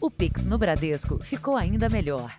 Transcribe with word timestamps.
O 0.00 0.08
Pix 0.08 0.46
no 0.46 0.56
Bradesco 0.56 1.18
ficou 1.18 1.56
ainda 1.56 1.88
melhor. 1.88 2.32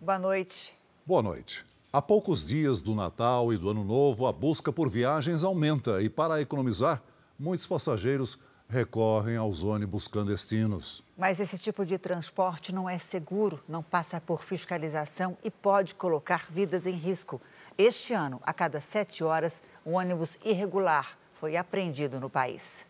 Boa 0.00 0.18
noite. 0.18 0.74
Boa 1.06 1.22
noite. 1.22 1.64
Há 1.92 2.02
poucos 2.02 2.44
dias 2.44 2.82
do 2.82 2.92
Natal 2.92 3.52
e 3.52 3.56
do 3.56 3.70
Ano 3.70 3.84
Novo, 3.84 4.26
a 4.26 4.32
busca 4.32 4.72
por 4.72 4.90
viagens 4.90 5.44
aumenta 5.44 6.02
e, 6.02 6.10
para 6.10 6.40
economizar, 6.40 7.00
muitos 7.38 7.68
passageiros 7.68 8.36
recorrem 8.68 9.36
aos 9.36 9.62
ônibus 9.62 10.08
clandestinos. 10.08 11.04
Mas 11.16 11.38
esse 11.38 11.56
tipo 11.56 11.86
de 11.86 11.98
transporte 11.98 12.74
não 12.74 12.90
é 12.90 12.98
seguro, 12.98 13.62
não 13.68 13.80
passa 13.80 14.20
por 14.20 14.42
fiscalização 14.42 15.38
e 15.44 15.52
pode 15.52 15.94
colocar 15.94 16.48
vidas 16.50 16.84
em 16.84 16.96
risco. 16.96 17.40
Este 17.78 18.12
ano, 18.12 18.40
a 18.42 18.52
cada 18.52 18.80
sete 18.80 19.22
horas, 19.22 19.62
um 19.86 19.92
ônibus 19.92 20.36
irregular 20.44 21.16
foi 21.44 21.58
apreendido 21.58 22.18
no 22.18 22.30
país. 22.30 22.86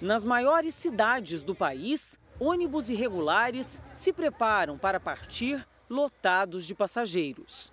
Nas 0.00 0.24
maiores 0.24 0.74
cidades 0.74 1.42
do 1.42 1.54
país, 1.54 2.18
ônibus 2.40 2.88
irregulares 2.88 3.82
se 3.92 4.10
preparam 4.10 4.78
para 4.78 4.98
partir 4.98 5.68
lotados 5.86 6.66
de 6.66 6.74
passageiros. 6.74 7.70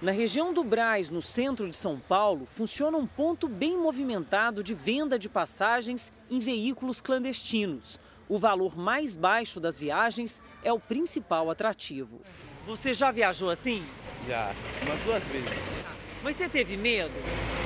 Na 0.00 0.12
região 0.12 0.54
do 0.54 0.64
Braz, 0.64 1.10
no 1.10 1.20
centro 1.20 1.68
de 1.68 1.76
São 1.76 2.00
Paulo, 2.00 2.46
funciona 2.46 2.96
um 2.96 3.06
ponto 3.06 3.46
bem 3.46 3.76
movimentado 3.76 4.64
de 4.64 4.74
venda 4.74 5.18
de 5.18 5.28
passagens 5.28 6.10
em 6.30 6.40
veículos 6.40 7.02
clandestinos. 7.02 8.00
O 8.30 8.38
valor 8.38 8.78
mais 8.78 9.14
baixo 9.14 9.60
das 9.60 9.78
viagens 9.78 10.40
é 10.64 10.72
o 10.72 10.80
principal 10.80 11.50
atrativo. 11.50 12.18
Você 12.64 12.94
já 12.94 13.10
viajou 13.10 13.50
assim? 13.50 13.84
Já, 14.26 14.54
umas 14.82 15.00
duas 15.02 15.26
vezes. 15.26 15.84
Mas 16.22 16.36
você 16.36 16.48
teve 16.48 16.76
medo? 16.76 17.12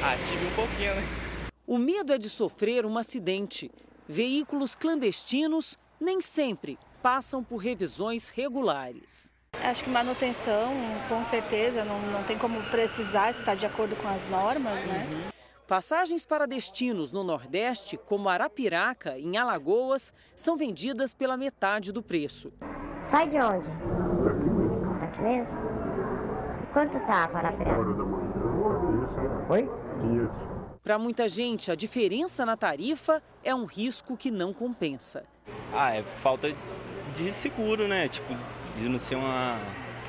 Ah, 0.03 0.17
tive 0.27 0.47
um 0.47 0.55
pouquinho, 0.55 0.95
né? 0.95 1.03
O 1.67 1.79
medo 1.79 2.13
é 2.13 2.19
de 2.19 2.31
sofrer 2.31 2.87
um 2.87 2.97
acidente. 2.97 3.71
Veículos 4.09 4.75
clandestinos 4.75 5.79
nem 6.01 6.21
sempre 6.21 6.79
passam 7.03 7.43
por 7.43 7.59
revisões 7.59 8.29
regulares. 8.29 9.35
Acho 9.53 9.85
que 9.85 9.91
manutenção, 9.91 10.73
com 11.09 11.25
certeza, 11.25 11.85
não, 11.85 12.01
não 12.13 12.23
tem 12.25 12.39
como 12.39 12.63
precisar 12.71 13.33
se 13.35 13.41
está 13.41 13.55
de 13.55 13.67
acordo 13.67 13.97
com 13.97 14.09
as 14.09 14.29
normas, 14.29 14.85
né? 14.87 15.07
Uhum. 15.11 15.31
Passagens 15.67 16.25
para 16.25 16.47
destinos 16.47 17.11
no 17.11 17.25
Nordeste, 17.25 17.97
como 17.97 18.29
Arapiraca, 18.29 19.19
em 19.19 19.37
Alagoas, 19.37 20.15
são 20.37 20.57
vendidas 20.57 21.13
pela 21.13 21.37
metade 21.37 21.91
do 21.91 22.03
preço. 22.03 22.53
Sai 23.11 23.29
de 23.29 23.37
onde? 23.39 23.67
Daqui 25.01 25.23
mesmo? 25.23 25.67
Quanto 26.77 26.93
tá 27.07 27.27
para 27.29 27.49
Arapiraca? 27.49 27.81
Oi? 29.49 29.67
Para 30.85 30.99
muita 30.99 31.27
gente, 31.27 31.73
a 31.73 31.75
diferença 31.75 32.45
na 32.45 32.55
tarifa 32.55 33.23
é 33.43 33.55
um 33.55 33.65
risco 33.65 34.15
que 34.15 34.31
não 34.31 34.53
compensa. 34.53 35.25
Ah, 35.73 35.95
é 35.95 36.03
falta 36.03 36.55
de 37.15 37.33
seguro, 37.33 37.89
né? 37.89 38.09
Tipo, 38.09 38.37
de 38.77 38.91
não 38.91 38.99
ser 38.99 39.15
uma 39.15 39.59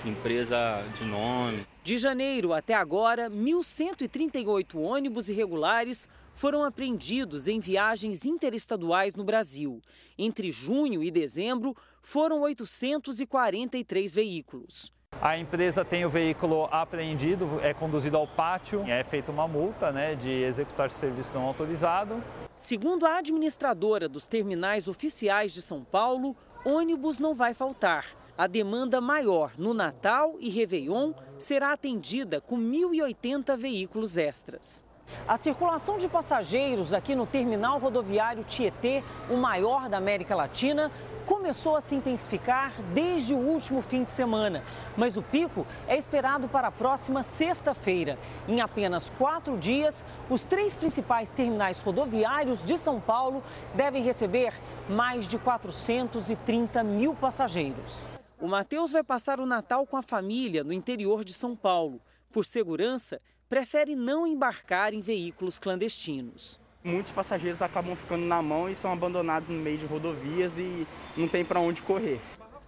empresa 0.04 0.84
de 0.94 1.06
nome. 1.06 1.66
De 1.86 1.98
janeiro 1.98 2.52
até 2.52 2.74
agora, 2.74 3.30
1.138 3.30 4.76
ônibus 4.76 5.30
irregulares 5.30 6.06
foram 6.34 6.66
apreendidos 6.66 7.48
em 7.48 7.62
viagens 7.62 8.26
interestaduais 8.26 9.16
no 9.16 9.24
Brasil. 9.24 9.82
Entre 10.18 10.52
junho 10.52 11.02
e 11.02 11.10
dezembro, 11.10 11.74
foram 12.02 12.42
843 12.42 14.14
veículos. 14.14 14.97
A 15.28 15.38
empresa 15.38 15.84
tem 15.84 16.06
o 16.06 16.10
veículo 16.10 16.70
apreendido, 16.72 17.60
é 17.62 17.74
conduzido 17.74 18.16
ao 18.16 18.26
pátio, 18.26 18.84
é 18.88 19.04
feita 19.04 19.30
uma 19.30 19.46
multa 19.46 19.92
né, 19.92 20.16
de 20.16 20.30
executar 20.30 20.90
serviço 20.90 21.32
não 21.34 21.42
autorizado. 21.42 22.24
Segundo 22.56 23.06
a 23.06 23.18
administradora 23.18 24.08
dos 24.08 24.26
terminais 24.26 24.88
oficiais 24.88 25.54
de 25.54 25.62
São 25.62 25.84
Paulo, 25.84 26.34
ônibus 26.66 27.20
não 27.20 27.34
vai 27.34 27.54
faltar. 27.54 28.06
A 28.38 28.48
demanda 28.48 29.02
maior 29.02 29.52
no 29.58 29.74
Natal 29.74 30.36
e 30.40 30.50
Réveillon 30.50 31.14
será 31.38 31.74
atendida 31.74 32.40
com 32.40 32.58
1.080 32.58 33.58
veículos 33.58 34.18
extras. 34.18 34.86
A 35.28 35.38
circulação 35.38 35.98
de 35.98 36.08
passageiros 36.08 36.94
aqui 36.94 37.16
no 37.16 37.26
terminal 37.26 37.80
rodoviário 37.80 38.44
Tietê, 38.44 39.04
o 39.30 39.36
maior 39.36 39.90
da 39.90 39.98
América 39.98 40.36
Latina, 40.36 40.92
começou 41.28 41.76
a 41.76 41.82
se 41.82 41.94
intensificar 41.94 42.72
desde 42.94 43.34
o 43.34 43.38
último 43.38 43.82
fim 43.82 44.06
de 44.06 44.12
semana, 44.12 44.64
mas 44.96 45.18
o 45.18 45.22
pico 45.22 45.68
é 45.86 45.98
esperado 45.98 46.48
para 46.48 46.70
a 46.70 46.72
próxima 46.72 47.22
sexta-feira. 47.22 48.18
Em 48.48 48.62
apenas 48.62 49.10
quatro 49.18 49.58
dias, 49.58 50.04
os 50.30 50.46
três 50.46 50.74
principais 50.74 51.30
terminais 51.30 51.78
rodoviários 51.80 52.64
de 52.64 52.78
São 52.78 53.02
Paulo 53.02 53.44
devem 53.76 54.02
receber 54.02 54.54
mais 54.90 55.28
de 55.28 55.38
430 55.38 56.82
mil 56.82 57.14
passageiros. 57.14 57.98
O 58.40 58.48
Matheus 58.48 58.94
vai 58.94 59.04
passar 59.04 59.42
o 59.42 59.46
Natal 59.46 59.86
com 59.86 59.98
a 59.98 60.02
família 60.02 60.64
no 60.64 60.72
interior 60.72 61.26
de 61.26 61.34
São 61.34 61.58
Paulo. 61.58 62.00
Por 62.32 62.46
segurança, 62.46 63.20
prefere 63.50 63.96
não 63.96 64.26
embarcar 64.26 64.94
em 64.94 65.02
veículos 65.02 65.60
clandestinos 65.60 66.58
muitos 66.88 67.12
passageiros 67.12 67.62
acabam 67.62 67.96
ficando 67.96 68.26
na 68.26 68.42
mão 68.42 68.70
e 68.70 68.74
são 68.74 68.92
abandonados 68.92 69.50
no 69.50 69.60
meio 69.60 69.78
de 69.78 69.86
rodovias 69.86 70.58
e 70.58 70.88
não 71.16 71.28
tem 71.28 71.44
para 71.44 71.60
onde 71.60 71.84
correr. 71.84 72.20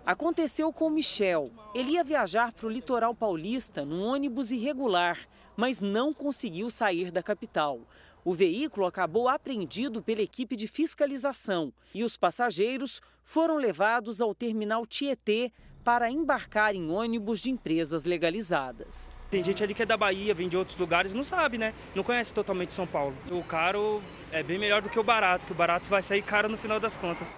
Aconteceu 0.05 0.73
com 0.73 0.89
Michel. 0.89 1.49
Ele 1.73 1.91
ia 1.91 2.03
viajar 2.03 2.51
para 2.51 2.67
o 2.67 2.69
litoral 2.69 3.15
paulista 3.15 3.85
num 3.85 4.03
ônibus 4.03 4.51
irregular, 4.51 5.17
mas 5.55 5.79
não 5.79 6.13
conseguiu 6.13 6.69
sair 6.69 7.11
da 7.11 7.23
capital. 7.23 7.79
O 8.25 8.33
veículo 8.33 8.85
acabou 8.85 9.29
apreendido 9.29 10.01
pela 10.01 10.21
equipe 10.21 10.55
de 10.55 10.67
fiscalização 10.67 11.71
e 11.93 12.03
os 12.03 12.17
passageiros 12.17 13.01
foram 13.23 13.55
levados 13.55 14.19
ao 14.19 14.33
terminal 14.33 14.85
Tietê 14.85 15.51
para 15.83 16.11
embarcar 16.11 16.75
em 16.75 16.91
ônibus 16.91 17.39
de 17.39 17.51
empresas 17.51 18.03
legalizadas. 18.03 19.13
Tem 19.29 19.43
gente 19.43 19.63
ali 19.63 19.75
que 19.75 19.83
é 19.83 19.85
da 19.85 19.95
Bahia, 19.95 20.33
vem 20.33 20.49
de 20.49 20.57
outros 20.57 20.75
lugares, 20.75 21.13
não 21.13 21.23
sabe, 21.23 21.57
né? 21.57 21.73
Não 21.93 22.03
conhece 22.03 22.33
totalmente 22.33 22.73
São 22.73 22.87
Paulo. 22.87 23.15
O 23.29 23.43
caro 23.43 24.01
é 24.31 24.41
bem 24.41 24.57
melhor 24.57 24.81
do 24.81 24.89
que 24.89 24.99
o 24.99 25.03
barato, 25.03 25.45
que 25.45 25.51
o 25.51 25.55
barato 25.55 25.87
vai 25.87 26.01
sair 26.01 26.23
caro 26.23 26.49
no 26.49 26.57
final 26.57 26.79
das 26.79 26.95
contas. 26.95 27.37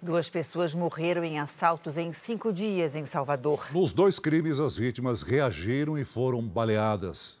Duas 0.00 0.28
pessoas 0.28 0.74
morreram 0.74 1.22
em 1.22 1.38
assaltos 1.38 1.96
em 1.96 2.12
cinco 2.12 2.52
dias 2.52 2.96
em 2.96 3.06
Salvador. 3.06 3.68
Nos 3.72 3.92
dois 3.92 4.18
crimes, 4.18 4.58
as 4.58 4.76
vítimas 4.76 5.22
reagiram 5.22 5.96
e 5.96 6.04
foram 6.04 6.42
baleadas. 6.42 7.38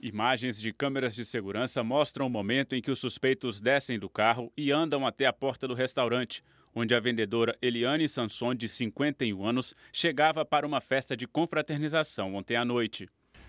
Imagens 0.00 0.60
de 0.60 0.72
câmeras 0.72 1.14
de 1.14 1.24
segurança 1.24 1.84
mostram 1.84 2.26
o 2.26 2.30
momento 2.30 2.74
em 2.74 2.82
que 2.82 2.90
os 2.90 2.98
suspeitos 2.98 3.60
descem 3.60 4.00
do 4.00 4.08
carro 4.08 4.52
e 4.56 4.72
andam 4.72 5.06
até 5.06 5.26
a 5.26 5.32
porta 5.32 5.68
do 5.68 5.74
restaurante 5.74 6.42
onde 6.74 6.94
a 6.94 7.00
vendedora 7.00 7.56
Eliane 7.60 8.08
Sanson, 8.08 8.54
de 8.54 8.68
51 8.68 9.44
anos, 9.44 9.74
chegava 9.92 10.44
para 10.44 10.66
uma 10.66 10.80
festa 10.80 11.16
de 11.16 11.26
confraternização 11.26 12.34
ontem 12.34 12.56
à 12.56 12.64
noite. 12.64 13.08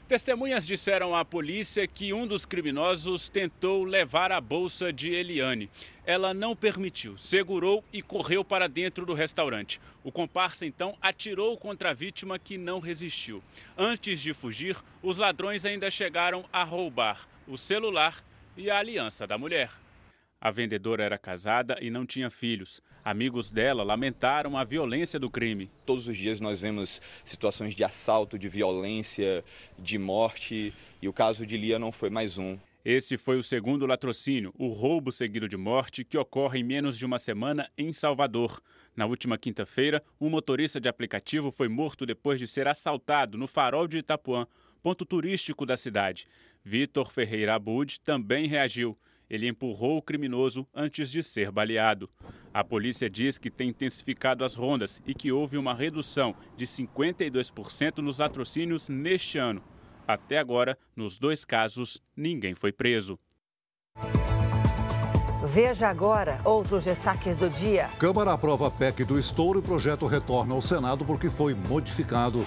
Testemunhas 0.09 0.65
disseram 0.65 1.15
à 1.15 1.23
polícia 1.23 1.85
que 1.85 2.11
um 2.13 2.25
dos 2.25 2.43
criminosos 2.43 3.29
tentou 3.29 3.83
levar 3.83 4.31
a 4.31 4.41
bolsa 4.41 4.91
de 4.91 5.09
Eliane. 5.09 5.69
Ela 6.03 6.33
não 6.33 6.55
permitiu, 6.55 7.15
segurou 7.15 7.83
e 7.93 8.01
correu 8.01 8.43
para 8.43 8.67
dentro 8.67 9.05
do 9.05 9.13
restaurante. 9.13 9.79
O 10.03 10.11
comparsa 10.11 10.65
então 10.65 10.97
atirou 10.99 11.55
contra 11.57 11.91
a 11.91 11.93
vítima 11.93 12.39
que 12.39 12.57
não 12.57 12.79
resistiu. 12.79 13.43
Antes 13.77 14.19
de 14.19 14.33
fugir, 14.33 14.75
os 15.03 15.17
ladrões 15.17 15.63
ainda 15.63 15.91
chegaram 15.91 16.43
a 16.51 16.63
roubar 16.63 17.27
o 17.47 17.55
celular 17.55 18.23
e 18.57 18.69
a 18.69 18.79
aliança 18.79 19.27
da 19.27 19.37
mulher. 19.37 19.69
A 20.41 20.51
vendedora 20.51 21.03
era 21.03 21.17
casada 21.17 21.77
e 21.81 21.89
não 21.89 22.05
tinha 22.05 22.29
filhos. 22.29 22.81
Amigos 23.03 23.51
dela 23.51 23.83
lamentaram 23.83 24.57
a 24.57 24.63
violência 24.63 25.19
do 25.19 25.29
crime. 25.29 25.69
Todos 25.85 26.07
os 26.07 26.17
dias 26.17 26.39
nós 26.39 26.61
vemos 26.61 27.01
situações 27.25 27.75
de 27.75 27.83
assalto, 27.83 28.39
de 28.39 28.47
violência, 28.47 29.43
de 29.77 29.97
morte, 29.97 30.73
e 31.01 31.09
o 31.09 31.13
caso 31.13 31.45
de 31.45 31.57
Lia 31.57 31.77
não 31.77 31.91
foi 31.91 32.09
mais 32.09 32.37
um. 32.37 32.57
Esse 32.85 33.17
foi 33.17 33.37
o 33.37 33.43
segundo 33.43 33.85
latrocínio, 33.85 34.53
o 34.57 34.69
roubo 34.69 35.11
seguido 35.11 35.49
de 35.49 35.57
morte, 35.57 36.05
que 36.05 36.17
ocorre 36.17 36.59
em 36.59 36.63
menos 36.63 36.97
de 36.97 37.05
uma 37.05 37.19
semana 37.19 37.69
em 37.77 37.91
Salvador. 37.91 38.61
Na 38.95 39.05
última 39.05 39.37
quinta-feira, 39.37 40.01
um 40.21 40.29
motorista 40.29 40.79
de 40.79 40.87
aplicativo 40.87 41.51
foi 41.51 41.67
morto 41.67 42.05
depois 42.05 42.39
de 42.39 42.47
ser 42.47 42.65
assaltado 42.65 43.37
no 43.37 43.45
farol 43.45 43.89
de 43.89 43.97
Itapuã, 43.97 44.47
ponto 44.81 45.05
turístico 45.05 45.65
da 45.65 45.75
cidade. 45.75 46.25
Vitor 46.63 47.11
Ferreira 47.11 47.55
Abud 47.55 47.99
também 47.99 48.47
reagiu. 48.47 48.97
Ele 49.29 49.47
empurrou 49.47 49.97
o 49.97 50.01
criminoso 50.01 50.67
antes 50.73 51.11
de 51.11 51.21
ser 51.21 51.51
baleado. 51.51 52.09
A 52.53 52.63
polícia 52.63 53.09
diz 53.09 53.37
que 53.37 53.51
tem 53.51 53.69
intensificado 53.69 54.43
as 54.43 54.55
rondas 54.55 55.01
e 55.05 55.13
que 55.13 55.31
houve 55.31 55.57
uma 55.57 55.73
redução 55.73 56.35
de 56.57 56.65
52% 56.65 57.99
nos 57.99 58.19
latrocínios 58.19 58.89
neste 58.89 59.37
ano. 59.37 59.63
Até 60.07 60.39
agora, 60.39 60.77
nos 60.95 61.19
dois 61.19 61.45
casos, 61.45 62.01
ninguém 62.17 62.55
foi 62.55 62.71
preso. 62.71 63.19
Veja 65.45 65.87
agora 65.87 66.39
outros 66.43 66.85
destaques 66.85 67.37
do 67.37 67.49
dia. 67.49 67.89
Câmara 67.97 68.33
aprova 68.33 68.67
a 68.67 68.71
PEC 68.71 69.05
do 69.05 69.17
estouro 69.17 69.59
e 69.59 69.61
o 69.61 69.63
projeto 69.63 70.05
retorna 70.05 70.53
ao 70.53 70.61
Senado 70.61 71.05
porque 71.05 71.29
foi 71.29 71.53
modificado. 71.53 72.45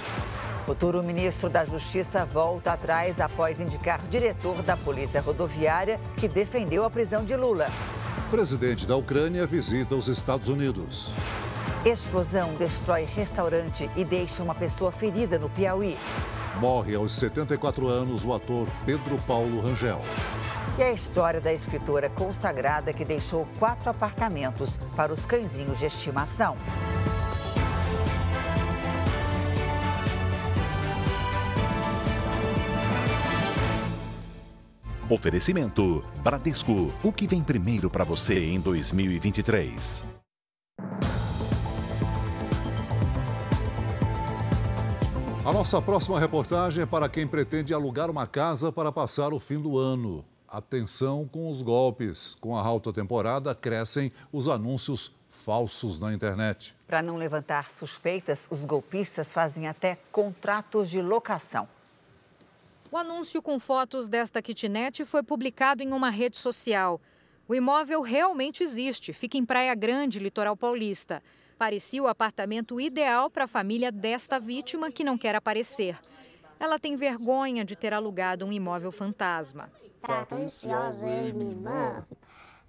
Futuro 0.65 1.03
ministro 1.03 1.51
da 1.51 1.65
Justiça 1.65 2.25
volta 2.25 2.73
atrás 2.73 3.21
após 3.21 3.59
indicar 3.59 4.01
diretor 4.09 4.63
da 4.63 4.77
Polícia 4.77 5.21
Rodoviária 5.21 6.01
que 6.17 6.29
defendeu 6.29 6.85
a 6.85 6.91
prisão 6.91 7.25
de 7.25 7.35
Lula. 7.35 7.67
Presidente 8.31 8.87
da 8.87 8.95
Ucrânia 8.95 9.45
visita 9.45 9.97
os 9.97 10.07
Estados 10.07 10.49
Unidos. 10.49 11.13
Explosão 11.85 12.55
destrói 12.55 13.05
restaurante 13.05 13.91
e 13.97 14.05
deixa 14.05 14.41
uma 14.43 14.55
pessoa 14.55 14.93
ferida 14.93 15.37
no 15.37 15.51
Piauí. 15.51 15.99
Morre 16.61 16.95
aos 16.95 17.13
74 17.15 17.89
anos 17.89 18.25
o 18.25 18.33
ator 18.33 18.69
Pedro 18.87 19.19
Paulo 19.27 19.61
Rangel. 19.61 20.01
E 20.79 20.83
a 20.83 20.93
história 20.93 21.41
da 21.41 21.53
escritora 21.53 22.09
consagrada 22.09 22.93
que 22.93 23.05
deixou 23.05 23.49
quatro 23.59 23.91
apartamentos 23.91 24.79
para 24.95 25.13
os 25.13 25.27
cãezinhos 25.27 25.81
de 25.81 25.87
estimação. 25.87 26.57
Oferecimento 35.13 36.03
Bradesco. 36.23 36.91
O 37.03 37.13
que 37.13 37.27
vem 37.27 37.43
primeiro 37.43 37.91
para 37.91 38.03
você 38.03 38.47
em 38.47 38.59
2023? 38.59 40.03
A 45.45 45.53
nossa 45.53 45.83
próxima 45.83 46.19
reportagem 46.19 46.85
é 46.85 46.87
para 46.87 47.11
quem 47.11 47.27
pretende 47.27 47.75
alugar 47.75 48.11
uma 48.11 48.27
casa 48.27 48.73
para 48.73 48.91
passar 48.91 49.35
o 49.35 49.39
fim 49.39 49.61
do 49.61 49.77
ano. 49.77 50.25
Atenção 50.49 51.29
com 51.31 51.51
os 51.51 51.61
golpes. 51.61 52.35
Com 52.41 52.57
a 52.57 52.63
alta 52.63 52.91
temporada, 52.91 53.55
crescem 53.55 54.11
os 54.33 54.49
anúncios 54.49 55.13
falsos 55.29 56.01
na 56.01 56.15
internet. 56.15 56.75
Para 56.87 57.03
não 57.03 57.17
levantar 57.17 57.71
suspeitas, 57.71 58.49
os 58.51 58.65
golpistas 58.65 59.31
fazem 59.31 59.69
até 59.69 59.99
contratos 60.11 60.89
de 60.89 61.03
locação. 61.03 61.69
O 62.93 62.97
anúncio 62.99 63.41
com 63.41 63.59
fotos 63.59 64.07
desta 64.07 64.43
kitnet 64.43 65.07
foi 65.07 65.23
publicado 65.23 65.83
em 65.83 65.95
uma 65.95 66.11
rede 66.11 66.37
social. 66.37 67.01
O 67.49 67.55
imóvel 67.55 68.03
realmente 68.03 68.63
existe, 68.63 69.15
fica 69.15 69.39
em 69.39 69.47
Praia 69.47 69.75
Grande, 69.75 70.19
litoral 70.19 70.55
paulista. 70.55 71.23
Parecia 71.57 72.03
o 72.03 72.07
apartamento 72.07 72.79
ideal 72.79 73.31
para 73.31 73.45
a 73.45 73.49
família 73.49 73.91
desta 73.91 74.39
vítima 74.39 74.91
que 74.91 75.05
não 75.05 75.17
quer 75.17 75.35
aparecer. 75.35 75.99
Ela 76.61 76.79
tem 76.79 76.95
vergonha 76.95 77.65
de 77.65 77.75
ter 77.75 77.95
alugado 77.95 78.45
um 78.45 78.53
imóvel 78.53 78.93
fantasma. 78.93 79.73
Tá 80.03 80.29
ansiosa 80.31 81.07
minha 81.07 81.51
irmã 81.51 82.07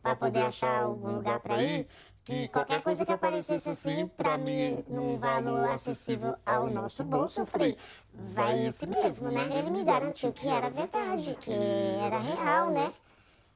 para 0.02 0.16
poder 0.16 0.44
achar 0.44 0.84
algum 0.84 1.16
lugar 1.16 1.42
para 1.42 1.62
ir 1.62 1.86
que 2.26 2.48
qualquer 2.48 2.82
coisa 2.82 3.06
que 3.06 3.12
aparecesse 3.12 3.70
assim, 3.70 4.08
para 4.08 4.38
mim, 4.38 4.84
num 4.88 5.18
valor 5.18 5.70
acessível 5.70 6.36
ao 6.46 6.70
nosso 6.70 7.04
bolso, 7.04 7.42
eu 7.42 7.46
falei, 7.46 7.78
vai 8.14 8.68
esse 8.68 8.88
mesmo, 8.88 9.30
né? 9.30 9.50
Ele 9.58 9.70
me 9.70 9.84
garantiu 9.84 10.32
que 10.32 10.48
era 10.48 10.70
verdade, 10.70 11.36
que 11.42 11.52
era 11.52 12.18
real, 12.18 12.72
né? 12.72 12.94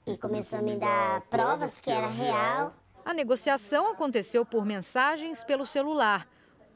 E 0.06 0.18
começou 0.18 0.60
a 0.60 0.62
me 0.62 0.76
dar 0.76 1.22
provas 1.30 1.80
que 1.80 1.90
era 1.90 2.08
real. 2.08 2.74
A 3.06 3.14
negociação 3.14 3.90
aconteceu 3.90 4.46
por 4.46 4.66
mensagens 4.66 5.44
pelo 5.44 5.66
celular. 5.66 6.28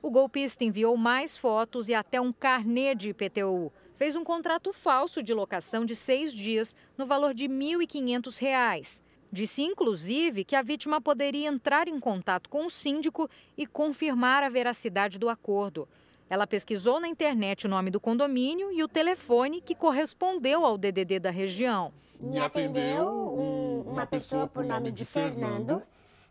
O 0.02 0.10
golpista 0.10 0.64
enviou 0.64 0.96
mais 0.96 1.38
fotos 1.38 1.90
e 1.90 1.94
até 1.94 2.22
um 2.22 2.32
carnê 2.32 2.96
de 2.96 3.10
IPTU. 3.10 3.72
Fez 3.94 4.16
um 4.16 4.24
contrato 4.24 4.74
falso 4.74 5.22
de 5.22 5.34
locação 5.34 5.86
de 5.86 5.96
seis 5.96 6.34
dias 6.34 6.76
no 6.98 7.06
valor 7.06 7.34
de 7.34 7.48
R$ 7.48 7.54
1.500. 7.54 9.02
Disse, 9.32 9.62
inclusive, 9.62 10.44
que 10.44 10.58
a 10.58 10.62
vítima 10.62 11.00
poderia 11.00 11.48
entrar 11.48 11.88
em 11.88 12.00
contato 12.00 12.50
com 12.50 12.66
o 12.66 12.70
síndico 12.70 13.30
e 13.58 13.66
confirmar 13.66 14.44
a 14.44 14.50
veracidade 14.50 15.18
do 15.18 15.30
acordo. 15.30 15.88
Ela 16.30 16.46
pesquisou 16.46 17.00
na 17.00 17.08
internet 17.08 17.66
o 17.66 17.70
nome 17.70 17.90
do 17.90 18.00
condomínio 18.00 18.72
e 18.72 18.84
o 18.84 18.90
telefone 18.90 19.62
que 19.62 19.74
correspondeu 19.74 20.66
ao 20.66 20.78
DDD 20.78 21.20
da 21.20 21.30
região. 21.30 21.94
Me 22.20 22.40
atendeu 22.40 23.08
um, 23.08 23.82
uma 23.92 24.06
pessoa 24.06 24.48
por 24.48 24.66
nome 24.66 24.92
de 24.92 25.06
Fernando, 25.06 25.82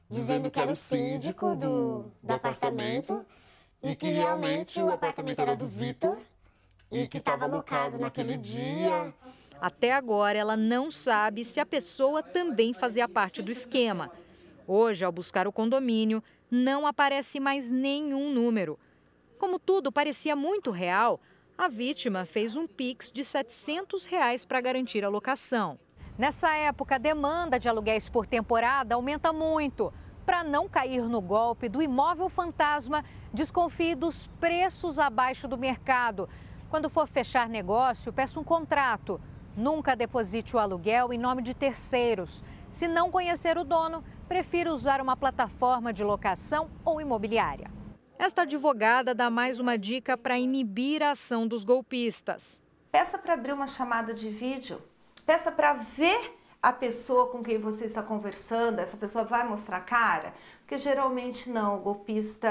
dizendo 0.09 0.51
que 0.51 0.61
era 0.61 0.71
o 0.71 0.77
síndico 0.77 1.57
do, 1.57 2.05
do 2.23 2.35
apartamento 2.35 3.25
e 3.83 3.97
que 3.97 4.11
realmente 4.11 4.81
o 4.81 4.91
apartamento 4.91 5.41
era 5.41 5.57
do 5.57 5.67
Vitor 5.67 6.19
e 6.93 7.07
que 7.07 7.19
estava 7.19 7.45
alocado 7.45 7.99
naquele 7.99 8.37
dia 8.37 9.15
até 9.61 9.93
agora, 9.93 10.39
ela 10.39 10.57
não 10.57 10.91
sabe 10.91 11.45
se 11.45 11.61
a 11.61 11.67
pessoa 11.67 12.23
também 12.23 12.73
fazia 12.73 13.09
parte 13.09 13.43
do 13.43 13.51
esquema. 13.51 14.11
Hoje, 14.67 15.05
ao 15.05 15.13
buscar 15.13 15.47
o 15.47 15.53
condomínio, 15.53 16.23
não 16.51 16.87
aparece 16.87 17.39
mais 17.39 17.71
nenhum 17.71 18.33
número. 18.33 18.79
Como 19.39 19.59
tudo 19.59 19.93
parecia 19.93 20.35
muito 20.35 20.71
real, 20.71 21.21
a 21.59 21.69
vítima 21.69 22.25
fez 22.25 22.57
um 22.57 22.67
Pix 22.67 23.11
de 23.11 23.23
700 23.23 24.07
reais 24.07 24.45
para 24.47 24.61
garantir 24.61 25.05
a 25.05 25.09
locação. 25.09 25.79
Nessa 26.17 26.55
época, 26.57 26.95
a 26.95 26.99
demanda 26.99 27.59
de 27.59 27.69
aluguéis 27.69 28.09
por 28.09 28.27
temporada 28.27 28.95
aumenta 28.95 29.33
muito. 29.33 29.93
Para 30.25 30.43
não 30.43 30.69
cair 30.69 31.03
no 31.03 31.21
golpe 31.21 31.69
do 31.69 31.83
imóvel 31.83 32.29
fantasma, 32.29 33.05
desconfie 33.33 33.95
dos 33.95 34.27
preços 34.39 34.99
abaixo 34.99 35.47
do 35.47 35.59
mercado. 35.59 36.29
Quando 36.71 36.89
for 36.89 37.07
fechar 37.07 37.49
negócio, 37.49 38.13
peça 38.13 38.39
um 38.39 38.45
contrato. 38.45 39.21
Nunca 39.57 39.97
deposite 39.97 40.55
o 40.55 40.59
aluguel 40.59 41.13
em 41.13 41.19
nome 41.19 41.43
de 41.43 41.55
terceiros. 41.55 42.43
Se 42.71 42.87
não 42.87 43.11
conhecer 43.11 43.59
o 43.59 43.65
dono, 43.65 44.05
prefira 44.29 44.73
usar 44.73 45.01
uma 45.01 45.17
plataforma 45.17 45.93
de 45.93 46.05
locação 46.05 46.71
ou 46.85 47.01
imobiliária. 47.01 47.71
Esta 48.19 48.43
advogada 48.43 49.15
dá 49.15 49.31
mais 49.31 49.59
uma 49.59 49.77
dica 49.79 50.17
para 50.17 50.39
inibir 50.39 51.03
a 51.03 51.13
ação 51.13 51.47
dos 51.47 51.65
golpistas. 51.65 52.63
Peça 52.93 53.19
para 53.19 53.35
abrir 53.35 53.53
uma 53.53 53.67
chamada 53.67 54.13
de 54.13 54.29
vídeo. 54.31 54.81
Peça 55.25 55.51
para 55.51 55.73
ver 55.73 56.37
a 56.63 56.73
pessoa 56.73 57.29
com 57.29 57.43
quem 57.43 57.59
você 57.59 57.87
está 57.87 58.03
conversando, 58.03 58.81
essa 58.81 58.97
pessoa 58.97 59.25
vai 59.25 59.49
mostrar 59.49 59.79
a 59.79 59.81
cara? 59.81 60.35
Porque 60.61 60.77
geralmente 60.77 61.49
não, 61.49 61.79
o 61.79 61.81
golpista 61.81 62.49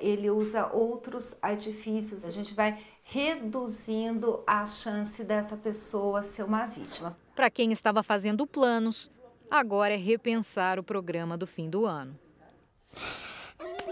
ele 0.00 0.28
usa 0.28 0.66
outros 0.72 1.36
artifícios. 1.40 2.24
A 2.24 2.30
gente 2.30 2.52
vai 2.54 2.76
reduzindo 3.08 4.42
a 4.46 4.66
chance 4.66 5.22
dessa 5.22 5.56
pessoa 5.56 6.24
ser 6.24 6.42
uma 6.42 6.66
vítima. 6.66 7.16
Para 7.36 7.48
quem 7.48 7.70
estava 7.70 8.02
fazendo 8.02 8.46
planos, 8.46 9.10
agora 9.48 9.94
é 9.94 9.96
repensar 9.96 10.78
o 10.78 10.82
programa 10.82 11.36
do 11.36 11.46
fim 11.46 11.70
do 11.70 11.86
ano. 11.86 12.18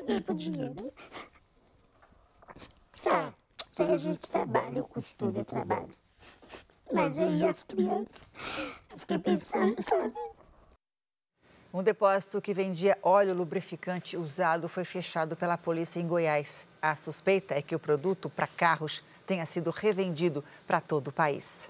Eu 0.06 0.24
não 0.26 0.34
dinheiro. 0.34 0.92
Só, 2.98 3.32
só 3.70 3.84
a 3.84 3.96
gente 3.96 4.28
trabalha, 4.28 4.78
eu 4.78 4.84
costumo, 4.84 5.38
eu 5.38 5.44
trabalho. 5.44 5.90
Mas 6.92 7.18
aí 7.18 7.44
as 7.44 7.62
crianças, 7.62 8.22
eu 8.90 8.98
fiquei 8.98 9.18
pensando, 9.18 9.80
sabe? 9.82 10.14
Um 11.74 11.82
depósito 11.82 12.40
que 12.40 12.54
vendia 12.54 12.96
óleo 13.02 13.34
lubrificante 13.34 14.16
usado 14.16 14.68
foi 14.68 14.84
fechado 14.84 15.34
pela 15.34 15.58
polícia 15.58 15.98
em 15.98 16.06
Goiás. 16.06 16.68
A 16.80 16.94
suspeita 16.94 17.52
é 17.52 17.60
que 17.60 17.74
o 17.74 17.80
produto 17.80 18.30
para 18.30 18.46
carros 18.46 19.02
tenha 19.26 19.44
sido 19.44 19.72
revendido 19.72 20.44
para 20.68 20.80
todo 20.80 21.08
o 21.08 21.12
país. 21.12 21.68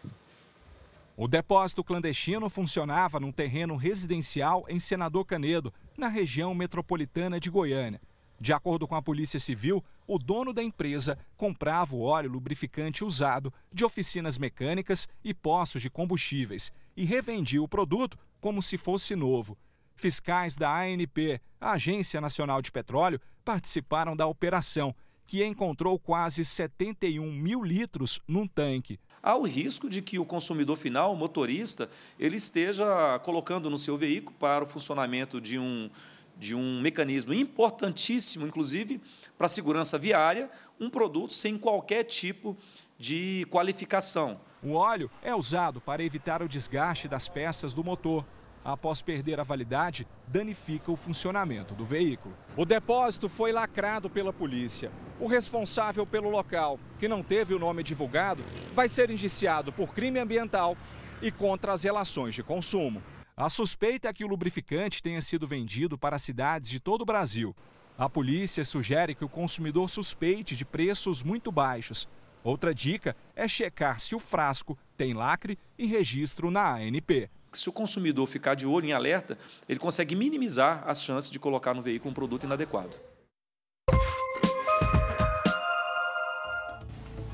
O 1.16 1.26
depósito 1.26 1.82
clandestino 1.82 2.50
funcionava 2.50 3.18
num 3.18 3.32
terreno 3.32 3.76
residencial 3.76 4.66
em 4.68 4.78
Senador 4.78 5.24
Canedo, 5.24 5.72
na 5.96 6.08
região 6.08 6.54
metropolitana 6.54 7.40
de 7.40 7.48
Goiânia. 7.48 7.98
De 8.38 8.52
acordo 8.52 8.86
com 8.86 8.96
a 8.96 9.00
Polícia 9.00 9.40
Civil, 9.40 9.82
o 10.06 10.18
dono 10.18 10.52
da 10.52 10.62
empresa 10.62 11.18
comprava 11.34 11.96
o 11.96 12.02
óleo 12.02 12.30
lubrificante 12.30 13.02
usado 13.06 13.50
de 13.72 13.86
oficinas 13.86 14.36
mecânicas 14.36 15.08
e 15.24 15.32
postos 15.32 15.80
de 15.80 15.88
combustíveis 15.88 16.70
e 16.94 17.06
revendia 17.06 17.62
o 17.62 17.68
produto 17.68 18.18
como 18.38 18.60
se 18.60 18.76
fosse 18.76 19.16
novo. 19.16 19.56
Fiscais 19.96 20.56
da 20.56 20.82
ANP, 20.82 21.40
a 21.60 21.72
Agência 21.72 22.20
Nacional 22.20 22.60
de 22.60 22.70
Petróleo, 22.70 23.20
participaram 23.44 24.16
da 24.16 24.26
operação, 24.26 24.94
que 25.26 25.44
encontrou 25.44 25.98
quase 25.98 26.44
71 26.44 27.32
mil 27.32 27.62
litros 27.62 28.20
num 28.28 28.46
tanque. 28.46 28.98
Há 29.22 29.36
o 29.36 29.44
risco 29.44 29.88
de 29.88 30.02
que 30.02 30.18
o 30.18 30.24
consumidor 30.24 30.76
final, 30.76 31.12
o 31.12 31.16
motorista, 31.16 31.88
ele 32.18 32.36
esteja 32.36 33.18
colocando 33.20 33.70
no 33.70 33.78
seu 33.78 33.96
veículo 33.96 34.36
para 34.38 34.64
o 34.64 34.66
funcionamento 34.66 35.40
de 35.40 35.58
um, 35.58 35.90
de 36.36 36.54
um 36.54 36.80
mecanismo 36.80 37.32
importantíssimo, 37.32 38.46
inclusive 38.46 39.00
para 39.38 39.46
a 39.46 39.48
segurança 39.48 39.96
viária, 39.96 40.50
um 40.78 40.90
produto 40.90 41.32
sem 41.32 41.56
qualquer 41.56 42.04
tipo 42.04 42.56
de 42.98 43.46
qualificação. 43.50 44.40
O 44.62 44.72
óleo 44.72 45.10
é 45.22 45.34
usado 45.34 45.80
para 45.80 46.02
evitar 46.02 46.42
o 46.42 46.48
desgaste 46.48 47.08
das 47.08 47.28
peças 47.28 47.72
do 47.72 47.84
motor 47.84 48.24
após 48.64 49.02
perder 49.02 49.38
a 49.38 49.44
validade, 49.44 50.06
danifica 50.26 50.90
o 50.90 50.96
funcionamento 50.96 51.74
do 51.74 51.84
veículo. 51.84 52.34
O 52.56 52.64
depósito 52.64 53.28
foi 53.28 53.52
lacrado 53.52 54.08
pela 54.08 54.32
polícia. 54.32 54.90
O 55.20 55.26
responsável 55.26 56.06
pelo 56.06 56.30
local, 56.30 56.78
que 56.98 57.06
não 57.06 57.22
teve 57.22 57.54
o 57.54 57.58
nome 57.58 57.82
divulgado, 57.82 58.42
vai 58.74 58.88
ser 58.88 59.10
indiciado 59.10 59.72
por 59.72 59.94
crime 59.94 60.18
ambiental 60.18 60.76
e 61.20 61.30
contra 61.30 61.72
as 61.72 61.82
relações 61.82 62.34
de 62.34 62.42
consumo. 62.42 63.02
A 63.36 63.50
suspeita 63.50 64.08
é 64.08 64.12
que 64.12 64.24
o 64.24 64.28
lubrificante 64.28 65.02
tenha 65.02 65.20
sido 65.20 65.46
vendido 65.46 65.98
para 65.98 66.18
cidades 66.18 66.70
de 66.70 66.80
todo 66.80 67.02
o 67.02 67.06
Brasil. 67.06 67.54
A 67.98 68.08
polícia 68.08 68.64
sugere 68.64 69.14
que 69.14 69.24
o 69.24 69.28
consumidor 69.28 69.88
suspeite 69.88 70.56
de 70.56 70.64
preços 70.64 71.22
muito 71.22 71.52
baixos 71.52 72.08
Outra 72.44 72.74
dica 72.74 73.16
é 73.34 73.48
checar 73.48 73.98
se 73.98 74.14
o 74.14 74.18
frasco 74.18 74.76
tem 74.98 75.14
lacre 75.14 75.58
e 75.78 75.86
registro 75.86 76.50
na 76.50 76.74
ANP. 76.74 77.30
Se 77.54 77.68
o 77.68 77.72
consumidor 77.72 78.26
ficar 78.26 78.54
de 78.54 78.66
olho 78.66 78.86
em 78.86 78.92
alerta, 78.92 79.38
ele 79.68 79.78
consegue 79.78 80.16
minimizar 80.16 80.82
as 80.86 81.02
chances 81.02 81.30
de 81.30 81.38
colocar 81.38 81.72
no 81.72 81.82
veículo 81.82 82.10
um 82.10 82.14
produto 82.14 82.44
inadequado. 82.44 82.94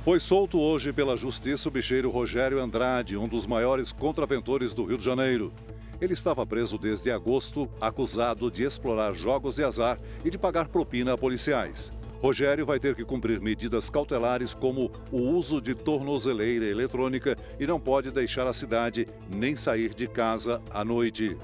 Foi 0.04 0.18
solto 0.18 0.58
hoje 0.58 0.92
pela 0.92 1.16
Justiça 1.16 1.68
o 1.68 1.72
bicheiro 1.72 2.10
Rogério 2.10 2.58
Andrade, 2.58 3.16
um 3.16 3.28
dos 3.28 3.46
maiores 3.46 3.92
contraventores 3.92 4.72
do 4.72 4.84
Rio 4.84 4.98
de 4.98 5.04
Janeiro. 5.04 5.52
Ele 6.00 6.14
estava 6.14 6.46
preso 6.46 6.78
desde 6.78 7.10
agosto, 7.10 7.70
acusado 7.80 8.50
de 8.50 8.62
explorar 8.62 9.14
jogos 9.14 9.56
de 9.56 9.64
azar 9.64 9.98
e 10.24 10.30
de 10.30 10.38
pagar 10.38 10.68
propina 10.68 11.12
a 11.12 11.18
policiais. 11.18 11.92
Rogério 12.20 12.66
vai 12.66 12.78
ter 12.78 12.94
que 12.94 13.04
cumprir 13.04 13.40
medidas 13.40 13.88
cautelares 13.88 14.54
como 14.54 14.90
o 15.10 15.18
uso 15.18 15.60
de 15.60 15.74
tornozeleira 15.74 16.66
eletrônica 16.66 17.36
e 17.58 17.66
não 17.66 17.80
pode 17.80 18.10
deixar 18.10 18.46
a 18.46 18.52
cidade 18.52 19.08
nem 19.28 19.56
sair 19.56 19.94
de 19.94 20.06
casa 20.06 20.62
à 20.70 20.84
noite. 20.84 21.36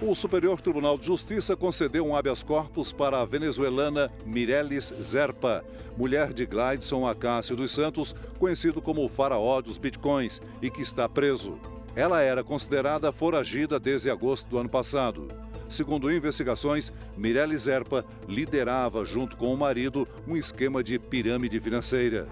O 0.00 0.14
Superior 0.14 0.60
Tribunal 0.60 0.98
de 0.98 1.06
Justiça 1.06 1.56
concedeu 1.56 2.06
um 2.06 2.14
habeas 2.14 2.42
corpus 2.42 2.92
para 2.92 3.20
a 3.20 3.24
venezuelana 3.24 4.10
Mireles 4.24 4.92
Zerpa, 5.02 5.64
mulher 5.96 6.32
de 6.32 6.44
Glideson 6.44 7.06
Acácio 7.06 7.56
dos 7.56 7.72
Santos, 7.72 8.14
conhecido 8.38 8.80
como 8.80 9.04
o 9.04 9.08
faraó 9.08 9.60
dos 9.60 9.78
bitcoins, 9.78 10.40
e 10.62 10.70
que 10.70 10.82
está 10.82 11.08
preso. 11.08 11.58
Ela 11.96 12.22
era 12.22 12.44
considerada 12.44 13.10
foragida 13.10 13.80
desde 13.80 14.08
agosto 14.08 14.48
do 14.48 14.58
ano 14.58 14.68
passado. 14.68 15.26
Segundo 15.68 16.10
investigações, 16.10 16.90
Mireles 17.16 17.62
Zerpa 17.62 18.04
liderava, 18.26 19.04
junto 19.04 19.36
com 19.36 19.52
o 19.52 19.56
marido, 19.56 20.08
um 20.26 20.34
esquema 20.34 20.82
de 20.82 20.98
pirâmide 20.98 21.60
financeira. 21.60 22.26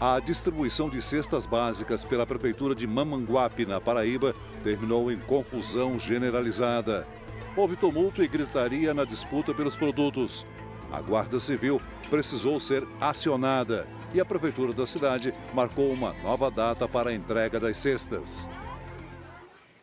A 0.00 0.18
distribuição 0.18 0.90
de 0.90 1.00
cestas 1.00 1.46
básicas 1.46 2.02
pela 2.02 2.26
Prefeitura 2.26 2.74
de 2.74 2.88
Mamanguape, 2.88 3.64
na 3.64 3.80
Paraíba, 3.80 4.34
terminou 4.64 5.12
em 5.12 5.18
confusão 5.20 5.96
generalizada. 5.96 7.06
Houve 7.56 7.76
tumulto 7.76 8.20
e 8.20 8.26
gritaria 8.26 8.92
na 8.92 9.04
disputa 9.04 9.54
pelos 9.54 9.76
produtos. 9.76 10.44
A 10.90 11.00
Guarda 11.00 11.38
Civil 11.38 11.80
precisou 12.10 12.58
ser 12.58 12.84
acionada 13.00 13.86
e 14.12 14.20
a 14.20 14.24
Prefeitura 14.24 14.72
da 14.72 14.86
cidade 14.86 15.32
marcou 15.54 15.92
uma 15.92 16.12
nova 16.14 16.50
data 16.50 16.88
para 16.88 17.10
a 17.10 17.14
entrega 17.14 17.60
das 17.60 17.76
cestas. 17.76 18.48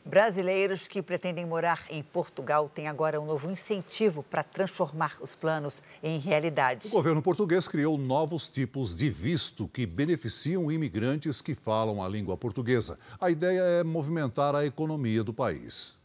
Brasileiros 0.09 0.87
que 0.87 1.03
pretendem 1.03 1.45
morar 1.45 1.85
em 1.87 2.01
Portugal 2.01 2.67
têm 2.67 2.87
agora 2.87 3.21
um 3.21 3.25
novo 3.27 3.51
incentivo 3.51 4.23
para 4.23 4.41
transformar 4.41 5.15
os 5.21 5.35
planos 5.35 5.83
em 6.01 6.17
realidade. 6.17 6.87
O 6.87 6.89
governo 6.89 7.21
português 7.21 7.67
criou 7.67 7.95
novos 7.95 8.49
tipos 8.49 8.97
de 8.97 9.07
visto 9.07 9.67
que 9.67 9.85
beneficiam 9.85 10.71
imigrantes 10.71 11.43
que 11.43 11.53
falam 11.53 12.01
a 12.01 12.09
língua 12.09 12.35
portuguesa. 12.35 12.97
A 13.21 13.29
ideia 13.29 13.61
é 13.61 13.83
movimentar 13.83 14.55
a 14.55 14.65
economia 14.65 15.23
do 15.23 15.31
país. 15.31 15.95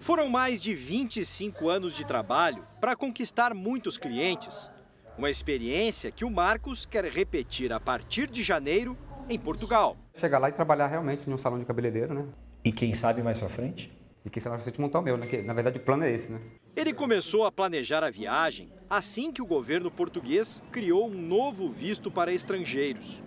Foram 0.00 0.30
mais 0.30 0.58
de 0.58 0.74
25 0.74 1.68
anos 1.68 1.94
de 1.94 2.06
trabalho 2.06 2.62
para 2.80 2.96
conquistar 2.96 3.52
muitos 3.52 3.98
clientes. 3.98 4.70
Uma 5.18 5.28
experiência 5.28 6.10
que 6.10 6.24
o 6.24 6.30
Marcos 6.30 6.86
quer 6.86 7.04
repetir 7.04 7.70
a 7.70 7.78
partir 7.78 8.30
de 8.30 8.42
janeiro 8.42 8.96
em 9.28 9.38
Portugal. 9.38 9.94
Chegar 10.14 10.38
lá 10.38 10.48
e 10.48 10.52
trabalhar 10.52 10.86
realmente 10.86 11.28
em 11.28 11.34
um 11.34 11.38
salão 11.38 11.58
de 11.58 11.66
cabeleireiro, 11.66 12.14
né? 12.14 12.24
E 12.66 12.72
quem 12.72 12.92
sabe 12.92 13.22
mais 13.22 13.38
pra 13.38 13.48
frente? 13.48 13.92
E 14.24 14.28
quem 14.28 14.42
sabe 14.42 14.54
mais 14.54 14.64
pra 14.64 14.72
frente 14.72 14.80
montar 14.80 14.98
o 14.98 15.02
meu, 15.02 15.16
né? 15.16 15.24
Que, 15.28 15.40
na 15.40 15.54
verdade 15.54 15.78
o 15.78 15.80
plano 15.80 16.02
é 16.02 16.10
esse, 16.10 16.32
né? 16.32 16.40
Ele 16.74 16.92
começou 16.92 17.44
a 17.44 17.52
planejar 17.52 18.02
a 18.02 18.10
viagem 18.10 18.68
assim 18.90 19.30
que 19.30 19.40
o 19.40 19.46
governo 19.46 19.88
português 19.88 20.64
criou 20.72 21.06
um 21.06 21.14
novo 21.14 21.68
visto 21.68 22.10
para 22.10 22.32
estrangeiros. 22.32 23.22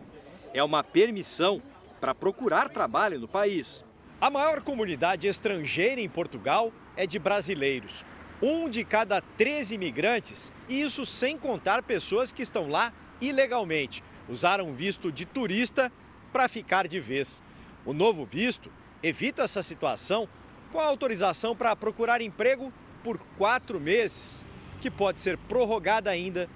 É 0.53 0.61
uma 0.61 0.83
permissão 0.83 1.61
para 2.01 2.13
procurar 2.13 2.67
trabalho 2.67 3.17
no 3.17 3.29
país. 3.29 3.85
A 4.19 4.29
maior 4.29 4.59
comunidade 4.59 5.25
estrangeira 5.25 6.01
em 6.01 6.09
Portugal 6.09 6.73
é 6.97 7.07
de 7.07 7.17
brasileiros. 7.17 8.03
Um 8.41 8.67
de 8.67 8.83
cada 8.83 9.21
13 9.21 9.75
imigrantes, 9.75 10.51
e 10.67 10.81
isso 10.81 11.05
sem 11.05 11.37
contar 11.37 11.81
pessoas 11.81 12.33
que 12.33 12.41
estão 12.41 12.67
lá 12.67 12.91
ilegalmente. 13.21 14.03
Usaram 14.27 14.73
visto 14.73 15.13
de 15.13 15.23
turista 15.23 15.89
para 16.33 16.49
ficar 16.49 16.89
de 16.89 16.99
vez. 16.99 17.41
O 17.85 17.93
novo 17.93 18.25
visto 18.25 18.69
evita 19.01 19.43
essa 19.43 19.63
situação 19.63 20.27
com 20.71 20.79
a 20.79 20.85
autorização 20.85 21.55
para 21.55 21.75
procurar 21.75 22.21
emprego 22.21 22.71
por 23.03 23.17
quatro 23.37 23.79
meses, 23.79 24.45
que 24.81 24.91
pode 24.91 25.19
ser 25.19 25.37
prorrogada 25.37 26.09
ainda 26.09 26.49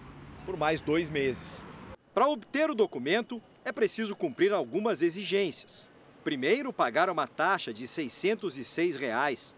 por 0.46 0.58
mais 0.58 0.82
dois 0.82 1.10
meses. 1.10 1.64
Para 2.14 2.28
obter 2.28 2.70
o 2.70 2.76
documento, 2.76 3.42
é 3.66 3.72
preciso 3.72 4.16
cumprir 4.16 4.52
algumas 4.54 5.02
exigências. 5.02 5.90
Primeiro, 6.24 6.72
pagar 6.72 7.10
uma 7.10 7.28
taxa 7.28 7.74
de 7.74 7.88
606 7.88 8.96
reais, 8.96 9.56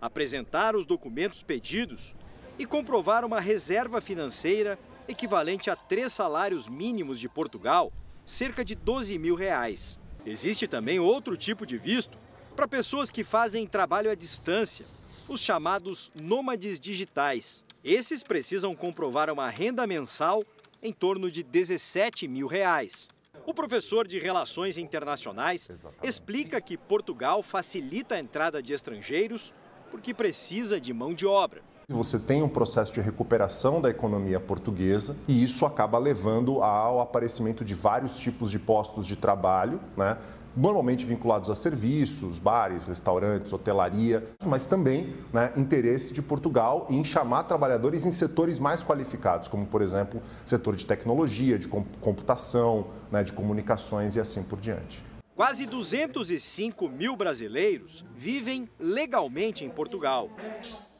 apresentar 0.00 0.76
os 0.76 0.86
documentos 0.86 1.42
pedidos 1.42 2.14
e 2.58 2.64
comprovar 2.64 3.24
uma 3.24 3.40
reserva 3.40 4.00
financeira 4.00 4.78
equivalente 5.08 5.70
a 5.70 5.76
três 5.76 6.12
salários 6.12 6.68
mínimos 6.68 7.18
de 7.18 7.28
Portugal, 7.28 7.92
cerca 8.24 8.64
de 8.64 8.74
12 8.74 9.18
mil 9.18 9.34
reais. 9.34 9.98
Existe 10.24 10.66
também 10.66 10.98
outro 10.98 11.36
tipo 11.36 11.64
de 11.64 11.78
visto 11.78 12.18
para 12.56 12.66
pessoas 12.66 13.10
que 13.10 13.22
fazem 13.22 13.66
trabalho 13.66 14.10
à 14.10 14.14
distância, 14.14 14.86
os 15.28 15.42
chamados 15.42 16.10
nômades 16.14 16.80
digitais. 16.80 17.66
Esses 17.84 18.22
precisam 18.22 18.74
comprovar 18.74 19.30
uma 19.30 19.50
renda 19.50 19.86
mensal 19.86 20.42
em 20.82 20.90
torno 20.90 21.30
de 21.30 21.42
17 21.42 22.26
mil 22.26 22.46
reais. 22.46 23.10
O 23.44 23.52
professor 23.52 24.08
de 24.08 24.18
Relações 24.18 24.78
Internacionais 24.78 25.68
Exatamente. 25.68 26.08
explica 26.08 26.58
que 26.58 26.78
Portugal 26.78 27.42
facilita 27.42 28.14
a 28.14 28.20
entrada 28.20 28.62
de 28.62 28.72
estrangeiros 28.72 29.52
porque 29.90 30.14
precisa 30.14 30.80
de 30.80 30.94
mão 30.94 31.12
de 31.12 31.26
obra. 31.26 31.62
Você 31.88 32.18
tem 32.18 32.42
um 32.42 32.48
processo 32.48 32.92
de 32.92 33.00
recuperação 33.00 33.80
da 33.80 33.88
economia 33.88 34.40
portuguesa 34.40 35.16
e 35.28 35.44
isso 35.44 35.64
acaba 35.64 35.96
levando 35.98 36.60
ao 36.60 37.00
aparecimento 37.00 37.64
de 37.64 37.74
vários 37.74 38.18
tipos 38.18 38.50
de 38.50 38.58
postos 38.58 39.06
de 39.06 39.14
trabalho, 39.14 39.80
né? 39.96 40.18
normalmente 40.56 41.06
vinculados 41.06 41.48
a 41.48 41.54
serviços, 41.54 42.40
bares, 42.40 42.84
restaurantes, 42.84 43.52
hotelaria, 43.52 44.26
mas 44.44 44.64
também 44.64 45.14
né, 45.32 45.52
interesse 45.56 46.12
de 46.12 46.20
Portugal 46.20 46.88
em 46.90 47.04
chamar 47.04 47.44
trabalhadores 47.44 48.04
em 48.04 48.10
setores 48.10 48.58
mais 48.58 48.82
qualificados, 48.82 49.46
como, 49.46 49.64
por 49.64 49.80
exemplo, 49.80 50.20
setor 50.44 50.74
de 50.74 50.84
tecnologia, 50.84 51.56
de 51.56 51.68
computação, 51.68 52.88
né, 53.12 53.22
de 53.22 53.32
comunicações 53.32 54.16
e 54.16 54.20
assim 54.20 54.42
por 54.42 54.58
diante. 54.58 55.04
Quase 55.36 55.66
205 55.66 56.88
mil 56.88 57.14
brasileiros 57.14 58.04
vivem 58.16 58.68
legalmente 58.80 59.64
em 59.64 59.68
Portugal. 59.68 60.30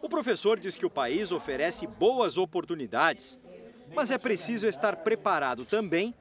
O 0.07 0.09
professor 0.09 0.57
diz 0.57 0.77
que 0.77 0.87
o 0.87 0.91
país 0.91 1.33
oferece 1.33 1.85
boas 1.85 2.39
oportunidades, 2.39 3.41
mas 3.93 4.13
é 4.13 4.17
preciso 4.17 4.69
estar 4.69 4.95
preparado 4.99 5.65
também 5.65 6.15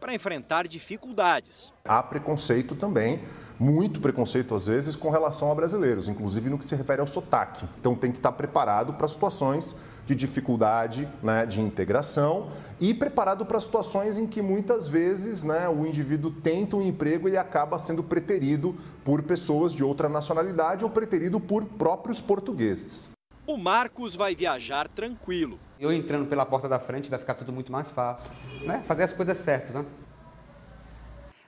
para 0.00 0.14
enfrentar 0.14 0.66
dificuldades. 0.66 1.70
Há 1.84 2.02
preconceito 2.02 2.74
também, 2.74 3.20
muito 3.60 4.00
preconceito 4.00 4.54
às 4.54 4.66
vezes 4.66 4.96
com 4.96 5.10
relação 5.10 5.52
a 5.52 5.54
brasileiros, 5.54 6.08
inclusive 6.08 6.48
no 6.48 6.56
que 6.56 6.64
se 6.64 6.74
refere 6.74 7.02
ao 7.02 7.06
sotaque. 7.06 7.68
Então 7.78 7.94
tem 7.94 8.10
que 8.10 8.16
estar 8.16 8.32
preparado 8.32 8.94
para 8.94 9.06
situações 9.06 9.76
de 10.06 10.14
dificuldade, 10.14 11.06
né, 11.22 11.44
de 11.44 11.60
integração 11.60 12.50
e 12.80 12.94
preparado 12.94 13.44
para 13.44 13.60
situações 13.60 14.16
em 14.16 14.26
que 14.26 14.40
muitas 14.40 14.88
vezes 14.88 15.42
né, 15.42 15.68
o 15.68 15.84
indivíduo 15.84 16.30
tenta 16.30 16.76
um 16.76 16.80
emprego 16.80 17.28
e 17.28 17.36
acaba 17.36 17.78
sendo 17.78 18.02
preterido 18.02 18.74
por 19.04 19.22
pessoas 19.22 19.74
de 19.74 19.84
outra 19.84 20.08
nacionalidade 20.08 20.84
ou 20.84 20.88
preterido 20.88 21.38
por 21.38 21.66
próprios 21.66 22.18
portugueses. 22.18 23.14
O 23.46 23.56
Marcos 23.56 24.16
vai 24.16 24.34
viajar 24.34 24.88
tranquilo. 24.88 25.60
Eu 25.78 25.92
entrando 25.92 26.26
pela 26.26 26.44
porta 26.44 26.68
da 26.68 26.80
frente 26.80 27.08
vai 27.08 27.18
ficar 27.18 27.34
tudo 27.34 27.52
muito 27.52 27.70
mais 27.70 27.90
fácil, 27.90 28.28
né? 28.62 28.82
Fazer 28.84 29.04
as 29.04 29.12
coisas 29.12 29.38
certas, 29.38 29.72
né? 29.72 29.86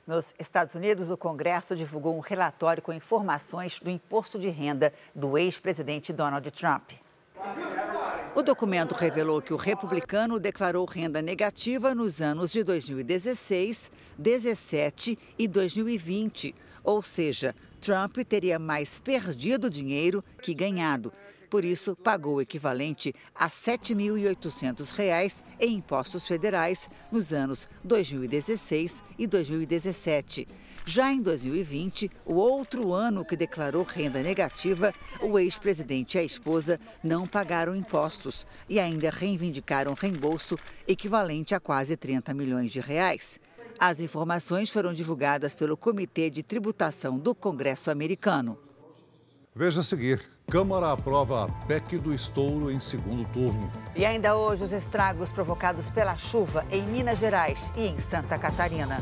Nos 0.07 0.33
Estados 0.39 0.77
Unidos, 0.77 1.11
o 1.11 1.17
Congresso 1.17 1.75
divulgou 1.75 2.17
um 2.17 2.21
relatório 2.21 2.81
com 2.81 2.93
informações 2.93 3.81
do 3.81 3.91
imposto 3.91 4.39
de 4.39 4.49
renda 4.49 4.93
do 5.13 5.37
ex-presidente 5.37 6.13
Donald 6.13 6.49
Trump. 6.53 6.93
O 8.35 8.43
documento 8.43 8.95
revelou 8.95 9.43
que 9.43 9.53
o 9.53 9.57
republicano 9.57 10.39
declarou 10.39 10.87
renda 10.87 11.21
negativa 11.21 11.97
nos 11.97 12.23
anos 12.23 12.53
de 12.53 12.63
2016, 12.63 13.91
2017 14.17 15.19
e 15.37 15.49
2020, 15.49 16.55
ou 16.85 17.03
seja, 17.03 17.55
Trump 17.81 18.19
teria 18.19 18.59
mais 18.59 19.01
perdido 19.01 19.69
dinheiro 19.69 20.25
que 20.41 20.55
ganhado. 20.55 21.13
Por 21.51 21.65
isso, 21.65 21.97
pagou 21.97 22.37
o 22.37 22.41
equivalente 22.41 23.15
a 23.35 23.47
R$ 23.47 23.51
7.800 23.51 25.43
em 25.59 25.75
impostos 25.75 26.27
federais 26.27 26.91
nos 27.11 27.33
anos 27.33 27.69
2016 27.85 29.03
e 29.19 29.27
2017. 29.27 30.47
Já 30.87 31.13
em 31.13 31.21
2020, 31.21 32.11
o 32.25 32.35
outro 32.35 32.93
ano 32.95 33.25
que 33.25 33.37
declarou 33.37 33.83
renda 33.83 34.23
negativa, 34.23 34.95
o 35.21 35.39
ex-presidente 35.39 36.17
e 36.17 36.21
a 36.21 36.25
esposa 36.25 36.81
não 37.05 37.27
pagaram 37.27 37.77
impostos 37.77 38.47
e 38.69 38.81
ainda 38.81 39.11
reivindicaram 39.11 39.93
reembolso 39.93 40.59
equivalente 40.87 41.55
a 41.55 41.61
quase 41.61 41.95
30 41.95 42.33
milhões 42.33 42.71
de 42.71 42.81
reais. 42.81 43.39
As 43.79 44.01
informações 44.01 44.71
foram 44.71 44.95
divulgadas 44.95 45.55
pelo 45.55 45.77
Comitê 45.77 46.31
de 46.31 46.43
Tributação 46.43 47.19
do 47.19 47.35
Congresso 47.35 47.91
americano. 47.91 48.59
Veja 49.55 49.81
a 49.81 49.83
seguir. 49.83 50.21
Câmara 50.47 50.93
aprova 50.93 51.45
a 51.45 51.67
PEC 51.67 51.99
do 51.99 52.15
estouro 52.15 52.71
em 52.71 52.81
segundo 52.81 53.27
turno. 53.33 53.71
E 53.95 54.05
ainda 54.07 54.35
hoje, 54.35 54.65
os 54.65 54.73
estragos 54.73 55.31
provocados 55.31 55.91
pela 55.91 56.17
chuva 56.17 56.65
em 56.71 56.87
Minas 56.87 57.19
Gerais 57.19 57.71
e 57.77 57.87
em 57.87 57.99
Santa 57.99 58.39
Catarina. 58.39 58.99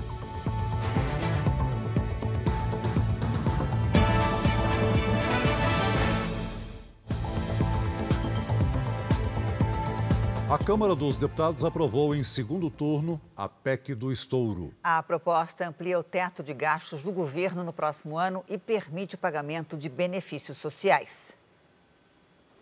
A 10.48 10.56
Câmara 10.56 10.94
dos 10.94 11.16
Deputados 11.16 11.64
aprovou 11.64 12.14
em 12.14 12.22
segundo 12.22 12.70
turno 12.70 13.20
a 13.36 13.48
PEC 13.48 13.96
do 13.96 14.12
estouro. 14.12 14.72
A 14.80 15.02
proposta 15.02 15.66
amplia 15.66 15.98
o 15.98 16.04
teto 16.04 16.40
de 16.40 16.54
gastos 16.54 17.02
do 17.02 17.10
governo 17.10 17.64
no 17.64 17.72
próximo 17.72 18.16
ano 18.16 18.44
e 18.48 18.56
permite 18.56 19.16
o 19.16 19.18
pagamento 19.18 19.76
de 19.76 19.88
benefícios 19.88 20.56
sociais. 20.56 21.36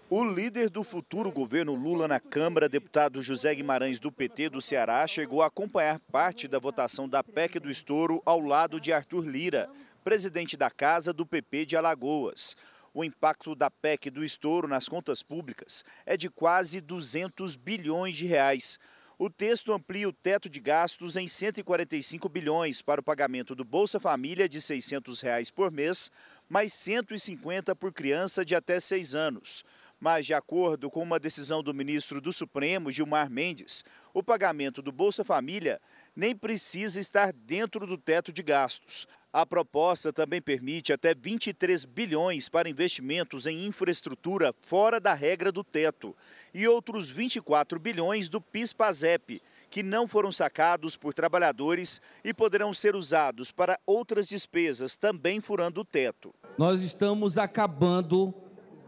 O 0.08 0.24
líder 0.24 0.70
do 0.70 0.82
futuro 0.82 1.30
governo 1.30 1.74
Lula 1.74 2.08
na 2.08 2.18
Câmara, 2.18 2.70
deputado 2.70 3.20
José 3.20 3.54
Guimarães 3.54 3.98
do 3.98 4.10
PT 4.10 4.48
do 4.48 4.62
Ceará, 4.62 5.06
chegou 5.06 5.42
a 5.42 5.46
acompanhar 5.48 6.00
parte 6.10 6.48
da 6.48 6.58
votação 6.58 7.06
da 7.06 7.22
PEC 7.22 7.60
do 7.60 7.70
estouro 7.70 8.22
ao 8.24 8.40
lado 8.40 8.80
de 8.80 8.94
Arthur 8.94 9.26
Lira, 9.26 9.68
presidente 10.02 10.56
da 10.56 10.70
Casa 10.70 11.12
do 11.12 11.26
PP 11.26 11.66
de 11.66 11.76
Alagoas. 11.76 12.56
O 12.96 13.02
impacto 13.02 13.56
da 13.56 13.68
PEC 13.68 14.08
do 14.08 14.22
estouro 14.22 14.68
nas 14.68 14.88
contas 14.88 15.20
públicas 15.20 15.84
é 16.06 16.16
de 16.16 16.30
quase 16.30 16.80
200 16.80 17.56
bilhões 17.56 18.14
de 18.14 18.24
reais. 18.24 18.78
O 19.18 19.28
texto 19.28 19.72
amplia 19.72 20.08
o 20.08 20.12
teto 20.12 20.48
de 20.48 20.60
gastos 20.60 21.16
em 21.16 21.26
145 21.26 22.28
bilhões 22.28 22.80
para 22.80 23.00
o 23.00 23.04
pagamento 23.04 23.52
do 23.52 23.64
Bolsa 23.64 23.98
Família 23.98 24.48
de 24.48 24.60
600 24.60 25.20
reais 25.22 25.50
por 25.50 25.72
mês, 25.72 26.08
mais 26.48 26.72
150 26.72 27.74
por 27.74 27.92
criança 27.92 28.44
de 28.44 28.54
até 28.54 28.78
6 28.78 29.16
anos. 29.16 29.64
Mas, 29.98 30.26
de 30.26 30.34
acordo 30.34 30.88
com 30.88 31.02
uma 31.02 31.18
decisão 31.18 31.64
do 31.64 31.74
ministro 31.74 32.20
do 32.20 32.32
Supremo, 32.32 32.92
Gilmar 32.92 33.28
Mendes, 33.28 33.84
o 34.12 34.22
pagamento 34.22 34.80
do 34.80 34.92
Bolsa 34.92 35.24
Família 35.24 35.80
nem 36.14 36.34
precisa 36.34 37.00
estar 37.00 37.32
dentro 37.32 37.86
do 37.86 37.98
teto 37.98 38.32
de 38.32 38.42
gastos. 38.42 39.06
A 39.32 39.44
proposta 39.44 40.12
também 40.12 40.40
permite 40.40 40.92
até 40.92 41.12
23 41.12 41.84
bilhões 41.84 42.48
para 42.48 42.68
investimentos 42.68 43.48
em 43.48 43.66
infraestrutura 43.66 44.54
fora 44.60 45.00
da 45.00 45.12
regra 45.12 45.50
do 45.50 45.64
teto 45.64 46.14
e 46.54 46.68
outros 46.68 47.10
24 47.10 47.80
bilhões 47.80 48.28
do 48.28 48.40
PIS/PASEP, 48.40 49.42
que 49.68 49.82
não 49.82 50.06
foram 50.06 50.30
sacados 50.30 50.96
por 50.96 51.12
trabalhadores 51.12 52.00
e 52.22 52.32
poderão 52.32 52.72
ser 52.72 52.94
usados 52.94 53.50
para 53.50 53.76
outras 53.84 54.28
despesas 54.28 54.94
também 54.94 55.40
furando 55.40 55.80
o 55.80 55.84
teto. 55.84 56.32
Nós 56.56 56.80
estamos 56.80 57.36
acabando 57.36 58.32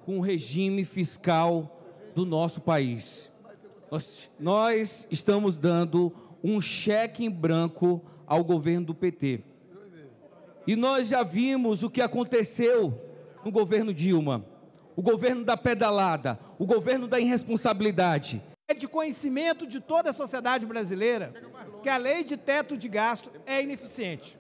com 0.05 0.19
o 0.19 0.23
regime 0.23 0.85
fiscal 0.85 1.83
do 2.15 2.25
nosso 2.25 2.61
país. 2.61 3.29
Nós, 3.91 4.31
nós 4.39 5.09
estamos 5.11 5.57
dando 5.57 6.15
um 6.55 6.61
cheque 6.61 7.25
em 7.25 7.31
branco 7.31 8.05
ao 8.27 8.45
governo 8.45 8.87
do 8.87 8.95
PT 8.95 9.43
e 10.67 10.75
nós 10.75 11.09
já 11.09 11.23
vimos 11.23 11.83
o 11.83 11.91
que 11.91 12.03
aconteceu 12.03 13.01
no 13.45 13.53
governo 13.53 13.95
Dilma, 13.95 14.45
o 14.97 15.03
governo 15.03 15.45
da 15.45 15.57
pedalada, 15.57 16.39
o 16.59 16.67
governo 16.67 17.07
da 17.07 17.21
irresponsabilidade. 17.21 18.43
É 18.67 18.75
de 18.75 18.89
conhecimento 18.89 19.65
de 19.65 19.79
toda 19.79 20.11
a 20.11 20.13
sociedade 20.13 20.67
brasileira 20.67 21.33
que 21.83 21.89
a 21.89 21.97
lei 21.97 22.25
de 22.25 22.37
teto 22.37 22.77
de 22.77 22.89
gasto 22.89 23.31
é 23.47 23.63
ineficiente 23.63 24.37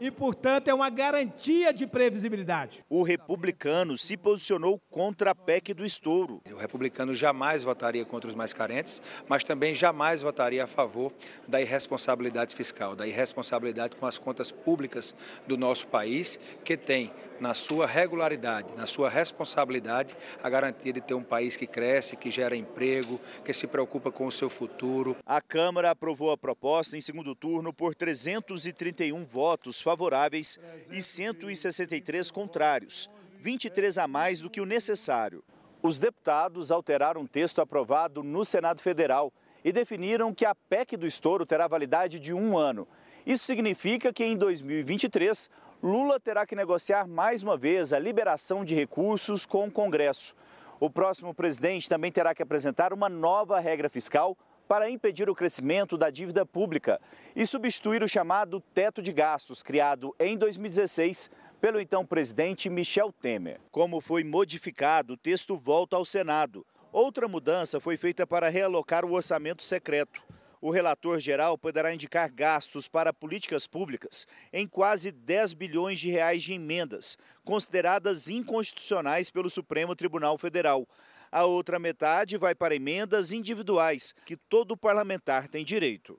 e, 0.00 0.10
portanto, 0.10 0.68
é 0.68 0.74
uma 0.74 0.90
garantia 0.90 1.72
de 1.72 1.86
previsibilidade. 1.86 2.84
O 2.88 3.02
republicano 3.02 3.96
se 3.96 4.16
posicionou 4.16 4.80
contra 4.90 5.30
a 5.30 5.34
PEC 5.34 5.74
do 5.74 5.84
estouro. 5.84 6.40
O 6.50 6.56
republicano 6.56 7.14
jamais 7.14 7.64
votaria 7.64 8.04
contra 8.04 8.28
os 8.28 8.34
mais 8.34 8.52
carentes, 8.52 9.00
mas 9.28 9.44
também 9.44 9.74
jamais 9.74 10.22
votaria 10.22 10.64
a 10.64 10.66
favor 10.66 11.12
da 11.46 11.60
irresponsabilidade 11.60 12.54
fiscal, 12.54 12.94
da 12.94 13.06
irresponsabilidade 13.06 13.96
com 13.96 14.06
as 14.06 14.18
contas 14.18 14.50
públicas 14.50 15.14
do 15.46 15.56
nosso 15.56 15.86
país, 15.86 16.38
que 16.64 16.76
tem 16.76 17.12
na 17.40 17.54
sua 17.54 17.86
regularidade, 17.86 18.74
na 18.76 18.86
sua 18.86 19.08
responsabilidade, 19.08 20.16
a 20.42 20.48
garantia 20.48 20.92
de 20.92 21.00
ter 21.00 21.14
um 21.14 21.22
país 21.22 21.56
que 21.56 21.66
cresce, 21.66 22.16
que 22.16 22.30
gera 22.30 22.56
emprego, 22.56 23.20
que 23.44 23.52
se 23.52 23.66
preocupa 23.66 24.10
com 24.10 24.26
o 24.26 24.32
seu 24.32 24.48
futuro. 24.48 25.16
A 25.24 25.40
Câmara 25.40 25.90
aprovou 25.90 26.30
a 26.30 26.38
proposta 26.38 26.96
em 26.96 27.00
segundo 27.00 27.34
turno 27.34 27.72
por 27.72 27.94
331 27.94 29.24
votos 29.24 29.80
favoráveis 29.86 30.58
e 30.90 31.00
163 31.00 32.28
contrários, 32.32 33.08
23 33.38 33.98
a 33.98 34.08
mais 34.08 34.40
do 34.40 34.50
que 34.50 34.60
o 34.60 34.66
necessário. 34.66 35.44
Os 35.80 35.96
deputados 35.96 36.72
alteraram 36.72 37.22
o 37.22 37.28
texto 37.28 37.60
aprovado 37.60 38.20
no 38.24 38.44
Senado 38.44 38.80
Federal 38.80 39.32
e 39.64 39.70
definiram 39.70 40.34
que 40.34 40.44
a 40.44 40.56
PEC 40.56 40.96
do 40.96 41.06
estouro 41.06 41.46
terá 41.46 41.68
validade 41.68 42.18
de 42.18 42.34
um 42.34 42.58
ano. 42.58 42.88
Isso 43.24 43.44
significa 43.44 44.12
que 44.12 44.24
em 44.24 44.36
2023, 44.36 45.48
Lula 45.80 46.18
terá 46.18 46.44
que 46.44 46.56
negociar 46.56 47.06
mais 47.06 47.44
uma 47.44 47.56
vez 47.56 47.92
a 47.92 47.98
liberação 48.00 48.64
de 48.64 48.74
recursos 48.74 49.46
com 49.46 49.68
o 49.68 49.70
Congresso. 49.70 50.34
O 50.80 50.90
próximo 50.90 51.32
presidente 51.32 51.88
também 51.88 52.10
terá 52.10 52.34
que 52.34 52.42
apresentar 52.42 52.92
uma 52.92 53.08
nova 53.08 53.60
regra 53.60 53.88
fiscal 53.88 54.36
para 54.68 54.90
impedir 54.90 55.30
o 55.30 55.34
crescimento 55.34 55.96
da 55.96 56.10
dívida 56.10 56.44
pública 56.44 57.00
e 57.34 57.46
substituir 57.46 58.02
o 58.02 58.08
chamado 58.08 58.60
teto 58.74 59.00
de 59.00 59.12
gastos, 59.12 59.62
criado 59.62 60.14
em 60.18 60.36
2016 60.36 61.30
pelo 61.60 61.80
então 61.80 62.04
presidente 62.04 62.68
Michel 62.68 63.12
Temer. 63.12 63.60
Como 63.70 64.00
foi 64.00 64.24
modificado, 64.24 65.14
o 65.14 65.16
texto 65.16 65.56
volta 65.56 65.96
ao 65.96 66.04
Senado. 66.04 66.66
Outra 66.92 67.28
mudança 67.28 67.80
foi 67.80 67.96
feita 67.96 68.26
para 68.26 68.48
realocar 68.48 69.04
o 69.04 69.12
orçamento 69.12 69.62
secreto. 69.62 70.22
O 70.60 70.70
relator 70.70 71.18
geral 71.18 71.56
poderá 71.56 71.92
indicar 71.92 72.30
gastos 72.30 72.88
para 72.88 73.12
políticas 73.12 73.66
públicas 73.66 74.26
em 74.52 74.66
quase 74.66 75.12
10 75.12 75.52
bilhões 75.52 76.00
de 76.00 76.10
reais 76.10 76.42
de 76.42 76.54
emendas, 76.54 77.16
consideradas 77.44 78.28
inconstitucionais 78.28 79.30
pelo 79.30 79.50
Supremo 79.50 79.94
Tribunal 79.94 80.36
Federal. 80.38 80.88
A 81.36 81.44
outra 81.44 81.78
metade 81.78 82.38
vai 82.38 82.54
para 82.54 82.74
emendas 82.74 83.30
individuais, 83.30 84.14
que 84.24 84.38
todo 84.38 84.74
parlamentar 84.74 85.48
tem 85.48 85.66
direito. 85.66 86.18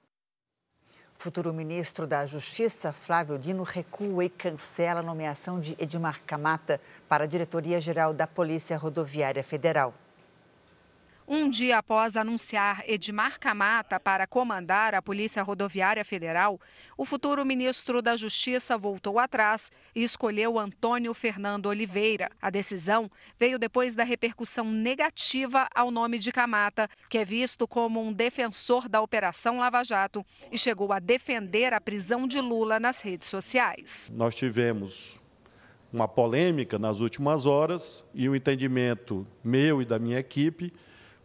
Futuro 1.18 1.52
ministro 1.52 2.06
da 2.06 2.24
Justiça, 2.28 2.94
Flávio 2.94 3.40
Dino, 3.40 3.64
recua 3.64 4.26
e 4.26 4.30
cancela 4.30 5.00
a 5.00 5.04
nomeação 5.04 5.60
de 5.60 5.76
Edmar 5.80 6.22
Camata 6.24 6.80
para 7.10 7.24
a 7.24 7.28
diretoria-geral 7.28 8.14
da 8.14 8.28
Polícia 8.28 8.78
Rodoviária 8.78 9.44
Federal. 9.44 9.92
Um 11.30 11.50
dia 11.50 11.80
após 11.80 12.16
anunciar 12.16 12.86
Edmar 12.88 13.38
Camata 13.38 14.00
para 14.00 14.26
comandar 14.26 14.96
a 14.96 15.02
Polícia 15.02 15.44
Rodoviária 15.44 16.06
Federal, 16.06 16.58
o 16.98 17.04
futuro 17.04 17.44
ministro 17.44 18.02
da 18.02 18.16
Justiça 18.16 18.78
voltou 18.78 19.20
atrás 19.20 19.70
e 19.94 20.06
escolheu 20.06 20.58
Antônio 20.58 21.14
Fernando 21.14 21.66
Oliveira. 21.66 22.32
A 22.42 22.50
decisão 22.50 23.12
veio 23.38 23.60
depois 23.60 23.94
da 23.94 24.06
repercussão 24.06 24.72
negativa 24.72 25.68
ao 25.76 25.92
nome 25.92 26.18
de 26.18 26.32
Camata, 26.32 26.90
que 27.10 27.18
é 27.18 27.26
visto 27.26 27.68
como 27.68 28.02
um 28.02 28.14
defensor 28.14 28.88
da 28.88 29.02
Operação 29.02 29.58
Lava 29.58 29.84
Jato 29.84 30.26
e 30.50 30.58
chegou 30.58 30.94
a 30.94 31.00
defender 31.00 31.74
a 31.74 31.82
prisão 31.82 32.26
de 32.26 32.40
Lula 32.40 32.80
nas 32.80 33.02
redes 33.02 33.28
sociais. 33.28 34.10
Nós 34.16 34.34
tivemos 34.34 35.20
uma 35.92 36.08
polêmica 36.08 36.80
nas 36.80 37.02
últimas 37.02 37.46
horas 37.46 38.10
e 38.14 38.30
o 38.30 38.36
entendimento 38.36 39.28
meu 39.44 39.82
e 39.82 39.86
da 39.86 40.00
minha 40.00 40.20
equipe 40.20 40.72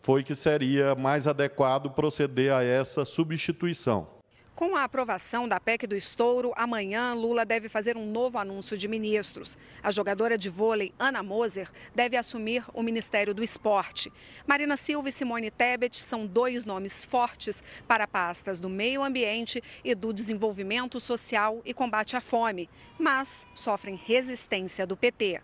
foi 0.03 0.25
que 0.25 0.35
seria 0.35 0.95
mais 0.97 1.27
adequado 1.27 1.91
proceder 1.91 2.53
a 2.53 2.63
essa 2.63 3.05
substituição. 3.05 4.09
Com 4.55 4.77
a 4.77 4.85
aprovação 4.85 5.49
da 5.49 5.59
PEC 5.59 5.87
do 5.87 5.97
estouro, 5.97 6.53
amanhã 6.57 7.15
Lula 7.15 7.45
deve 7.45 7.71
fazer 7.71 7.97
um 7.97 8.05
novo 8.05 8.37
anúncio 8.37 8.77
de 8.77 8.87
ministros. 8.87 9.57
A 9.83 9.91
jogadora 9.91 10.37
de 10.37 10.51
vôlei 10.51 10.93
Ana 10.99 11.23
Moser 11.23 11.71
deve 11.95 12.17
assumir 12.17 12.63
o 12.75 12.83
Ministério 12.83 13.33
do 13.33 13.43
Esporte. 13.43 14.13
Marina 14.47 14.77
Silva 14.77 15.09
e 15.09 15.13
Simone 15.13 15.51
Tebet 15.51 15.97
são 15.97 16.27
dois 16.27 16.65
nomes 16.67 17.05
fortes 17.05 17.65
para 17.89 18.07
pastas 18.07 18.61
do 18.61 18.69
meio 18.69 19.03
ambiente 19.03 19.63
e 19.83 19.95
do 19.95 20.13
desenvolvimento 20.13 21.01
social 21.01 21.63
e 21.65 21.73
combate 21.73 22.15
à 22.15 22.21
fome, 22.21 22.69
mas 22.99 23.49
sofrem 23.55 23.97
resistência 23.97 24.87
do 24.87 24.97
PT. 24.97 25.41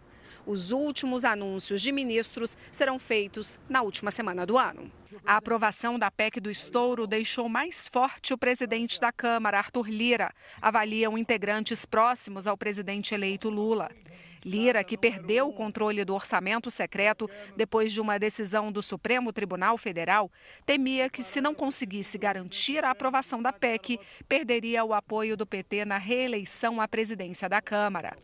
Os 0.49 0.73
últimos 0.73 1.27
anúncios 1.27 1.83
de 1.83 1.93
ministros 1.93 2.57
serão 2.73 2.99
feitos 2.99 3.61
na 3.69 3.83
última 3.83 4.11
semana 4.11 4.47
do 4.47 4.57
ano. 4.57 4.91
A 5.27 5.37
aprovação 5.37 5.99
da 5.99 6.11
PEC 6.11 6.41
do 6.41 6.51
estouro 6.51 7.07
deixou 7.07 7.51
mais 7.51 7.87
forte 7.87 8.33
o 8.33 8.39
presidente 8.39 8.99
da 8.99 9.13
Câmara, 9.13 9.59
Arthur 9.59 9.91
Lira, 9.91 10.33
avaliam 10.63 11.19
integrantes 11.19 11.85
próximos 11.85 12.47
ao 12.47 12.57
presidente 12.57 13.13
eleito 13.13 13.51
Lula. 13.51 13.91
Lira, 14.43 14.83
que 14.83 14.97
perdeu 14.97 15.49
o 15.49 15.53
controle 15.53 16.03
do 16.03 16.15
orçamento 16.15 16.71
secreto 16.71 17.29
depois 17.55 17.93
de 17.93 18.01
uma 18.01 18.19
decisão 18.19 18.73
do 18.73 18.81
Supremo 18.81 19.35
Tribunal 19.35 19.77
Federal, 19.77 20.31
temia 20.65 21.11
que, 21.11 21.23
se 21.23 21.43
não 21.43 21.55
conseguisse 21.55 22.17
garantir 22.17 22.85
a 22.87 22.91
aprovação 22.91 23.43
da 23.43 23.53
PEC, 23.53 24.01
perderia 24.27 24.83
o 24.83 24.95
apoio 24.95 25.37
do 25.37 25.47
PT 25.47 25.85
na 25.85 25.99
reeleição 25.99 26.81
à 26.81 26.89
presidência 26.89 27.51
da 27.51 27.61
Câmara. 27.61 28.17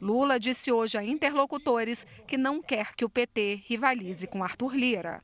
Lula 0.00 0.40
disse 0.40 0.72
hoje 0.72 0.96
a 0.96 1.04
interlocutores 1.04 2.06
que 2.26 2.36
não 2.36 2.62
quer 2.62 2.94
que 2.94 3.04
o 3.04 3.08
PT 3.08 3.62
rivalize 3.66 4.26
com 4.26 4.42
Arthur 4.42 4.74
Lira. 4.74 5.22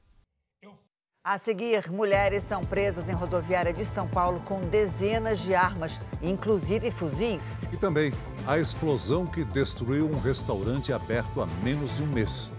A 1.25 1.39
seguir, 1.39 1.91
mulheres 1.91 2.45
são 2.45 2.65
presas 2.65 3.09
em 3.09 3.13
rodoviária 3.13 3.73
de 3.73 3.85
São 3.85 4.07
Paulo 4.07 4.41
com 4.43 4.61
dezenas 4.61 5.41
de 5.41 5.57
armas, 5.57 5.99
inclusive 6.23 6.89
fuzis. 6.93 7.65
E 7.73 7.77
também 7.77 8.13
a 8.47 8.59
explosão 8.59 9.27
que 9.27 9.43
destruiu 9.43 10.09
um 10.09 10.21
restaurante 10.21 10.93
aberto 10.93 11.41
há 11.41 11.47
menos 11.65 11.97
de 11.97 12.05
um 12.05 12.07
mês. 12.07 12.53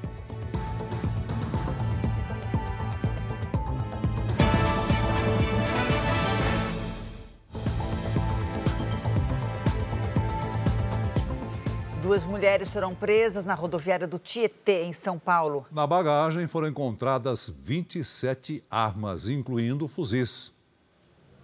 Mulheres 12.47 12.71
foram 12.71 12.95
presas 12.95 13.43
na 13.43 13.53
rodoviária 13.53 14.07
do 14.07 14.17
Tietê, 14.17 14.85
em 14.85 14.93
São 14.93 15.19
Paulo. 15.19 15.65
Na 15.69 15.85
bagagem 15.85 16.47
foram 16.47 16.69
encontradas 16.69 17.49
27 17.49 18.63
armas, 18.71 19.27
incluindo 19.27 19.85
fuzis. 19.85 20.53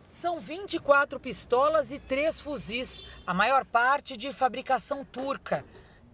São 0.10 0.40
24 0.40 1.20
pistolas 1.20 1.92
e 1.92 2.00
três 2.00 2.40
fuzis, 2.40 3.04
a 3.28 3.34
maior 3.34 3.66
parte 3.66 4.16
de 4.16 4.32
fabricação 4.32 5.04
turca. 5.04 5.66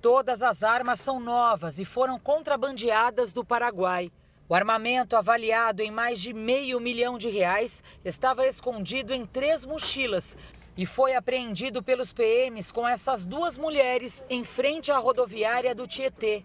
Todas 0.02 0.42
as 0.42 0.64
armas 0.64 1.00
são 1.00 1.20
novas 1.20 1.78
e 1.78 1.86
foram 1.86 2.18
contrabandeadas 2.18 3.32
do 3.32 3.46
Paraguai. 3.46 4.12
O 4.48 4.56
armamento, 4.56 5.16
avaliado 5.16 5.84
em 5.84 5.92
mais 5.92 6.20
de 6.20 6.34
meio 6.34 6.80
milhão 6.80 7.16
de 7.16 7.30
reais, 7.30 7.84
estava 8.04 8.48
escondido 8.48 9.14
em 9.14 9.24
três 9.24 9.64
mochilas 9.66 10.36
e 10.80 10.86
foi 10.86 11.14
apreendido 11.14 11.84
pelos 11.84 12.14
PMs 12.14 12.72
com 12.72 12.88
essas 12.88 13.26
duas 13.26 13.58
mulheres 13.58 14.24
em 14.30 14.46
frente 14.46 14.94
à 14.94 14.98
rodoviária 14.98 15.76
do 15.76 15.86
Tietê. 15.86 16.42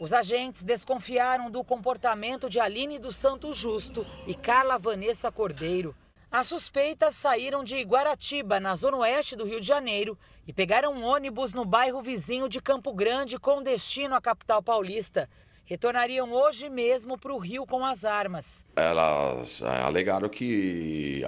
Os 0.00 0.14
agentes 0.14 0.64
desconfiaram 0.64 1.50
do 1.50 1.62
comportamento 1.62 2.48
de 2.48 2.58
Aline 2.58 2.98
do 2.98 3.12
Santo 3.12 3.52
Justo 3.52 4.06
e 4.26 4.34
Carla 4.34 4.78
Vanessa 4.78 5.30
Cordeiro. 5.30 5.94
As 6.30 6.46
suspeitas 6.46 7.14
saíram 7.14 7.62
de 7.62 7.78
Guaratiba, 7.82 8.58
na 8.58 8.74
zona 8.74 8.96
oeste 8.96 9.36
do 9.36 9.44
Rio 9.44 9.60
de 9.60 9.66
Janeiro, 9.66 10.18
e 10.46 10.52
pegaram 10.54 10.94
um 10.94 11.04
ônibus 11.04 11.52
no 11.52 11.66
bairro 11.66 12.00
vizinho 12.00 12.48
de 12.48 12.58
Campo 12.58 12.90
Grande 12.94 13.38
com 13.38 13.62
destino 13.62 14.14
à 14.14 14.20
capital 14.22 14.62
paulista. 14.62 15.28
Retornariam 15.66 16.32
hoje 16.32 16.70
mesmo 16.70 17.18
para 17.18 17.34
o 17.34 17.38
Rio 17.38 17.66
com 17.66 17.84
as 17.84 18.02
armas. 18.06 18.64
Elas 18.74 19.60
é, 19.60 19.82
alegaram 19.82 20.30
que 20.30 21.22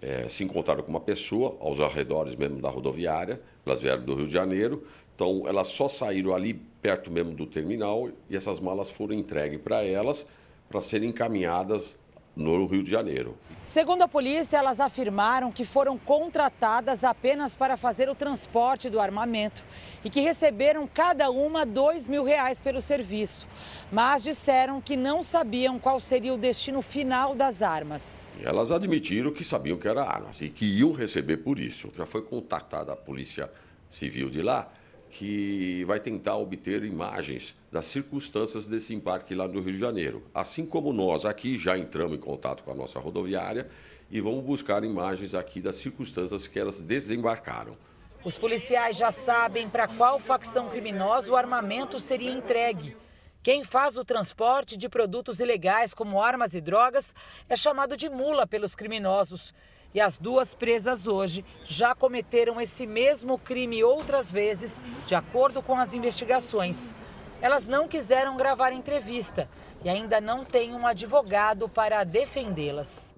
é, 0.00 0.28
se 0.28 0.44
encontraram 0.44 0.82
com 0.82 0.90
uma 0.90 1.00
pessoa 1.00 1.56
aos 1.60 1.80
arredores 1.80 2.34
mesmo 2.34 2.60
da 2.60 2.70
rodoviária, 2.70 3.40
elas 3.66 3.80
vieram 3.80 4.02
do 4.02 4.14
Rio 4.14 4.26
de 4.26 4.32
Janeiro, 4.32 4.84
então 5.14 5.44
elas 5.46 5.68
só 5.68 5.88
saíram 5.88 6.34
ali 6.34 6.54
perto 6.54 7.10
mesmo 7.10 7.32
do 7.32 7.46
terminal 7.46 8.08
e 8.28 8.36
essas 8.36 8.58
malas 8.58 8.90
foram 8.90 9.14
entregues 9.14 9.60
para 9.60 9.84
elas 9.84 10.26
para 10.68 10.80
serem 10.80 11.10
encaminhadas 11.10 11.96
no 12.36 12.66
Rio 12.66 12.82
de 12.82 12.90
Janeiro. 12.90 13.36
Segundo 13.62 14.02
a 14.02 14.08
polícia, 14.08 14.56
elas 14.56 14.80
afirmaram 14.80 15.52
que 15.52 15.64
foram 15.64 15.98
contratadas 15.98 17.04
apenas 17.04 17.54
para 17.54 17.76
fazer 17.76 18.08
o 18.08 18.14
transporte 18.14 18.88
do 18.88 18.98
armamento 18.98 19.62
e 20.02 20.08
que 20.08 20.20
receberam 20.20 20.86
cada 20.86 21.30
uma 21.30 21.66
dois 21.66 22.08
mil 22.08 22.24
reais 22.24 22.60
pelo 22.60 22.80
serviço. 22.80 23.46
Mas 23.92 24.22
disseram 24.22 24.80
que 24.80 24.96
não 24.96 25.22
sabiam 25.22 25.78
qual 25.78 26.00
seria 26.00 26.32
o 26.32 26.38
destino 26.38 26.80
final 26.80 27.34
das 27.34 27.62
armas. 27.62 28.28
Elas 28.42 28.70
admitiram 28.72 29.30
que 29.30 29.44
sabiam 29.44 29.76
que 29.76 29.86
eram 29.86 30.02
armas 30.02 30.40
e 30.40 30.48
que 30.48 30.64
iam 30.64 30.92
receber 30.92 31.38
por 31.38 31.58
isso. 31.58 31.92
Já 31.94 32.06
foi 32.06 32.22
contactada 32.22 32.92
a 32.92 32.96
Polícia 32.96 33.50
Civil 33.88 34.30
de 34.30 34.40
lá 34.40 34.68
que 35.10 35.84
vai 35.84 35.98
tentar 35.98 36.36
obter 36.36 36.84
imagens 36.84 37.56
das 37.70 37.86
circunstâncias 37.86 38.66
desse 38.66 38.94
embarque 38.94 39.34
lá 39.34 39.46
no 39.48 39.60
Rio 39.60 39.72
de 39.72 39.78
Janeiro. 39.78 40.22
Assim 40.32 40.64
como 40.64 40.92
nós 40.92 41.26
aqui 41.26 41.56
já 41.56 41.76
entramos 41.76 42.16
em 42.16 42.20
contato 42.20 42.62
com 42.62 42.70
a 42.70 42.74
nossa 42.74 43.00
rodoviária 43.00 43.68
e 44.10 44.20
vamos 44.20 44.44
buscar 44.44 44.84
imagens 44.84 45.34
aqui 45.34 45.60
das 45.60 45.76
circunstâncias 45.76 46.46
que 46.46 46.58
elas 46.58 46.80
desembarcaram. 46.80 47.76
Os 48.24 48.38
policiais 48.38 48.96
já 48.96 49.10
sabem 49.10 49.68
para 49.68 49.88
qual 49.88 50.18
facção 50.18 50.68
criminosa 50.68 51.32
o 51.32 51.36
armamento 51.36 51.98
seria 51.98 52.30
entregue. 52.30 52.96
Quem 53.42 53.64
faz 53.64 53.96
o 53.96 54.04
transporte 54.04 54.76
de 54.76 54.88
produtos 54.88 55.40
ilegais, 55.40 55.94
como 55.94 56.22
armas 56.22 56.54
e 56.54 56.60
drogas, 56.60 57.14
é 57.48 57.56
chamado 57.56 57.96
de 57.96 58.08
mula 58.10 58.46
pelos 58.46 58.74
criminosos. 58.74 59.54
E 59.92 60.00
as 60.00 60.18
duas 60.18 60.54
presas 60.54 61.08
hoje 61.08 61.44
já 61.64 61.94
cometeram 61.94 62.60
esse 62.60 62.86
mesmo 62.86 63.36
crime 63.36 63.82
outras 63.82 64.30
vezes, 64.30 64.80
de 65.06 65.14
acordo 65.14 65.60
com 65.60 65.74
as 65.76 65.94
investigações. 65.94 66.94
Elas 67.42 67.66
não 67.66 67.88
quiseram 67.88 68.36
gravar 68.36 68.72
entrevista 68.72 69.48
e 69.84 69.88
ainda 69.88 70.20
não 70.20 70.44
têm 70.44 70.74
um 70.74 70.86
advogado 70.86 71.68
para 71.68 72.04
defendê-las. 72.04 73.14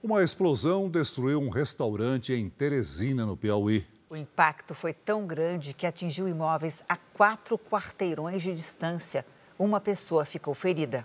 Uma 0.00 0.22
explosão 0.22 0.88
destruiu 0.88 1.40
um 1.40 1.48
restaurante 1.48 2.32
em 2.32 2.48
Teresina, 2.48 3.26
no 3.26 3.36
Piauí. 3.36 3.84
O 4.08 4.16
impacto 4.16 4.74
foi 4.74 4.94
tão 4.94 5.26
grande 5.26 5.74
que 5.74 5.86
atingiu 5.86 6.28
imóveis 6.28 6.84
a 6.88 6.96
quatro 6.96 7.58
quarteirões 7.58 8.42
de 8.42 8.54
distância. 8.54 9.26
Uma 9.58 9.80
pessoa 9.80 10.24
ficou 10.24 10.54
ferida. 10.54 11.04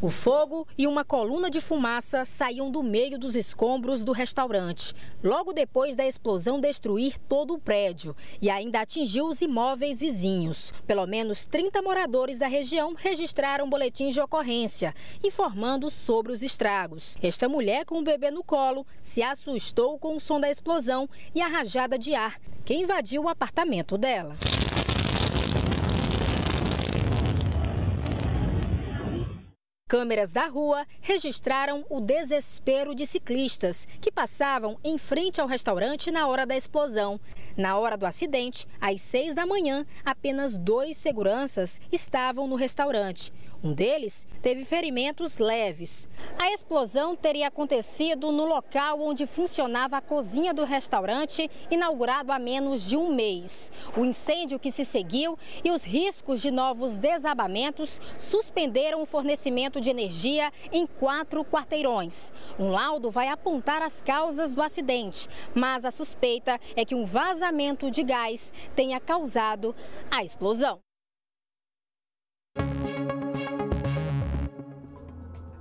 O 0.00 0.10
fogo 0.10 0.64
e 0.78 0.86
uma 0.86 1.04
coluna 1.04 1.50
de 1.50 1.60
fumaça 1.60 2.24
saíam 2.24 2.70
do 2.70 2.84
meio 2.84 3.18
dos 3.18 3.34
escombros 3.34 4.04
do 4.04 4.12
restaurante, 4.12 4.94
logo 5.24 5.52
depois 5.52 5.96
da 5.96 6.06
explosão 6.06 6.60
destruir 6.60 7.18
todo 7.28 7.54
o 7.54 7.58
prédio 7.58 8.14
e 8.40 8.48
ainda 8.48 8.80
atingiu 8.80 9.26
os 9.26 9.42
imóveis 9.42 9.98
vizinhos. 9.98 10.72
Pelo 10.86 11.04
menos 11.04 11.44
30 11.44 11.82
moradores 11.82 12.38
da 12.38 12.46
região 12.46 12.94
registraram 12.94 13.68
boletins 13.68 14.14
de 14.14 14.20
ocorrência, 14.20 14.94
informando 15.24 15.90
sobre 15.90 16.30
os 16.30 16.44
estragos. 16.44 17.16
Esta 17.20 17.48
mulher 17.48 17.84
com 17.84 17.98
o 17.98 18.04
bebê 18.04 18.30
no 18.30 18.44
colo 18.44 18.86
se 19.02 19.20
assustou 19.20 19.98
com 19.98 20.14
o 20.14 20.20
som 20.20 20.38
da 20.38 20.48
explosão 20.48 21.08
e 21.34 21.42
a 21.42 21.48
rajada 21.48 21.98
de 21.98 22.14
ar 22.14 22.38
que 22.64 22.72
invadiu 22.72 23.24
o 23.24 23.28
apartamento 23.28 23.98
dela. 23.98 24.36
Câmeras 29.88 30.32
da 30.32 30.46
rua 30.48 30.86
registraram 31.00 31.82
o 31.88 31.98
desespero 31.98 32.94
de 32.94 33.06
ciclistas 33.06 33.88
que 34.02 34.12
passavam 34.12 34.78
em 34.84 34.98
frente 34.98 35.40
ao 35.40 35.46
restaurante 35.46 36.10
na 36.10 36.28
hora 36.28 36.44
da 36.44 36.54
explosão. 36.54 37.18
Na 37.56 37.78
hora 37.78 37.96
do 37.96 38.04
acidente, 38.04 38.68
às 38.78 39.00
seis 39.00 39.34
da 39.34 39.46
manhã, 39.46 39.86
apenas 40.04 40.58
dois 40.58 40.98
seguranças 40.98 41.80
estavam 41.90 42.46
no 42.46 42.54
restaurante. 42.54 43.32
Um 43.62 43.72
deles 43.72 44.26
teve 44.40 44.64
ferimentos 44.64 45.38
leves. 45.38 46.08
A 46.38 46.52
explosão 46.52 47.16
teria 47.16 47.48
acontecido 47.48 48.30
no 48.30 48.44
local 48.44 49.00
onde 49.00 49.26
funcionava 49.26 49.96
a 49.96 50.00
cozinha 50.00 50.54
do 50.54 50.64
restaurante, 50.64 51.50
inaugurado 51.68 52.30
há 52.30 52.38
menos 52.38 52.82
de 52.82 52.96
um 52.96 53.12
mês. 53.12 53.72
O 53.96 54.04
incêndio 54.04 54.60
que 54.60 54.70
se 54.70 54.84
seguiu 54.84 55.36
e 55.64 55.72
os 55.72 55.82
riscos 55.82 56.40
de 56.40 56.52
novos 56.52 56.96
desabamentos 56.96 58.00
suspenderam 58.16 59.02
o 59.02 59.06
fornecimento 59.06 59.80
de 59.80 59.90
energia 59.90 60.52
em 60.70 60.86
quatro 60.86 61.44
quarteirões. 61.44 62.32
Um 62.60 62.70
laudo 62.70 63.10
vai 63.10 63.26
apontar 63.26 63.82
as 63.82 64.00
causas 64.00 64.54
do 64.54 64.62
acidente, 64.62 65.26
mas 65.52 65.84
a 65.84 65.90
suspeita 65.90 66.60
é 66.76 66.84
que 66.84 66.94
um 66.94 67.04
vazamento 67.04 67.90
de 67.90 68.04
gás 68.04 68.52
tenha 68.76 69.00
causado 69.00 69.74
a 70.08 70.22
explosão. 70.22 70.78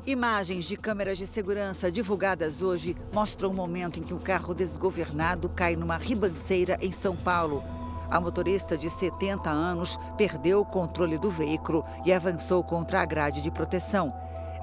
Imagens 0.07 0.63
de 0.63 0.77
câmeras 0.77 1.17
de 1.17 1.27
segurança 1.27 1.91
divulgadas 1.91 2.61
hoje 2.61 2.95
mostram 3.11 3.49
o 3.49 3.53
momento 3.53 3.99
em 3.99 4.03
que 4.03 4.13
um 4.13 4.17
carro 4.17 4.53
desgovernado 4.53 5.49
cai 5.49 5.75
numa 5.75 5.97
ribanceira 5.97 6.77
em 6.81 6.93
São 6.93 7.13
Paulo. 7.13 7.61
A 8.09 8.17
motorista 8.17 8.77
de 8.77 8.89
70 8.89 9.49
anos 9.49 9.99
perdeu 10.17 10.61
o 10.61 10.65
controle 10.65 11.17
do 11.17 11.29
veículo 11.29 11.83
e 12.05 12.13
avançou 12.13 12.63
contra 12.63 13.01
a 13.01 13.05
grade 13.05 13.41
de 13.41 13.51
proteção. 13.51 14.13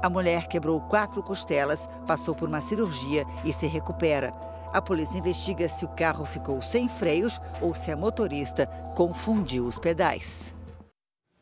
A 0.02 0.08
mulher 0.08 0.48
quebrou 0.48 0.80
quatro 0.80 1.22
costelas, 1.22 1.90
passou 2.06 2.34
por 2.34 2.48
uma 2.48 2.62
cirurgia 2.62 3.26
e 3.44 3.52
se 3.52 3.66
recupera. 3.66 4.32
A 4.72 4.80
polícia 4.80 5.18
investiga 5.18 5.68
se 5.68 5.84
o 5.84 5.88
carro 5.88 6.24
ficou 6.24 6.62
sem 6.62 6.88
freios 6.88 7.38
ou 7.60 7.74
se 7.74 7.90
a 7.90 7.96
motorista 7.98 8.66
confundiu 8.96 9.66
os 9.66 9.78
pedais. 9.78 10.54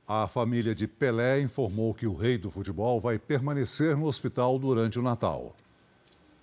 A 0.06 0.26
família 0.26 0.74
de 0.74 0.88
Pelé 0.88 1.40
informou 1.40 1.94
que 1.94 2.06
o 2.06 2.14
rei 2.14 2.36
do 2.36 2.50
futebol 2.50 3.00
vai 3.00 3.18
permanecer 3.18 3.96
no 3.96 4.06
hospital 4.06 4.58
durante 4.58 4.98
o 4.98 5.02
Natal. 5.02 5.54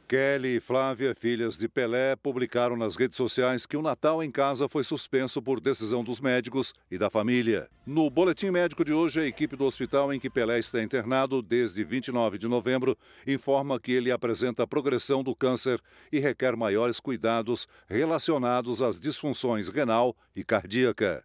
Kelly 0.08 0.56
e 0.56 0.60
Flávia, 0.60 1.14
filhas 1.14 1.56
de 1.56 1.70
Pelé, 1.70 2.16
publicaram 2.16 2.76
nas 2.76 2.96
redes 2.96 3.16
sociais 3.16 3.68
que 3.68 3.78
o 3.78 3.82
Natal 3.82 4.24
em 4.24 4.32
casa 4.32 4.68
foi 4.68 4.84
suspenso 4.84 5.40
por 5.40 5.60
decisão 5.60 6.04
dos 6.04 6.20
médicos 6.20 6.74
e 6.90 6.98
da 6.98 7.12
família. 7.12 7.70
No 7.86 8.10
boletim 8.10 8.50
médico 8.50 8.84
de 8.84 8.92
hoje, 8.92 9.20
a 9.20 9.26
equipe 9.28 9.56
do 9.56 9.66
hospital 9.66 10.12
em 10.12 10.20
que 10.20 10.30
Pelé 10.30 10.58
está 10.58 10.82
internado 10.82 11.44
desde 11.44 11.84
29 11.84 12.40
de 12.40 12.48
novembro 12.48 12.98
informa 13.28 13.80
que 13.80 13.92
ele 13.92 14.10
apresenta 14.10 14.66
progressão 14.66 15.22
do 15.22 15.36
câncer 15.36 15.80
e 16.12 16.20
requer 16.20 16.56
maiores 16.56 17.00
cuidados 17.00 17.68
relacionados 17.88 18.82
às 18.82 19.00
disfunções 19.00 19.68
renal 19.68 20.16
e 20.36 20.44
cardíaca. 20.44 21.24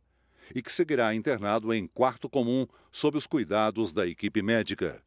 E 0.52 0.60
que 0.60 0.72
seguirá 0.72 1.14
internado 1.14 1.72
em 1.72 1.86
quarto 1.86 2.28
comum 2.28 2.66
sob 2.90 3.16
os 3.16 3.26
cuidados 3.26 3.92
da 3.92 4.06
equipe 4.06 4.42
médica. 4.42 5.00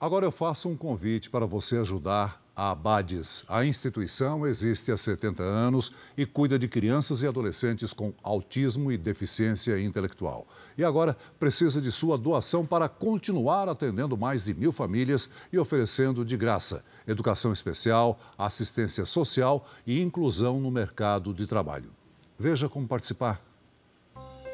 Agora 0.00 0.24
eu 0.24 0.30
faço 0.30 0.68
um 0.68 0.76
convite 0.76 1.28
para 1.28 1.44
você 1.44 1.76
ajudar 1.78 2.40
a 2.54 2.70
Abades. 2.70 3.44
A 3.48 3.64
instituição 3.64 4.46
existe 4.46 4.92
há 4.92 4.96
70 4.96 5.42
anos 5.42 5.92
e 6.16 6.24
cuida 6.24 6.56
de 6.56 6.68
crianças 6.68 7.22
e 7.22 7.26
adolescentes 7.26 7.92
com 7.92 8.12
autismo 8.22 8.92
e 8.92 8.96
deficiência 8.96 9.80
intelectual. 9.80 10.46
E 10.76 10.84
agora 10.84 11.16
precisa 11.38 11.80
de 11.80 11.90
sua 11.90 12.16
doação 12.16 12.64
para 12.64 12.88
continuar 12.88 13.68
atendendo 13.68 14.16
mais 14.16 14.44
de 14.44 14.54
mil 14.54 14.72
famílias 14.72 15.28
e 15.52 15.58
oferecendo 15.58 16.24
de 16.24 16.36
graça 16.36 16.84
educação 17.06 17.52
especial, 17.52 18.20
assistência 18.36 19.06
social 19.06 19.66
e 19.86 20.00
inclusão 20.00 20.60
no 20.60 20.70
mercado 20.70 21.32
de 21.32 21.46
trabalho. 21.46 21.90
Veja 22.38 22.68
como 22.68 22.86
participar. 22.86 23.47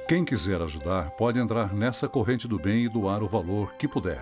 Quem 0.07 0.23
quiser 0.23 0.61
ajudar 0.61 1.13
pode 1.13 1.39
entrar 1.39 1.73
nessa 1.73 2.07
corrente 2.07 2.47
do 2.47 2.59
bem 2.59 2.85
e 2.85 2.89
doar 2.91 3.23
o 3.23 3.29
valor 3.29 3.73
que 3.73 3.89
puder. 3.89 4.21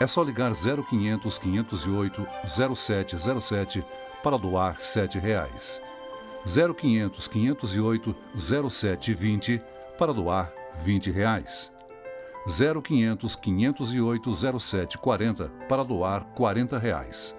É 0.00 0.08
só 0.08 0.24
ligar 0.24 0.50
0500 0.52 1.38
508 1.38 2.26
0707 2.44 3.84
para 4.24 4.36
doar 4.36 4.82
7 4.82 5.20
reais. 5.20 5.80
0500 6.44 7.28
508 7.28 8.16
0720 8.36 9.62
para 9.96 10.12
doar 10.12 10.52
20 10.82 11.12
reais. 11.12 11.72
0500 12.48 13.36
508 13.36 14.58
0740 14.58 15.48
para 15.68 15.84
doar 15.84 16.24
40 16.34 16.76
reais. 16.76 17.36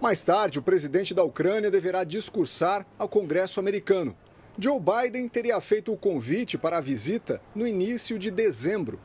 Mais 0.00 0.22
tarde, 0.22 0.60
o 0.60 0.62
presidente 0.62 1.12
da 1.12 1.24
Ucrânia 1.24 1.70
deverá 1.70 2.04
discursar 2.04 2.86
ao 2.96 3.08
Congresso 3.08 3.58
americano. 3.58 4.16
Joe 4.56 4.80
Biden 4.80 5.28
teria 5.28 5.60
feito 5.60 5.92
o 5.92 5.96
convite 5.96 6.56
para 6.56 6.78
a 6.78 6.80
visita 6.80 7.42
no 7.54 7.66
início 7.66 8.18
de 8.18 8.30
dezembro. 8.30 9.00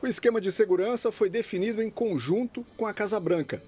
O 0.00 0.06
esquema 0.06 0.40
de 0.40 0.52
segurança 0.52 1.10
foi 1.10 1.28
definido 1.28 1.82
em 1.82 1.90
conjunto 1.90 2.64
com 2.76 2.86
a 2.86 2.94
Casa 2.94 3.18
Branca. 3.18 3.60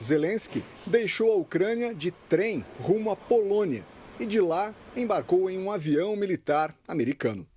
Zelensky 0.00 0.64
deixou 0.86 1.32
a 1.32 1.36
Ucrânia 1.36 1.92
de 1.92 2.10
trem 2.10 2.64
rumo 2.78 3.10
à 3.10 3.16
Polônia 3.16 3.84
e 4.18 4.24
de 4.24 4.40
lá 4.40 4.74
embarcou 4.96 5.50
em 5.50 5.58
um 5.58 5.72
avião 5.72 6.14
militar 6.14 6.74
americano. 6.86 7.49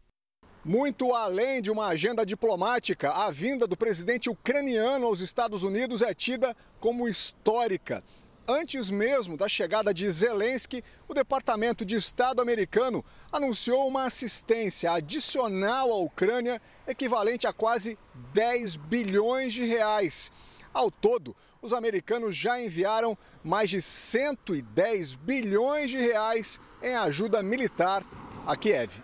Muito 0.65 1.13
além 1.13 1.61
de 1.61 1.69
uma 1.69 1.87
agenda 1.87 2.25
diplomática, 2.25 3.11
a 3.11 3.29
vinda 3.29 3.67
do 3.67 3.75
presidente 3.75 4.29
ucraniano 4.29 5.05
aos 5.05 5.19
Estados 5.19 5.61
Unidos 5.61 6.01
é 6.01 6.13
tida 6.13 6.55
como 6.79 7.09
histórica. 7.09 8.01
Antes 8.47 8.89
mesmo 8.89 9.35
da 9.35 9.49
chegada 9.49 9.93
de 9.93 10.09
Zelensky, 10.09 10.81
o 11.05 11.13
Departamento 11.13 11.83
de 11.83 11.97
Estado 11.97 12.41
americano 12.41 13.03
anunciou 13.29 13.85
uma 13.85 14.05
assistência 14.05 14.89
adicional 14.93 15.91
à 15.91 15.97
Ucrânia 15.97 16.61
equivalente 16.87 17.45
a 17.45 17.51
quase 17.51 17.99
10 18.33 18.77
bilhões 18.77 19.51
de 19.51 19.65
reais. 19.65 20.31
Ao 20.73 20.89
todo, 20.89 21.35
os 21.61 21.73
americanos 21.73 22.37
já 22.37 22.61
enviaram 22.61 23.17
mais 23.43 23.69
de 23.69 23.81
110 23.81 25.15
bilhões 25.15 25.89
de 25.89 25.97
reais 25.97 26.57
em 26.81 26.95
ajuda 26.95 27.43
militar 27.43 28.01
a 28.47 28.55
Kiev. 28.55 29.03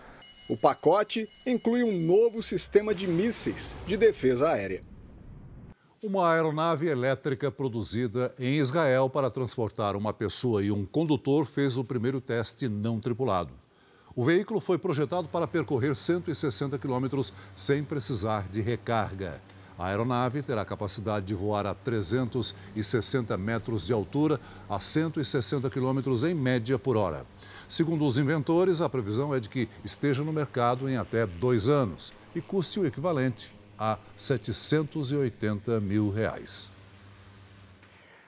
O 0.50 0.58
pacote 0.58 1.30
inclui 1.46 1.84
um 1.84 2.02
novo 2.02 2.42
sistema 2.42 2.96
de 2.96 3.06
mísseis 3.06 3.78
de 3.86 3.96
defesa 3.96 4.50
aérea. 4.50 4.82
Uma 6.02 6.34
aeronave 6.34 6.88
elétrica 6.88 7.52
produzida 7.52 8.34
em 8.40 8.56
Israel 8.56 9.08
para 9.08 9.30
transportar 9.30 9.96
uma 9.96 10.12
pessoa 10.12 10.64
e 10.64 10.72
um 10.72 10.88
condutor 10.88 11.46
fez 11.46 11.78
o 11.78 11.84
primeiro 11.84 12.20
teste 12.20 12.68
não 12.68 13.00
tripulado. 13.00 13.54
O 14.16 14.26
veículo 14.26 14.60
foi 14.60 14.80
projetado 14.80 15.28
para 15.28 15.46
percorrer 15.46 15.96
160 15.96 16.80
quilômetros 16.80 17.32
sem 17.56 17.84
precisar 17.84 18.50
de 18.50 18.60
recarga. 18.60 19.40
A 19.78 19.86
aeronave 19.86 20.42
terá 20.42 20.66
capacidade 20.66 21.28
de 21.28 21.36
voar 21.36 21.68
a 21.68 21.76
360 21.76 23.38
metros 23.38 23.86
de 23.86 23.94
altura 23.94 24.40
a 24.68 24.80
160 24.80 25.70
quilômetros 25.70 26.24
em 26.24 26.34
média 26.34 26.80
por 26.80 26.98
hora. 26.98 27.24
Segundo 27.70 28.04
os 28.08 28.18
inventores, 28.18 28.82
a 28.82 28.90
previsão 28.90 29.34
é 29.34 29.40
de 29.40 29.48
que 29.48 29.70
esteja 29.86 30.24
no 30.24 30.34
mercado 30.34 30.90
em 30.90 30.98
até 30.98 31.28
dois 31.28 31.70
anos 31.70 32.12
e 32.36 32.42
custe 32.42 32.80
o 32.80 32.86
equivalente 32.86 33.54
a 33.78 34.00
780 34.18 35.80
mil 35.80 36.10
reais. 36.12 36.72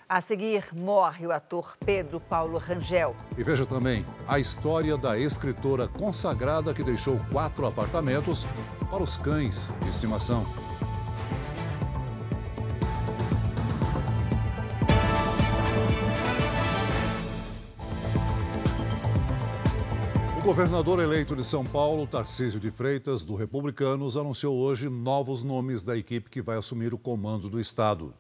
A 0.08 0.22
seguir, 0.22 0.66
morre 0.74 1.26
o 1.26 1.32
ator 1.32 1.76
Pedro 1.84 2.20
Paulo 2.20 2.60
Rangel. 2.60 3.16
E 3.36 3.44
veja 3.44 3.66
também 3.66 4.06
a 4.28 4.38
história 4.38 4.96
da 4.96 5.18
escritora 5.18 5.88
consagrada 5.88 6.72
que 6.72 6.84
deixou 6.84 7.18
quatro 7.32 7.66
apartamentos 7.66 8.46
para 8.92 9.02
os 9.02 9.18
cães 9.18 9.70
de 9.82 9.90
estimação. 9.90 10.46
O 20.42 20.44
governador 20.44 21.00
eleito 21.00 21.36
de 21.36 21.46
São 21.46 21.64
Paulo, 21.64 22.08
Tarcísio 22.08 22.60
de 22.60 22.72
Freitas, 22.72 23.24
do 23.24 23.36
Republicanos, 23.36 24.18
anunciou 24.18 24.58
hoje 24.58 24.90
novos 24.90 25.44
nomes 25.44 25.84
da 25.84 25.96
equipe 25.96 26.32
que 26.32 26.42
vai 26.42 26.58
assumir 26.58 26.96
o 26.96 26.98
comando 26.98 27.48
do 27.48 27.60
Estado. 27.60 28.12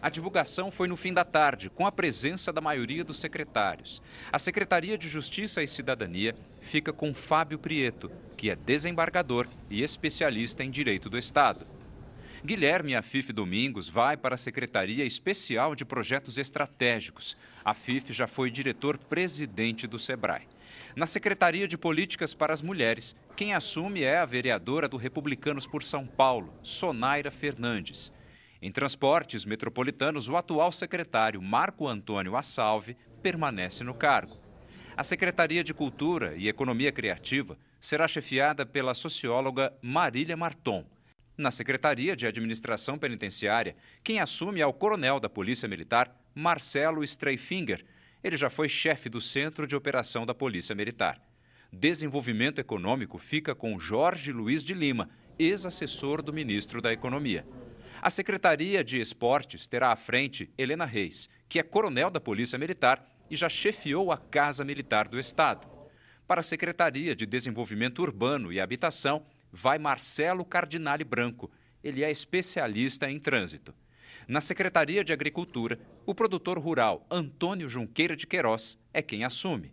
A 0.00 0.08
divulgação 0.08 0.70
foi 0.70 0.88
no 0.88 0.96
fim 0.96 1.12
da 1.12 1.26
tarde, 1.26 1.68
com 1.68 1.86
a 1.86 1.92
presença 1.92 2.50
da 2.50 2.62
maioria 2.62 3.04
dos 3.04 3.20
secretários. 3.20 4.00
A 4.32 4.38
Secretaria 4.38 4.96
de 4.96 5.08
Justiça 5.08 5.62
e 5.62 5.68
Cidadania 5.68 6.34
fica 6.62 6.90
com 6.90 7.12
Fábio 7.12 7.58
Prieto, 7.58 8.10
que 8.34 8.48
é 8.48 8.56
desembargador 8.56 9.46
e 9.68 9.82
especialista 9.82 10.64
em 10.64 10.70
direito 10.70 11.10
do 11.10 11.18
Estado. 11.18 11.66
Guilherme 12.42 12.96
Afif 12.96 13.30
Domingos 13.30 13.90
vai 13.90 14.16
para 14.16 14.36
a 14.36 14.38
Secretaria 14.38 15.04
Especial 15.04 15.74
de 15.74 15.84
Projetos 15.84 16.38
Estratégicos. 16.38 17.36
Afif 17.62 18.10
já 18.10 18.26
foi 18.26 18.50
diretor-presidente 18.50 19.86
do 19.86 19.98
SEBRAE. 19.98 20.51
Na 20.94 21.06
Secretaria 21.06 21.66
de 21.66 21.78
Políticas 21.78 22.34
para 22.34 22.52
as 22.52 22.60
Mulheres, 22.60 23.16
quem 23.34 23.54
assume 23.54 24.02
é 24.02 24.18
a 24.18 24.26
vereadora 24.26 24.86
do 24.86 24.98
Republicanos 24.98 25.66
por 25.66 25.82
São 25.82 26.06
Paulo, 26.06 26.52
Sonaira 26.62 27.30
Fernandes. 27.30 28.12
Em 28.60 28.70
transportes 28.70 29.46
metropolitanos, 29.46 30.28
o 30.28 30.36
atual 30.36 30.70
secretário 30.70 31.40
Marco 31.40 31.88
Antônio 31.88 32.36
Assalve 32.36 32.94
permanece 33.22 33.82
no 33.82 33.94
cargo. 33.94 34.38
A 34.94 35.02
Secretaria 35.02 35.64
de 35.64 35.72
Cultura 35.72 36.34
e 36.36 36.46
Economia 36.46 36.92
Criativa 36.92 37.56
será 37.80 38.06
chefiada 38.06 38.66
pela 38.66 38.92
socióloga 38.92 39.72
Marília 39.80 40.36
Marton. 40.36 40.84
Na 41.38 41.50
Secretaria 41.50 42.14
de 42.14 42.26
Administração 42.26 42.98
Penitenciária, 42.98 43.74
quem 44.04 44.20
assume 44.20 44.60
é 44.60 44.66
o 44.66 44.74
coronel 44.74 45.18
da 45.18 45.30
Polícia 45.30 45.66
Militar, 45.66 46.14
Marcelo 46.34 47.02
Streifinger. 47.02 47.82
Ele 48.22 48.36
já 48.36 48.48
foi 48.48 48.68
chefe 48.68 49.08
do 49.08 49.20
Centro 49.20 49.66
de 49.66 49.74
Operação 49.74 50.24
da 50.24 50.34
Polícia 50.34 50.74
Militar. 50.74 51.20
Desenvolvimento 51.72 52.60
Econômico 52.60 53.18
fica 53.18 53.54
com 53.54 53.78
Jorge 53.78 54.30
Luiz 54.30 54.62
de 54.62 54.74
Lima, 54.74 55.08
ex-assessor 55.38 56.22
do 56.22 56.32
ministro 56.32 56.80
da 56.80 56.92
Economia. 56.92 57.44
A 58.00 58.10
Secretaria 58.10 58.84
de 58.84 59.00
Esportes 59.00 59.66
terá 59.66 59.90
à 59.90 59.96
frente 59.96 60.52
Helena 60.56 60.84
Reis, 60.84 61.28
que 61.48 61.58
é 61.58 61.62
coronel 61.62 62.10
da 62.10 62.20
Polícia 62.20 62.58
Militar 62.58 63.04
e 63.30 63.36
já 63.36 63.48
chefiou 63.48 64.12
a 64.12 64.18
Casa 64.18 64.64
Militar 64.64 65.08
do 65.08 65.18
Estado. 65.18 65.66
Para 66.26 66.40
a 66.40 66.44
Secretaria 66.44 67.16
de 67.16 67.26
Desenvolvimento 67.26 68.02
Urbano 68.02 68.52
e 68.52 68.60
Habitação, 68.60 69.24
vai 69.50 69.78
Marcelo 69.78 70.44
Cardinale 70.44 71.04
Branco. 71.04 71.50
Ele 71.82 72.04
é 72.04 72.10
especialista 72.10 73.10
em 73.10 73.18
trânsito. 73.18 73.74
Na 74.28 74.40
Secretaria 74.40 75.02
de 75.02 75.12
Agricultura, 75.12 75.78
o 76.06 76.14
produtor 76.14 76.58
rural 76.58 77.06
Antônio 77.10 77.68
Junqueira 77.68 78.14
de 78.14 78.26
Queiroz 78.26 78.78
é 78.92 79.02
quem 79.02 79.24
assume. 79.24 79.72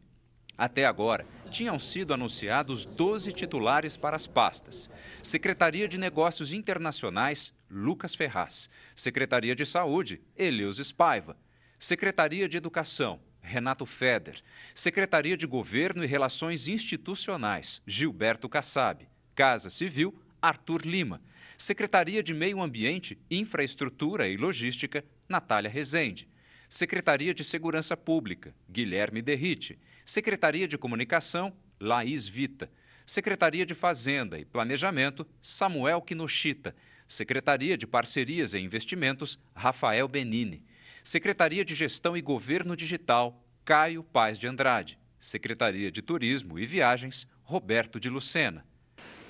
Até 0.57 0.85
agora, 0.85 1.25
tinham 1.49 1.79
sido 1.79 2.13
anunciados 2.13 2.83
12 2.83 3.31
titulares 3.31 3.95
para 3.95 4.17
as 4.17 4.27
pastas. 4.27 4.91
Secretaria 5.23 5.87
de 5.87 5.97
Negócios 5.97 6.53
Internacionais, 6.53 7.53
Lucas 7.69 8.13
Ferraz. 8.13 8.69
Secretaria 8.93 9.55
de 9.55 9.65
Saúde, 9.65 10.21
Eleus 10.35 10.77
Spaiva. 10.77 11.37
Secretaria 11.77 12.49
de 12.49 12.57
Educação, 12.57 13.21
Renato 13.39 13.85
Feder. 13.85 14.41
Secretaria 14.73 15.37
de 15.37 15.47
Governo 15.47 16.03
e 16.03 16.07
Relações 16.07 16.67
Institucionais, 16.67 17.81
Gilberto 17.87 18.49
Kassab. 18.49 19.07
Casa 19.33 19.69
Civil, 19.69 20.13
Arthur 20.41 20.85
Lima. 20.85 21.21
Secretaria 21.61 22.23
de 22.23 22.33
Meio 22.33 22.61
Ambiente, 22.61 23.19
Infraestrutura 23.29 24.29
e 24.29 24.37
Logística, 24.37 25.03
Natália 25.27 25.69
Rezende. 25.69 26.25
Secretaria 26.69 27.33
de 27.33 27.43
Segurança 27.43 27.97
Pública, 27.97 28.55
Guilherme 28.69 29.21
Derrite. 29.21 29.77
Secretaria 30.05 30.69
de 30.69 30.77
Comunicação, 30.77 31.53
Laís 31.77 32.29
Vita. 32.29 32.71
Secretaria 33.05 33.65
de 33.65 33.75
Fazenda 33.75 34.39
e 34.39 34.45
Planejamento, 34.45 35.27
Samuel 35.41 36.01
Kinoshita. 36.01 36.73
Secretaria 37.05 37.77
de 37.77 37.85
Parcerias 37.85 38.53
e 38.53 38.59
Investimentos, 38.59 39.37
Rafael 39.53 40.07
Benini. 40.07 40.63
Secretaria 41.03 41.65
de 41.65 41.75
Gestão 41.75 42.15
e 42.15 42.21
Governo 42.21 42.73
Digital, 42.73 43.45
Caio 43.65 44.01
Paz 44.01 44.39
de 44.39 44.47
Andrade. 44.47 44.97
Secretaria 45.19 45.91
de 45.91 46.01
Turismo 46.01 46.57
e 46.57 46.65
Viagens, 46.65 47.27
Roberto 47.43 47.99
de 47.99 48.07
Lucena. 48.07 48.65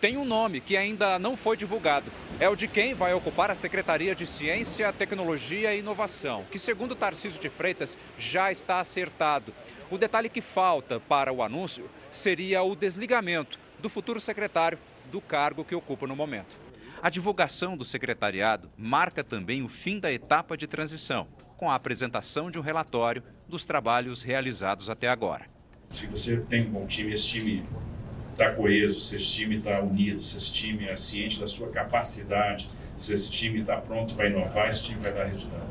Tem 0.01 0.15
um 0.15 0.23
nome 0.23 0.61
que 0.61 0.77
ainda 0.77 1.19
não 1.19 1.35
foi 1.35 1.57
divulgado. 1.57 2.09
É 2.39 2.47
o 2.47 2.55
de 2.55 2.69
quem 2.69 2.93
vai 2.93 3.13
ocupar 3.13 3.51
a 3.51 3.55
Secretaria 3.55 4.15
de 4.15 4.25
Ciência, 4.25 4.93
Tecnologia 4.93 5.75
e 5.75 5.79
Inovação, 5.79 6.45
que, 6.49 6.57
segundo 6.57 6.95
Tarcísio 6.95 7.41
de 7.41 7.49
Freitas, 7.49 7.97
já 8.17 8.49
está 8.49 8.79
acertado. 8.79 9.53
O 9.91 9.97
detalhe 9.97 10.29
que 10.29 10.39
falta 10.39 11.01
para 11.01 11.33
o 11.33 11.43
anúncio 11.43 11.89
seria 12.09 12.63
o 12.63 12.77
desligamento 12.77 13.59
do 13.77 13.89
futuro 13.89 14.21
secretário 14.21 14.79
do 15.11 15.19
cargo 15.19 15.65
que 15.65 15.75
ocupa 15.75 16.07
no 16.07 16.15
momento. 16.15 16.57
A 17.01 17.09
divulgação 17.09 17.75
do 17.75 17.83
secretariado 17.83 18.71
marca 18.77 19.21
também 19.21 19.63
o 19.63 19.67
fim 19.67 19.99
da 19.99 20.11
etapa 20.11 20.55
de 20.55 20.65
transição, 20.65 21.27
com 21.57 21.69
a 21.69 21.75
apresentação 21.75 22.49
de 22.49 22.57
um 22.57 22.61
relatório 22.61 23.21
dos 23.49 23.65
trabalhos 23.65 24.21
realizados 24.21 24.89
até 24.89 25.09
agora. 25.09 25.45
Se 25.89 26.07
você 26.07 26.37
tem 26.37 26.61
um 26.67 26.71
bom 26.71 26.87
time, 26.87 27.11
esse 27.11 27.27
time 27.27 27.63
está 28.39 28.53
coeso, 28.53 29.01
se 29.01 29.17
esse 29.17 29.25
time 29.25 29.57
está 29.57 29.81
unido, 29.81 30.23
se 30.23 30.37
esse 30.37 30.51
time 30.53 30.85
é 30.85 30.95
ciente 30.95 31.41
da 31.41 31.47
sua 31.47 31.69
capacidade, 31.69 32.67
se 32.95 33.13
esse 33.13 33.29
time 33.29 33.59
está 33.59 33.75
pronto 33.75 34.15
para 34.15 34.29
inovar, 34.29 34.69
esse 34.69 34.83
time 34.83 35.01
vai 35.01 35.11
dar 35.11 35.25
resultado. 35.25 35.67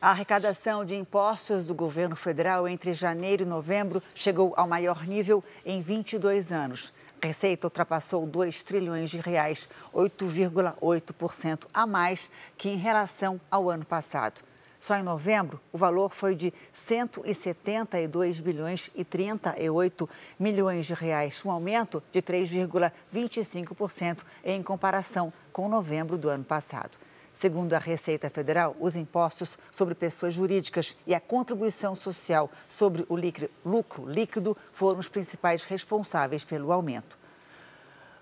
A 0.00 0.10
arrecadação 0.10 0.84
de 0.84 0.94
impostos 0.94 1.64
do 1.64 1.74
governo 1.74 2.14
federal 2.14 2.68
entre 2.68 2.92
janeiro 2.92 3.42
e 3.42 3.46
novembro 3.46 4.00
chegou 4.14 4.52
ao 4.56 4.68
maior 4.68 5.04
nível 5.06 5.42
em 5.64 5.80
22 5.80 6.52
anos. 6.52 6.92
A 7.20 7.26
receita 7.26 7.66
ultrapassou 7.66 8.24
2 8.24 8.62
trilhões 8.62 9.10
de 9.10 9.18
reais, 9.18 9.68
8,8% 9.92 11.66
a 11.74 11.84
mais 11.84 12.30
que 12.56 12.68
em 12.68 12.76
relação 12.76 13.40
ao 13.50 13.68
ano 13.68 13.84
passado. 13.84 14.47
Só 14.80 14.96
em 14.96 15.02
novembro, 15.02 15.60
o 15.72 15.78
valor 15.78 16.14
foi 16.14 16.36
de 16.36 16.54
172 16.72 18.38
bilhões 18.38 18.88
e 18.94 19.04
38 19.04 20.08
milhões 20.38 20.86
de 20.86 20.94
reais, 20.94 21.44
um 21.44 21.50
aumento 21.50 22.02
de 22.12 22.22
3,25% 22.22 24.18
em 24.44 24.62
comparação 24.62 25.32
com 25.52 25.68
novembro 25.68 26.16
do 26.16 26.28
ano 26.28 26.44
passado. 26.44 26.96
Segundo 27.34 27.74
a 27.74 27.78
Receita 27.78 28.30
Federal, 28.30 28.76
os 28.80 28.96
impostos 28.96 29.58
sobre 29.70 29.94
pessoas 29.94 30.34
jurídicas 30.34 30.96
e 31.06 31.14
a 31.14 31.20
contribuição 31.20 31.94
social 31.94 32.50
sobre 32.68 33.04
o 33.08 33.16
lucro 33.64 34.08
líquido 34.08 34.56
foram 34.72 35.00
os 35.00 35.08
principais 35.08 35.64
responsáveis 35.64 36.44
pelo 36.44 36.72
aumento. 36.72 37.17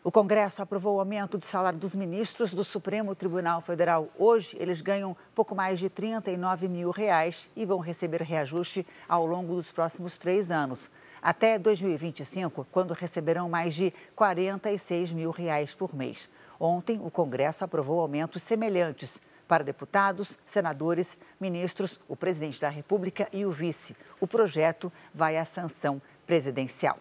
O 0.06 0.12
Congresso 0.12 0.62
aprovou 0.62 0.94
o 0.94 1.00
aumento 1.00 1.36
do 1.36 1.44
salário 1.44 1.80
dos 1.80 1.92
ministros 1.92 2.54
do 2.54 2.62
Supremo 2.62 3.12
Tribunal 3.12 3.60
Federal. 3.60 4.08
Hoje, 4.16 4.56
eles 4.60 4.80
ganham 4.80 5.16
pouco 5.34 5.52
mais 5.52 5.80
de 5.80 5.90
39 5.90 6.68
mil 6.68 6.92
reais 6.92 7.50
e 7.56 7.66
vão 7.66 7.80
receber 7.80 8.22
reajuste 8.22 8.86
ao 9.08 9.26
longo 9.26 9.56
dos 9.56 9.72
próximos 9.72 10.16
três 10.16 10.48
anos. 10.48 10.88
Até 11.20 11.58
2025, 11.58 12.68
quando 12.70 12.94
receberão 12.94 13.48
mais 13.48 13.74
de 13.74 13.92
46 14.14 15.12
mil 15.12 15.32
reais 15.32 15.74
por 15.74 15.92
mês. 15.92 16.30
Ontem, 16.60 17.00
o 17.02 17.10
Congresso 17.10 17.64
aprovou 17.64 18.00
aumentos 18.00 18.44
semelhantes 18.44 19.20
para 19.48 19.64
deputados, 19.64 20.38
senadores, 20.46 21.18
ministros, 21.40 21.98
o 22.06 22.14
presidente 22.14 22.60
da 22.60 22.68
República 22.68 23.28
e 23.32 23.44
o 23.44 23.50
vice. 23.50 23.96
O 24.20 24.28
projeto 24.28 24.92
vai 25.12 25.36
à 25.36 25.44
sanção 25.44 26.00
presidencial. 26.24 26.96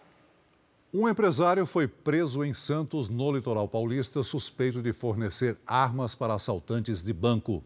Um 0.98 1.06
empresário 1.06 1.66
foi 1.66 1.86
preso 1.86 2.42
em 2.42 2.54
Santos, 2.54 3.10
no 3.10 3.30
litoral 3.30 3.68
paulista, 3.68 4.22
suspeito 4.22 4.80
de 4.80 4.94
fornecer 4.94 5.58
armas 5.66 6.14
para 6.14 6.32
assaltantes 6.32 7.04
de 7.04 7.12
banco. 7.12 7.62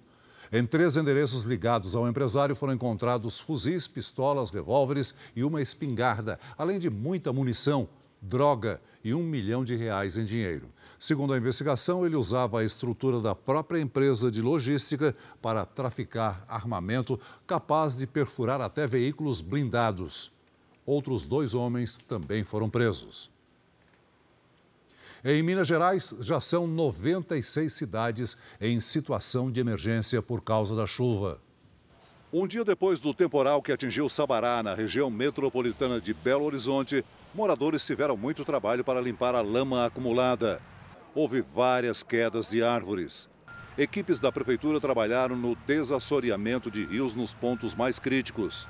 Em 0.53 0.67
três 0.67 0.97
endereços 0.97 1.45
ligados 1.45 1.95
ao 1.95 2.09
empresário 2.09 2.57
foram 2.57 2.73
encontrados 2.73 3.39
fuzis, 3.39 3.87
pistolas, 3.87 4.51
revólveres 4.51 5.15
e 5.37 5.45
uma 5.45 5.63
espingarda, 5.63 6.41
além 6.59 6.77
de 6.81 6.91
muita 6.91 7.33
munição, 7.33 7.89
droga 8.21 8.81
e 9.05 9.15
um 9.15 9.23
milhão 9.23 9.65
de 9.65 9.77
reais 9.77 10.17
em 10.17 10.25
dinheiro. 10.25 10.69
Segundo 10.99 11.33
a 11.33 11.39
investigação, 11.39 12.05
ele 12.05 12.17
usava 12.17 12.59
a 12.59 12.65
estrutura 12.65 13.21
da 13.21 13.33
própria 13.33 13.81
empresa 13.81 14.29
de 14.29 14.43
logística 14.43 15.15
para 15.41 15.65
traficar 15.65 16.45
armamento 16.49 17.17
capaz 17.47 17.97
de 17.97 18.09
perfurar 18.09 18.61
até 18.61 18.89
veículos 18.89 19.41
blindados. 19.41 20.33
Outros 20.85 21.27
dois 21.27 21.55
homens 21.55 21.99
também 21.99 22.43
foram 22.43 22.69
presos. 22.69 23.31
Em 25.23 25.43
Minas 25.43 25.69
Gerais, 25.69 26.15
já 26.21 26.41
são 26.41 26.67
96 26.67 27.71
cidades 27.71 28.39
em 28.61 28.81
situação 28.81 29.51
de 29.51 29.61
emergência 29.61 30.23
por 30.23 30.43
causa 30.43 30.75
da 30.75 30.87
chuva. 30.87 31.39
Um 32.33 32.47
dia 32.47 32.65
depois 32.65 33.01
do 33.01 33.13
temporal 33.13 33.61
que 33.61 33.73
atingiu 33.73 34.09
Sabará, 34.09 34.63
na 34.63 34.73
região 34.73 35.11
metropolitana 35.11 36.01
de 36.01 36.15
Belo 36.15 36.45
Horizonte, 36.45 37.05
moradores 37.35 37.85
tiveram 37.85 38.17
muito 38.17 38.45
trabalho 38.45 38.83
para 38.83 39.01
limpar 39.01 39.35
a 39.35 39.43
lama 39.43 39.85
acumulada. 39.85 40.63
Houve 41.15 41.43
várias 41.43 42.03
quedas 42.03 42.51
de 42.51 42.63
árvores. 42.63 43.29
Equipes 43.77 44.21
da 44.21 44.31
prefeitura 44.31 44.81
trabalharam 44.81 45.37
no 45.37 45.55
desassoreamento 45.67 46.71
de 46.71 46.87
rios 46.87 47.15
nos 47.15 47.35
pontos 47.35 47.75
mais 47.75 47.99
críticos. 47.99 48.67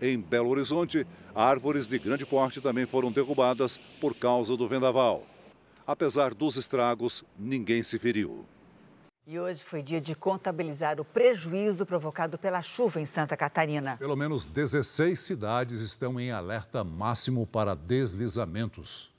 Em 0.00 0.18
Belo 0.18 0.48
Horizonte, 0.48 1.06
árvores 1.34 1.86
de 1.86 1.98
grande 1.98 2.24
porte 2.24 2.60
também 2.60 2.86
foram 2.86 3.12
derrubadas 3.12 3.78
por 4.00 4.14
causa 4.14 4.56
do 4.56 4.66
vendaval. 4.66 5.26
Apesar 5.86 6.32
dos 6.32 6.56
estragos, 6.56 7.24
ninguém 7.38 7.82
se 7.82 7.98
feriu. 7.98 8.46
E 9.26 9.38
hoje 9.38 9.62
foi 9.62 9.82
dia 9.82 10.00
de 10.00 10.14
contabilizar 10.14 11.00
o 11.00 11.04
prejuízo 11.04 11.86
provocado 11.86 12.38
pela 12.38 12.62
chuva 12.62 13.00
em 13.00 13.06
Santa 13.06 13.36
Catarina. 13.36 13.96
Pelo 13.96 14.16
menos 14.16 14.46
16 14.46 15.18
cidades 15.20 15.80
estão 15.80 16.18
em 16.18 16.30
alerta 16.30 16.82
máximo 16.82 17.46
para 17.46 17.74
deslizamentos. 17.74 19.12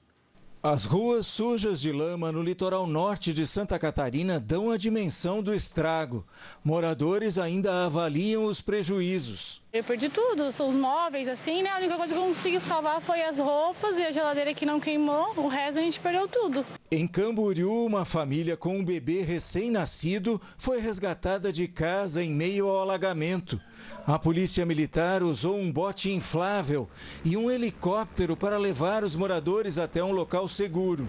As 0.64 0.86
ruas 0.86 1.26
sujas 1.26 1.82
de 1.82 1.91
lama 1.91 2.32
no 2.32 2.43
litoral 2.43 2.86
norte 2.86 3.34
de 3.34 3.47
Santa 3.47 3.80
Catarina 3.80 4.39
dão 4.39 4.70
a 4.70 4.78
dimensão 4.78 5.41
do 5.41 5.55
estrago. 5.55 6.24
Moradores 6.64 7.39
ainda 7.39 7.86
avaliam 7.86 8.45
os 8.45 8.62
prejuízos. 8.62 9.59
Eu 9.74 9.84
perdi 9.84 10.07
tudo, 10.07 10.43
os 10.43 10.59
móveis, 10.59 11.28
assim, 11.28 11.64
né? 11.64 11.72
A 11.72 11.78
única 11.78 11.97
coisa 11.97 12.14
que 12.14 12.20
eu 12.20 12.26
consegui 12.26 12.62
salvar 12.62 13.01
foi 13.01 13.24
as 13.24 13.39
roupas 13.39 13.97
e 13.97 14.05
a 14.05 14.12
geladeira 14.12 14.53
que 14.53 14.64
não 14.64 14.80
queimou. 14.80 15.34
O 15.36 15.47
resto 15.47 15.80
a 15.80 15.82
gente 15.82 15.99
perdeu 15.99 16.28
tudo. 16.28 16.64
Em 16.91 17.07
Camboriú, 17.07 17.84
uma 17.84 18.05
família 18.05 18.55
com 18.55 18.78
um 18.78 18.86
bebê 18.86 19.24
recém-nascido 19.24 20.39
foi 20.59 20.80
resgatada 20.80 21.51
de 21.51 21.68
casa 21.68 22.24
em 22.24 22.30
meio 22.30 22.68
ao 22.68 22.82
alagamento. 22.82 23.59
A 24.05 24.17
polícia 24.17 24.65
militar 24.65 25.21
usou 25.21 25.57
um 25.57 25.71
bote 25.71 26.11
inflável 26.11 26.89
e 27.23 27.38
um 27.38 27.51
helicóptero 27.51 28.36
para 28.36 28.57
levar 28.57 29.03
os 29.03 29.15
moradores 29.15 29.77
até 29.77 30.03
um 30.03 30.11
local 30.11 30.47
seguro. 30.47 31.07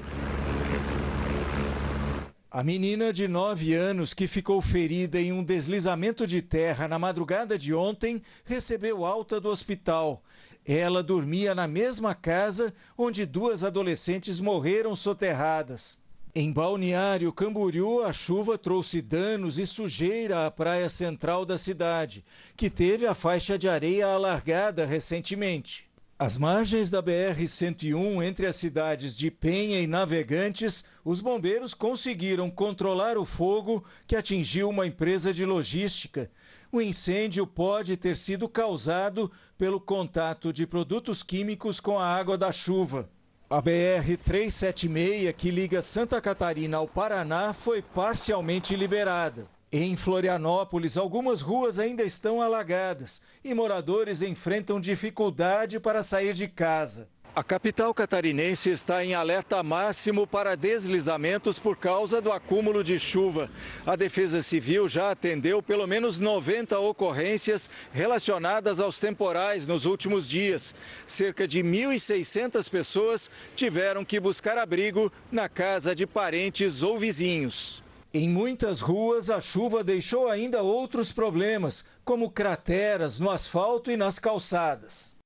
A 2.50 2.62
menina 2.62 3.14
de 3.14 3.26
9 3.26 3.72
anos, 3.72 4.12
que 4.12 4.28
ficou 4.28 4.60
ferida 4.60 5.18
em 5.18 5.32
um 5.32 5.42
deslizamento 5.42 6.26
de 6.26 6.42
terra 6.42 6.86
na 6.86 6.98
madrugada 6.98 7.56
de 7.56 7.72
ontem, 7.72 8.20
recebeu 8.44 9.06
alta 9.06 9.40
do 9.40 9.48
hospital. 9.48 10.22
Ela 10.62 11.02
dormia 11.02 11.54
na 11.54 11.66
mesma 11.66 12.14
casa 12.14 12.74
onde 12.96 13.24
duas 13.24 13.64
adolescentes 13.64 14.38
morreram 14.38 14.94
soterradas. 14.94 16.01
Em 16.34 16.50
Balneário 16.50 17.30
Camboriú, 17.30 18.02
a 18.02 18.10
chuva 18.10 18.56
trouxe 18.56 19.02
danos 19.02 19.58
e 19.58 19.66
sujeira 19.66 20.46
à 20.46 20.50
praia 20.50 20.88
central 20.88 21.44
da 21.44 21.58
cidade, 21.58 22.24
que 22.56 22.70
teve 22.70 23.06
a 23.06 23.14
faixa 23.14 23.58
de 23.58 23.68
areia 23.68 24.06
alargada 24.06 24.86
recentemente. 24.86 25.84
Às 26.18 26.38
margens 26.38 26.88
da 26.88 27.02
BR-101, 27.02 28.24
entre 28.24 28.46
as 28.46 28.56
cidades 28.56 29.14
de 29.14 29.30
Penha 29.30 29.78
e 29.78 29.86
Navegantes, 29.86 30.82
os 31.04 31.20
bombeiros 31.20 31.74
conseguiram 31.74 32.48
controlar 32.48 33.18
o 33.18 33.26
fogo 33.26 33.84
que 34.06 34.16
atingiu 34.16 34.70
uma 34.70 34.86
empresa 34.86 35.34
de 35.34 35.44
logística. 35.44 36.30
O 36.72 36.80
incêndio 36.80 37.46
pode 37.46 37.94
ter 37.98 38.16
sido 38.16 38.48
causado 38.48 39.30
pelo 39.58 39.78
contato 39.78 40.50
de 40.50 40.66
produtos 40.66 41.22
químicos 41.22 41.78
com 41.78 41.98
a 41.98 42.06
água 42.06 42.38
da 42.38 42.50
chuva. 42.50 43.10
A 43.52 43.60
BR-376, 43.60 45.30
que 45.34 45.50
liga 45.50 45.82
Santa 45.82 46.22
Catarina 46.22 46.78
ao 46.78 46.88
Paraná, 46.88 47.52
foi 47.52 47.82
parcialmente 47.82 48.74
liberada. 48.74 49.46
Em 49.70 49.94
Florianópolis, 49.94 50.96
algumas 50.96 51.42
ruas 51.42 51.78
ainda 51.78 52.02
estão 52.02 52.40
alagadas 52.40 53.20
e 53.44 53.52
moradores 53.52 54.22
enfrentam 54.22 54.80
dificuldade 54.80 55.78
para 55.78 56.02
sair 56.02 56.32
de 56.32 56.48
casa. 56.48 57.10
A 57.34 57.42
capital 57.42 57.94
catarinense 57.94 58.68
está 58.68 59.02
em 59.02 59.14
alerta 59.14 59.62
máximo 59.62 60.26
para 60.26 60.54
deslizamentos 60.54 61.58
por 61.58 61.78
causa 61.78 62.20
do 62.20 62.30
acúmulo 62.30 62.84
de 62.84 63.00
chuva. 63.00 63.50
A 63.86 63.96
Defesa 63.96 64.42
Civil 64.42 64.86
já 64.86 65.10
atendeu 65.10 65.62
pelo 65.62 65.86
menos 65.86 66.20
90 66.20 66.78
ocorrências 66.78 67.70
relacionadas 67.90 68.80
aos 68.80 69.00
temporais 69.00 69.66
nos 69.66 69.86
últimos 69.86 70.28
dias. 70.28 70.74
Cerca 71.06 71.48
de 71.48 71.62
1.600 71.62 72.68
pessoas 72.68 73.30
tiveram 73.56 74.04
que 74.04 74.20
buscar 74.20 74.58
abrigo 74.58 75.10
na 75.30 75.48
casa 75.48 75.94
de 75.94 76.06
parentes 76.06 76.82
ou 76.82 76.98
vizinhos. 76.98 77.82
Em 78.12 78.28
muitas 78.28 78.82
ruas, 78.82 79.30
a 79.30 79.40
chuva 79.40 79.82
deixou 79.82 80.28
ainda 80.28 80.62
outros 80.62 81.12
problemas, 81.12 81.82
como 82.04 82.30
crateras 82.30 83.18
no 83.18 83.30
asfalto 83.30 83.90
e 83.90 83.96
nas 83.96 84.18
calçadas. 84.18 85.21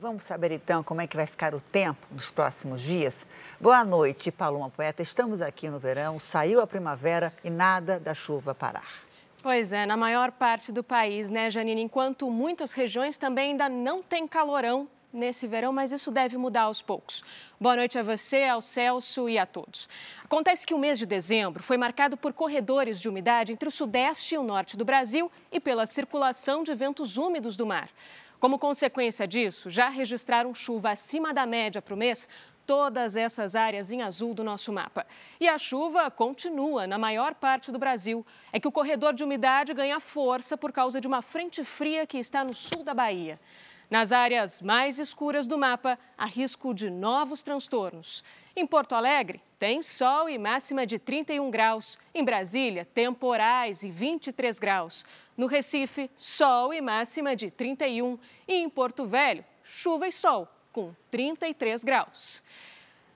Vamos 0.00 0.22
saber 0.22 0.52
então 0.52 0.80
como 0.84 1.00
é 1.00 1.08
que 1.08 1.16
vai 1.16 1.26
ficar 1.26 1.56
o 1.56 1.60
tempo 1.60 2.06
nos 2.12 2.30
próximos 2.30 2.80
dias? 2.80 3.26
Boa 3.60 3.84
noite, 3.84 4.30
Paloma 4.30 4.70
Poeta. 4.70 5.02
Estamos 5.02 5.42
aqui 5.42 5.68
no 5.68 5.80
verão, 5.80 6.20
saiu 6.20 6.60
a 6.60 6.68
primavera 6.68 7.34
e 7.42 7.50
nada 7.50 7.98
da 7.98 8.14
chuva 8.14 8.54
parar. 8.54 8.88
Pois 9.42 9.72
é, 9.72 9.84
na 9.86 9.96
maior 9.96 10.30
parte 10.30 10.70
do 10.70 10.84
país, 10.84 11.30
né, 11.30 11.50
Janine? 11.50 11.82
Enquanto 11.82 12.30
muitas 12.30 12.72
regiões 12.72 13.18
também 13.18 13.50
ainda 13.50 13.68
não 13.68 14.00
têm 14.00 14.28
calorão, 14.28 14.86
nesse 15.12 15.46
verão, 15.46 15.72
mas 15.72 15.90
isso 15.90 16.10
deve 16.10 16.36
mudar 16.36 16.62
aos 16.62 16.82
poucos. 16.82 17.24
Boa 17.60 17.74
noite 17.74 17.98
a 17.98 18.02
você, 18.02 18.44
ao 18.44 18.60
Celso 18.60 19.28
e 19.28 19.38
a 19.38 19.46
todos. 19.46 19.88
Acontece 20.22 20.66
que 20.66 20.74
o 20.74 20.78
mês 20.78 20.98
de 20.98 21.06
dezembro 21.06 21.62
foi 21.62 21.76
marcado 21.76 22.16
por 22.16 22.32
corredores 22.32 23.00
de 23.00 23.08
umidade 23.08 23.52
entre 23.52 23.68
o 23.68 23.72
sudeste 23.72 24.34
e 24.34 24.38
o 24.38 24.42
norte 24.42 24.76
do 24.76 24.84
Brasil 24.84 25.32
e 25.50 25.58
pela 25.58 25.86
circulação 25.86 26.62
de 26.62 26.74
ventos 26.74 27.16
úmidos 27.16 27.56
do 27.56 27.66
mar. 27.66 27.88
Como 28.38 28.56
consequência 28.56 29.26
disso, 29.26 29.68
já 29.68 29.88
registraram 29.88 30.54
chuva 30.54 30.90
acima 30.90 31.34
da 31.34 31.44
média 31.44 31.82
para 31.82 31.94
o 31.94 31.96
mês 31.96 32.28
todas 32.64 33.16
essas 33.16 33.56
áreas 33.56 33.90
em 33.90 34.02
azul 34.02 34.32
do 34.32 34.44
nosso 34.44 34.72
mapa. 34.72 35.06
E 35.40 35.48
a 35.48 35.58
chuva 35.58 36.08
continua 36.08 36.86
na 36.86 36.98
maior 36.98 37.34
parte 37.34 37.72
do 37.72 37.78
Brasil. 37.78 38.24
É 38.52 38.60
que 38.60 38.68
o 38.68 38.72
corredor 38.72 39.12
de 39.14 39.24
umidade 39.24 39.74
ganha 39.74 39.98
força 39.98 40.56
por 40.56 40.70
causa 40.70 41.00
de 41.00 41.08
uma 41.08 41.20
frente 41.22 41.64
fria 41.64 42.06
que 42.06 42.18
está 42.18 42.44
no 42.44 42.54
sul 42.54 42.84
da 42.84 42.94
Bahia. 42.94 43.40
Nas 43.90 44.12
áreas 44.12 44.60
mais 44.60 44.98
escuras 44.98 45.48
do 45.48 45.56
mapa, 45.56 45.98
há 46.16 46.26
risco 46.26 46.74
de 46.74 46.90
novos 46.90 47.42
transtornos. 47.42 48.22
Em 48.60 48.66
Porto 48.66 48.96
Alegre, 48.96 49.40
tem 49.56 49.84
sol 49.84 50.28
e 50.28 50.36
máxima 50.36 50.84
de 50.84 50.98
31 50.98 51.48
graus. 51.48 51.96
Em 52.12 52.24
Brasília, 52.24 52.84
temporais 52.84 53.84
e 53.84 53.88
23 53.88 54.58
graus. 54.58 55.06
No 55.36 55.46
Recife, 55.46 56.10
sol 56.16 56.74
e 56.74 56.80
máxima 56.80 57.36
de 57.36 57.52
31. 57.52 58.18
E 58.48 58.54
em 58.54 58.68
Porto 58.68 59.06
Velho, 59.06 59.44
chuva 59.62 60.08
e 60.08 60.10
sol, 60.10 60.48
com 60.72 60.92
33 61.08 61.84
graus. 61.84 62.42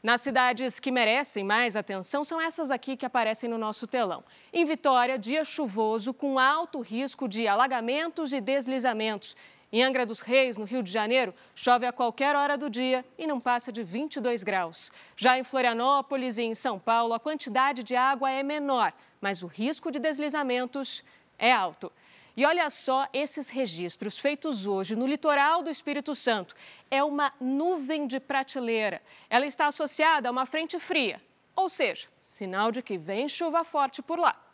Nas 0.00 0.20
cidades 0.20 0.78
que 0.78 0.92
merecem 0.92 1.42
mais 1.42 1.74
atenção 1.74 2.22
são 2.22 2.40
essas 2.40 2.70
aqui 2.70 2.96
que 2.96 3.04
aparecem 3.04 3.50
no 3.50 3.58
nosso 3.58 3.84
telão. 3.84 4.22
Em 4.52 4.64
Vitória, 4.64 5.18
dia 5.18 5.44
chuvoso 5.44 6.14
com 6.14 6.38
alto 6.38 6.80
risco 6.80 7.26
de 7.26 7.48
alagamentos 7.48 8.32
e 8.32 8.40
deslizamentos. 8.40 9.36
Em 9.72 9.82
Angra 9.82 10.04
dos 10.04 10.20
Reis, 10.20 10.58
no 10.58 10.66
Rio 10.66 10.82
de 10.82 10.92
Janeiro, 10.92 11.34
chove 11.54 11.86
a 11.86 11.92
qualquer 11.92 12.36
hora 12.36 12.58
do 12.58 12.68
dia 12.68 13.02
e 13.16 13.26
não 13.26 13.40
passa 13.40 13.72
de 13.72 13.82
22 13.82 14.44
graus. 14.44 14.92
Já 15.16 15.38
em 15.38 15.42
Florianópolis 15.42 16.36
e 16.36 16.42
em 16.42 16.54
São 16.54 16.78
Paulo, 16.78 17.14
a 17.14 17.18
quantidade 17.18 17.82
de 17.82 17.96
água 17.96 18.30
é 18.30 18.42
menor, 18.42 18.92
mas 19.18 19.42
o 19.42 19.46
risco 19.46 19.90
de 19.90 19.98
deslizamentos 19.98 21.02
é 21.38 21.50
alto. 21.50 21.90
E 22.36 22.44
olha 22.44 22.68
só 22.68 23.08
esses 23.14 23.48
registros 23.48 24.18
feitos 24.18 24.66
hoje 24.66 24.94
no 24.94 25.06
litoral 25.06 25.62
do 25.62 25.70
Espírito 25.70 26.14
Santo. 26.14 26.54
É 26.90 27.02
uma 27.02 27.32
nuvem 27.40 28.06
de 28.06 28.20
prateleira. 28.20 29.00
Ela 29.30 29.46
está 29.46 29.68
associada 29.68 30.28
a 30.28 30.32
uma 30.32 30.44
frente 30.44 30.78
fria, 30.78 31.18
ou 31.56 31.70
seja, 31.70 32.08
sinal 32.20 32.70
de 32.70 32.82
que 32.82 32.98
vem 32.98 33.26
chuva 33.26 33.64
forte 33.64 34.02
por 34.02 34.18
lá. 34.18 34.51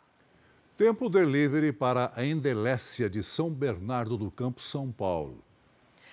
Tempo 0.79 1.09
delivery 1.09 1.73
para 1.73 2.09
a 2.15 2.23
Endelécia 2.23 3.09
de 3.09 3.21
São 3.21 3.49
Bernardo 3.49 4.15
do 4.15 4.31
Campo, 4.31 4.61
São 4.61 4.89
Paulo. 4.89 5.43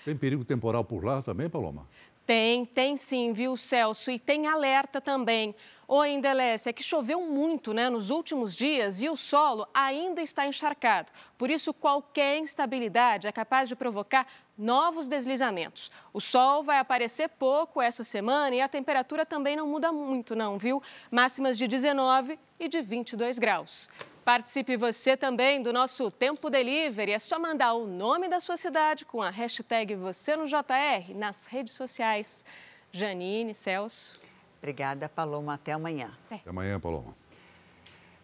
Tem 0.05 0.17
perigo 0.17 0.45
temporal 0.45 0.83
por 0.83 1.05
lá 1.05 1.23
também, 1.23 1.49
Paloma? 1.49 1.87
Tem, 2.27 2.67
tem 2.67 2.97
sim, 2.97 3.33
viu, 3.33 3.57
Celso? 3.57 4.11
E 4.11 4.19
tem 4.19 4.49
alerta 4.49 5.01
também. 5.01 5.55
Ô, 5.87 6.05
Endelécia, 6.05 6.71
é 6.71 6.73
que 6.73 6.83
choveu 6.83 7.21
muito 7.21 7.73
né, 7.73 7.89
nos 7.89 8.11
últimos 8.11 8.57
dias 8.57 9.01
e 9.01 9.09
o 9.09 9.17
solo 9.17 9.69
ainda 9.73 10.21
está 10.21 10.49
encharcado. 10.49 11.13
Por 11.39 11.49
isso, 11.49 11.73
qualquer 11.73 12.37
instabilidade 12.39 13.29
é 13.29 13.31
capaz 13.31 13.69
de 13.69 13.77
provocar 13.77 14.27
novos 14.59 15.07
deslizamentos. 15.07 15.93
O 16.13 16.21
sol 16.21 16.65
vai 16.65 16.81
aparecer 16.81 17.29
pouco 17.29 17.81
essa 17.81 18.03
semana 18.03 18.57
e 18.57 18.61
a 18.61 18.67
temperatura 18.67 19.25
também 19.25 19.55
não 19.55 19.69
muda 19.69 19.93
muito, 19.93 20.35
não, 20.35 20.59
viu? 20.59 20.83
Máximas 21.09 21.57
de 21.57 21.69
19 21.69 22.37
e 22.59 22.69
de 22.69 22.81
22 22.81 23.39
graus. 23.39 23.89
Participe 24.27 24.77
você 24.77 25.17
também 25.17 25.63
do 25.63 25.73
nosso 25.73 26.11
Tempo 26.11 26.51
Delivery. 26.51 27.13
É 27.13 27.19
só 27.21 27.39
mandar 27.39 27.75
o 27.75 27.87
nome 27.87 28.29
da 28.29 28.41
sua 28.41 28.57
cidade 28.57 29.05
com 29.05 29.23
a 29.23 29.31
hashtag 29.31 29.95
Você 29.95 30.35
no 30.35 30.49
JR 30.49 31.15
nas 31.15 31.45
redes 31.45 31.75
sociais. 31.75 32.45
Janine, 32.91 33.55
Celso. 33.55 34.13
Obrigada, 34.59 35.09
Paloma. 35.09 35.55
Até 35.55 35.75
amanhã. 35.75 36.11
Até 36.29 36.51
amanhã, 36.51 36.81
Paloma. 36.81 37.15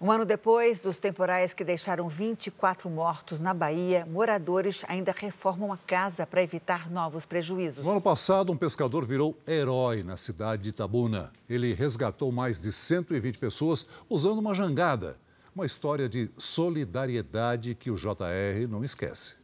Um 0.00 0.10
ano 0.10 0.24
depois 0.24 0.80
dos 0.80 0.98
temporais 0.98 1.54
que 1.54 1.62
deixaram 1.62 2.08
24 2.08 2.90
mortos 2.90 3.38
na 3.38 3.54
Bahia, 3.54 4.04
moradores 4.04 4.84
ainda 4.88 5.14
reformam 5.16 5.72
a 5.72 5.76
casa 5.76 6.26
para 6.26 6.42
evitar 6.42 6.90
novos 6.90 7.24
prejuízos. 7.24 7.84
No 7.84 7.92
ano 7.92 8.02
passado, 8.02 8.50
um 8.50 8.56
pescador 8.56 9.06
virou 9.06 9.38
herói 9.46 10.02
na 10.02 10.16
cidade 10.16 10.62
de 10.62 10.70
Itabuna. 10.70 11.32
Ele 11.48 11.72
resgatou 11.72 12.32
mais 12.32 12.60
de 12.60 12.72
120 12.72 13.38
pessoas 13.38 13.86
usando 14.10 14.40
uma 14.40 14.52
jangada. 14.52 15.21
Uma 15.54 15.66
história 15.66 16.08
de 16.08 16.30
solidariedade 16.38 17.74
que 17.74 17.90
o 17.90 17.96
JR 17.96 18.66
não 18.70 18.82
esquece. 18.82 19.36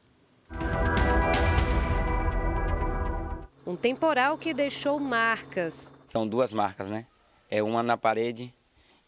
Um 3.66 3.76
temporal 3.76 4.38
que 4.38 4.54
deixou 4.54 4.98
marcas. 4.98 5.92
São 6.06 6.26
duas 6.26 6.50
marcas, 6.50 6.88
né? 6.88 7.06
É 7.50 7.62
uma 7.62 7.82
na 7.82 7.98
parede 7.98 8.54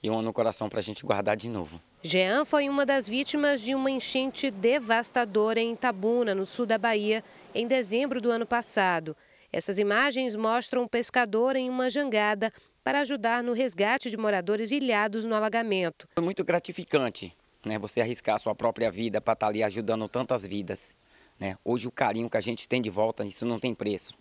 e 0.03 0.11
uma 0.11 0.20
no 0.20 0.30
coração 0.30 0.68
para 0.68 0.80
a 0.80 0.82
gente 0.82 1.03
guardar 1.03 1.38
de 1.38 1.48
novo. 1.48 1.80
Jean 2.03 2.44
foi 2.44 2.68
uma 2.68 2.84
das 2.84 3.09
vítimas 3.09 3.62
de 3.62 3.74
uma 3.74 3.90
enchente 3.90 4.51
devastadora 4.51 5.59
em 5.59 5.72
Itabuna, 5.72 6.34
no 6.34 6.44
sul 6.44 6.66
da 6.66 6.76
Bahia, 6.76 7.24
em 7.55 7.66
dezembro 7.66 8.20
do 8.20 8.30
ano 8.30 8.44
passado. 8.44 9.16
Essas 9.51 9.78
imagens 9.78 10.36
mostram 10.36 10.82
um 10.82 10.88
pescador 10.88 11.57
em 11.57 11.70
uma 11.70 11.88
jangada 11.88 12.53
para 12.83 13.01
ajudar 13.01 13.43
no 13.43 13.53
resgate 13.53 14.11
de 14.11 14.16
moradores 14.16 14.70
ilhados 14.70 15.24
no 15.24 15.35
alagamento. 15.35 16.09
Foi 16.14 16.24
muito 16.24 16.45
gratificante 16.45 17.37
né, 17.64 17.78
você 17.78 18.01
arriscar 18.01 18.37
a 18.37 18.39
sua 18.39 18.55
própria 18.55 18.91
vida 18.91 19.20
para 19.20 19.35
estar 19.35 19.49
ali 19.49 19.62
ajudando 19.62 20.09
tantas 20.09 20.47
vidas. 20.47 20.95
Né? 21.39 21.57
Hoje 21.64 21.89
o 21.89 21.93
carinho 21.93 22.31
que 22.31 22.37
a 22.37 22.41
gente 22.41 22.68
tem 22.68 22.81
de 22.81 22.91
volta, 22.91 23.24
isso 23.24 23.45
não 23.45 23.59
tem 23.59 23.74
preço. 23.74 24.12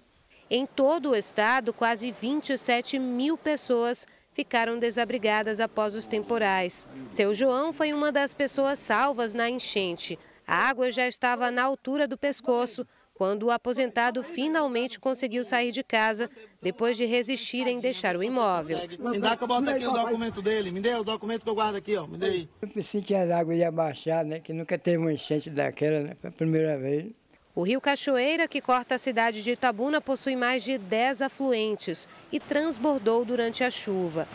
Em 0.50 0.66
todo 0.66 1.12
o 1.12 1.16
estado, 1.16 1.72
quase 1.72 2.12
27 2.12 2.98
mil 2.98 3.38
pessoas 3.38 4.08
ficaram 4.34 4.80
desabrigadas 4.80 5.60
após 5.60 5.94
os 5.96 6.08
temporais. 6.08 6.88
Seu 7.10 7.34
João 7.34 7.72
foi 7.72 7.94
uma 7.94 8.12
das 8.12 8.34
pessoas 8.34 8.80
salvas 8.80 9.34
na 9.34 9.50
enchente. 9.50 10.18
A 10.48 10.56
água 10.56 10.90
já 10.90 11.08
estava 11.08 11.52
na 11.52 11.64
altura 11.64 12.08
do 12.08 12.18
pescoço 12.18 12.86
quando 13.20 13.48
o 13.48 13.52
aposentado 13.52 14.24
finalmente 14.24 14.98
conseguiu 14.98 15.44
sair 15.44 15.74
de 15.74 15.84
casa 15.84 16.30
depois 16.62 16.96
de 16.96 17.06
resistir 17.06 17.68
em 17.68 17.82
deixar 17.82 18.16
o 18.16 18.24
imóvel. 18.24 18.80
Me 18.98 19.20
dá 19.20 19.36
que 19.36 19.44
eu 19.44 19.48
boto 19.48 19.70
aqui 19.70 19.86
o 19.86 19.92
documento 19.92 20.42
dele. 20.42 20.72
Me 20.72 20.80
dê 20.80 20.96
o 20.96 21.04
documento 21.04 21.44
que 21.44 21.50
eu 21.50 21.54
guardo 21.54 21.76
aqui, 21.76 21.98
ó. 21.98 22.08
Me 22.08 22.18
dê 22.18 22.26
aí. 22.26 22.50
Eu 22.62 22.70
pensei 22.70 23.02
que 23.02 23.14
as 23.14 23.30
águas 23.30 23.58
iam 23.58 23.74
baixar, 23.74 24.24
né? 24.24 24.40
Que 24.40 24.54
nunca 24.54 24.78
teve 24.78 25.00
uma 25.00 25.12
enchente 25.12 25.50
daquela, 25.50 26.00
né? 26.00 26.16
Foi 26.18 26.30
a 26.30 26.32
primeira 26.34 26.78
vez. 26.78 27.08
O 27.54 27.62
rio 27.62 27.82
Cachoeira, 27.82 28.48
que 28.48 28.62
corta 28.62 28.96
a 28.96 28.98
cidade 28.98 29.44
de 29.44 29.52
Itabuna, 29.52 30.00
possui 30.00 30.38
mais 30.38 30.64
de 30.64 30.78
10 30.78 31.24
afluentes 31.24 32.08
e 32.32 32.40
transbordou 32.40 33.26
durante 33.26 33.66
a 33.66 33.70
chuva. 33.70 34.30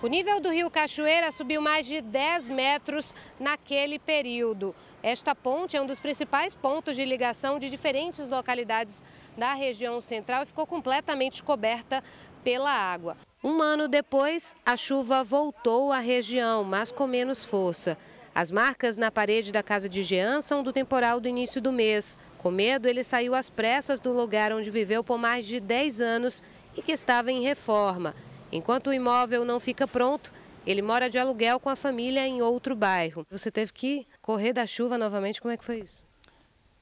O 0.00 0.06
nível 0.06 0.40
do 0.40 0.48
rio 0.48 0.70
Cachoeira 0.70 1.30
subiu 1.30 1.60
mais 1.60 1.84
de 1.84 2.00
10 2.00 2.48
metros 2.48 3.14
naquele 3.38 3.98
período. 3.98 4.74
Esta 5.04 5.34
ponte 5.34 5.76
é 5.76 5.82
um 5.82 5.84
dos 5.84 6.00
principais 6.00 6.54
pontos 6.54 6.96
de 6.96 7.04
ligação 7.04 7.58
de 7.58 7.68
diferentes 7.68 8.30
localidades 8.30 9.02
da 9.36 9.52
região 9.52 10.00
central 10.00 10.42
e 10.42 10.46
ficou 10.46 10.66
completamente 10.66 11.42
coberta 11.42 12.02
pela 12.42 12.70
água. 12.70 13.18
Um 13.44 13.60
ano 13.60 13.86
depois, 13.86 14.56
a 14.64 14.78
chuva 14.78 15.22
voltou 15.22 15.92
à 15.92 15.98
região, 15.98 16.64
mas 16.64 16.90
com 16.90 17.06
menos 17.06 17.44
força. 17.44 17.98
As 18.34 18.50
marcas 18.50 18.96
na 18.96 19.10
parede 19.10 19.52
da 19.52 19.62
casa 19.62 19.90
de 19.90 20.02
Jean 20.02 20.40
são 20.40 20.62
do 20.62 20.72
temporal 20.72 21.20
do 21.20 21.28
início 21.28 21.60
do 21.60 21.70
mês. 21.70 22.16
Com 22.38 22.50
medo, 22.50 22.88
ele 22.88 23.04
saiu 23.04 23.34
às 23.34 23.50
pressas 23.50 24.00
do 24.00 24.10
lugar 24.10 24.54
onde 24.54 24.70
viveu 24.70 25.04
por 25.04 25.18
mais 25.18 25.44
de 25.46 25.60
10 25.60 26.00
anos 26.00 26.42
e 26.74 26.80
que 26.80 26.92
estava 26.92 27.30
em 27.30 27.42
reforma. 27.42 28.14
Enquanto 28.50 28.86
o 28.86 28.94
imóvel 28.94 29.44
não 29.44 29.60
fica 29.60 29.86
pronto, 29.86 30.32
ele 30.66 30.80
mora 30.80 31.10
de 31.10 31.18
aluguel 31.18 31.60
com 31.60 31.68
a 31.68 31.76
família 31.76 32.26
em 32.26 32.40
outro 32.40 32.74
bairro. 32.74 33.26
Você 33.30 33.50
teve 33.50 33.70
que 33.70 34.06
correr 34.24 34.54
da 34.54 34.66
chuva 34.66 34.96
novamente, 34.96 35.38
como 35.38 35.52
é 35.52 35.56
que 35.56 35.64
foi 35.64 35.80
isso? 35.80 36.02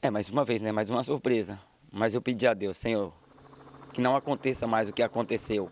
É, 0.00 0.08
mais 0.10 0.28
uma 0.28 0.44
vez, 0.44 0.62
né? 0.62 0.70
Mais 0.70 0.88
uma 0.88 1.02
surpresa. 1.02 1.60
Mas 1.90 2.14
eu 2.14 2.22
pedi 2.22 2.46
a 2.46 2.54
Deus, 2.54 2.78
Senhor, 2.78 3.12
que 3.92 4.00
não 4.00 4.14
aconteça 4.14 4.64
mais 4.64 4.88
o 4.88 4.92
que 4.92 5.02
aconteceu. 5.02 5.68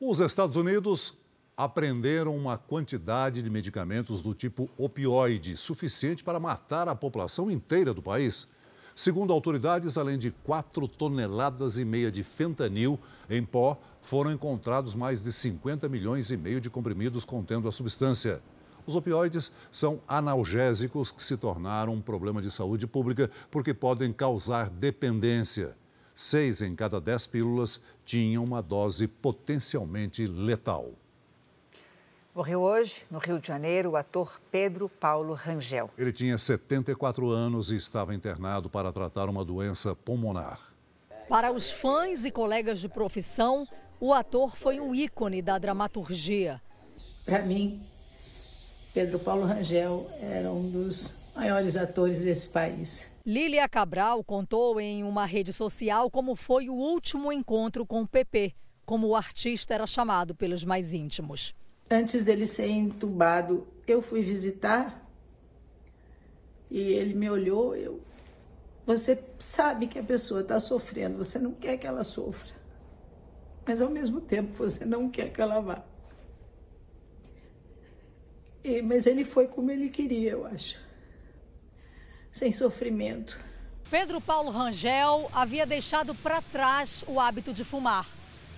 Os 0.00 0.18
Estados 0.18 0.56
Unidos 0.56 1.14
apreenderam 1.56 2.36
uma 2.36 2.58
quantidade 2.58 3.42
de 3.42 3.48
medicamentos 3.48 4.22
do 4.22 4.34
tipo 4.34 4.68
opioide 4.76 5.56
suficiente 5.56 6.24
para 6.24 6.40
matar 6.40 6.88
a 6.88 6.96
população 6.96 7.48
inteira 7.48 7.94
do 7.94 8.02
país. 8.02 8.48
Segundo 8.92 9.32
autoridades, 9.32 9.96
além 9.96 10.18
de 10.18 10.32
4 10.32 10.88
toneladas 10.88 11.78
e 11.78 11.84
meia 11.84 12.10
de 12.10 12.24
fentanil 12.24 12.98
em 13.30 13.44
pó, 13.44 13.80
foram 14.02 14.32
encontrados 14.32 14.96
mais 14.96 15.22
de 15.22 15.32
50 15.32 15.88
milhões 15.88 16.30
e 16.32 16.36
meio 16.36 16.60
de 16.60 16.68
comprimidos 16.68 17.24
contendo 17.24 17.68
a 17.68 17.72
substância. 17.72 18.42
Os 18.86 18.96
opioides 18.96 19.50
são 19.72 20.00
analgésicos 20.06 21.10
que 21.10 21.22
se 21.22 21.36
tornaram 21.36 21.94
um 21.94 22.00
problema 22.00 22.42
de 22.42 22.50
saúde 22.50 22.86
pública 22.86 23.30
porque 23.50 23.72
podem 23.72 24.12
causar 24.12 24.68
dependência. 24.68 25.76
Seis 26.14 26.60
em 26.60 26.74
cada 26.74 27.00
dez 27.00 27.26
pílulas 27.26 27.80
tinham 28.04 28.44
uma 28.44 28.62
dose 28.62 29.08
potencialmente 29.08 30.26
letal. 30.26 30.92
Morreu 32.34 32.60
hoje, 32.60 33.04
no 33.10 33.18
Rio 33.18 33.38
de 33.38 33.46
Janeiro, 33.46 33.90
o 33.90 33.96
ator 33.96 34.40
Pedro 34.50 34.88
Paulo 34.88 35.34
Rangel. 35.34 35.88
Ele 35.96 36.12
tinha 36.12 36.36
74 36.36 37.30
anos 37.30 37.70
e 37.70 37.76
estava 37.76 38.14
internado 38.14 38.68
para 38.68 38.92
tratar 38.92 39.28
uma 39.28 39.44
doença 39.44 39.94
pulmonar. 39.94 40.60
Para 41.28 41.52
os 41.52 41.70
fãs 41.70 42.24
e 42.24 42.30
colegas 42.30 42.80
de 42.80 42.88
profissão, 42.88 43.66
o 44.00 44.12
ator 44.12 44.56
foi 44.56 44.80
um 44.80 44.94
ícone 44.94 45.40
da 45.40 45.58
dramaturgia. 45.58 46.60
Para 47.24 47.42
mim, 47.42 47.80
Pedro 48.94 49.18
Paulo 49.18 49.44
Rangel 49.44 50.08
era 50.20 50.52
um 50.52 50.70
dos 50.70 51.14
maiores 51.34 51.76
atores 51.76 52.20
desse 52.20 52.48
país. 52.48 53.10
Lília 53.26 53.68
Cabral 53.68 54.22
contou 54.22 54.80
em 54.80 55.02
uma 55.02 55.26
rede 55.26 55.52
social 55.52 56.08
como 56.08 56.36
foi 56.36 56.68
o 56.68 56.74
último 56.74 57.32
encontro 57.32 57.84
com 57.84 58.02
o 58.02 58.06
PP, 58.06 58.54
como 58.86 59.08
o 59.08 59.16
artista 59.16 59.74
era 59.74 59.84
chamado 59.84 60.32
pelos 60.32 60.64
mais 60.64 60.92
íntimos. 60.92 61.52
Antes 61.90 62.22
dele 62.22 62.46
ser 62.46 62.68
entubado, 62.68 63.66
eu 63.84 64.00
fui 64.00 64.22
visitar 64.22 65.04
e 66.70 66.78
ele 66.78 67.14
me 67.14 67.28
olhou. 67.28 67.74
Eu, 67.74 68.00
você 68.86 69.20
sabe 69.40 69.88
que 69.88 69.98
a 69.98 70.04
pessoa 70.04 70.42
está 70.42 70.60
sofrendo, 70.60 71.18
você 71.18 71.40
não 71.40 71.50
quer 71.50 71.78
que 71.78 71.86
ela 71.86 72.04
sofra, 72.04 72.52
mas 73.66 73.82
ao 73.82 73.90
mesmo 73.90 74.20
tempo 74.20 74.52
você 74.54 74.84
não 74.84 75.10
quer 75.10 75.32
que 75.32 75.42
ela 75.42 75.58
vá. 75.58 75.82
E, 78.64 78.80
mas 78.80 79.06
ele 79.06 79.24
foi 79.24 79.46
como 79.46 79.70
ele 79.70 79.90
queria, 79.90 80.30
eu 80.30 80.46
acho, 80.46 80.78
sem 82.32 82.50
sofrimento. 82.50 83.38
Pedro 83.90 84.20
Paulo 84.20 84.50
Rangel 84.50 85.30
havia 85.32 85.66
deixado 85.66 86.14
para 86.14 86.40
trás 86.40 87.04
o 87.06 87.20
hábito 87.20 87.52
de 87.52 87.62
fumar. 87.62 88.08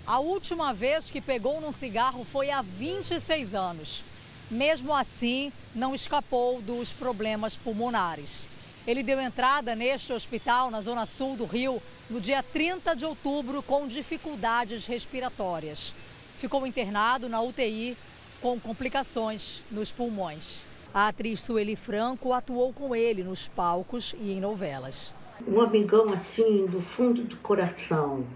A 0.06 0.20
última 0.20 0.72
vez 0.72 1.10
que 1.10 1.20
pegou 1.20 1.60
num 1.60 1.72
cigarro 1.72 2.24
foi 2.24 2.50
há 2.50 2.62
26 2.62 3.54
anos. 3.56 4.04
Mesmo 4.48 4.94
assim, 4.94 5.52
não 5.74 5.92
escapou 5.92 6.62
dos 6.62 6.92
problemas 6.92 7.56
pulmonares. 7.56 8.46
Ele 8.86 9.02
deu 9.02 9.20
entrada 9.20 9.74
neste 9.74 10.12
hospital 10.12 10.70
na 10.70 10.80
zona 10.80 11.04
sul 11.04 11.34
do 11.34 11.44
Rio 11.44 11.82
no 12.08 12.20
dia 12.20 12.40
30 12.40 12.94
de 12.94 13.04
outubro 13.04 13.60
com 13.60 13.88
dificuldades 13.88 14.86
respiratórias. 14.86 15.92
Ficou 16.38 16.64
internado 16.64 17.28
na 17.28 17.40
UTI 17.40 17.96
com 18.40 18.58
complicações 18.58 19.62
nos 19.70 19.90
pulmões. 19.90 20.60
A 20.92 21.08
atriz 21.08 21.40
Sueli 21.40 21.76
Franco 21.76 22.32
atuou 22.32 22.72
com 22.72 22.94
ele 22.94 23.22
nos 23.22 23.48
palcos 23.48 24.14
e 24.18 24.32
em 24.32 24.40
novelas. 24.40 25.12
Um 25.46 25.60
amigão 25.60 26.12
assim 26.12 26.66
do 26.66 26.80
fundo 26.80 27.22
do 27.22 27.36
coração 27.36 28.26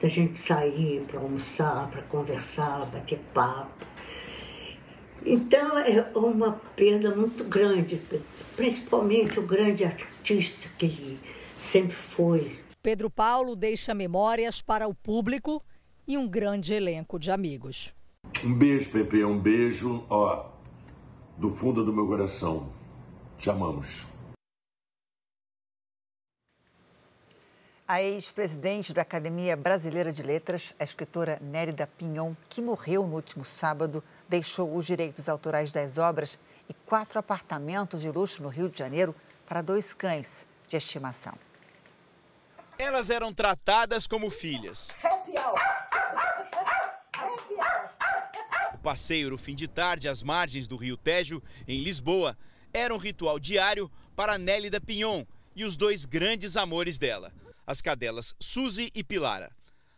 da 0.00 0.08
gente 0.08 0.38
sair 0.38 1.04
para 1.06 1.20
almoçar, 1.20 1.90
para 1.90 2.02
conversar, 2.02 2.86
bater 2.86 3.18
papo. 3.34 3.86
Então 5.26 5.76
é 5.78 6.08
uma 6.14 6.52
perda 6.76 7.14
muito 7.14 7.44
grande, 7.44 8.00
principalmente 8.56 9.38
o 9.38 9.46
grande 9.46 9.84
artista 9.84 10.68
que 10.78 10.86
ele 10.86 11.20
sempre 11.56 11.96
foi. 11.96 12.58
Pedro 12.82 13.10
Paulo 13.10 13.56
deixa 13.56 13.92
memórias 13.92 14.62
para 14.62 14.86
o 14.86 14.94
público 14.94 15.62
e 16.06 16.16
um 16.16 16.28
grande 16.28 16.72
elenco 16.72 17.18
de 17.18 17.30
amigos. 17.30 17.92
Um 18.44 18.54
beijo, 18.54 18.90
Pepe, 18.90 19.24
um 19.24 19.38
beijo, 19.38 20.04
ó, 20.08 20.46
do 21.36 21.50
fundo 21.50 21.84
do 21.84 21.92
meu 21.92 22.06
coração. 22.06 22.72
Te 23.36 23.50
amamos. 23.50 24.06
A 27.86 28.02
ex-presidente 28.02 28.92
da 28.92 29.00
Academia 29.02 29.56
Brasileira 29.56 30.12
de 30.12 30.22
Letras, 30.22 30.74
a 30.78 30.84
escritora 30.84 31.38
Nérida 31.40 31.86
Pinhon, 31.86 32.34
que 32.48 32.60
morreu 32.60 33.06
no 33.06 33.14
último 33.14 33.44
sábado, 33.44 34.04
deixou 34.28 34.76
os 34.76 34.84
direitos 34.84 35.28
autorais 35.28 35.72
das 35.72 35.96
obras 35.96 36.38
e 36.68 36.74
quatro 36.74 37.18
apartamentos 37.18 38.02
de 38.02 38.10
luxo 38.10 38.42
no 38.42 38.50
Rio 38.50 38.68
de 38.68 38.78
Janeiro 38.78 39.14
para 39.46 39.62
dois 39.62 39.94
cães 39.94 40.46
de 40.68 40.76
estimação. 40.76 41.32
Elas 42.78 43.08
eram 43.10 43.32
tratadas 43.32 44.06
como 44.06 44.30
filhas. 44.30 44.88
O 46.07 46.07
passeio 48.88 49.28
no 49.28 49.36
fim 49.36 49.54
de 49.54 49.68
tarde 49.68 50.08
às 50.08 50.22
margens 50.22 50.66
do 50.66 50.74
Rio 50.74 50.96
Tejo, 50.96 51.42
em 51.66 51.82
Lisboa, 51.82 52.34
era 52.72 52.94
um 52.94 52.96
ritual 52.96 53.38
diário 53.38 53.90
para 54.16 54.38
Nélida 54.38 54.80
Pinhon 54.80 55.26
e 55.54 55.62
os 55.62 55.76
dois 55.76 56.06
grandes 56.06 56.56
amores 56.56 56.96
dela 56.96 57.30
as 57.66 57.82
cadelas 57.82 58.34
Suzy 58.40 58.90
e 58.94 59.04
Pilara. 59.04 59.54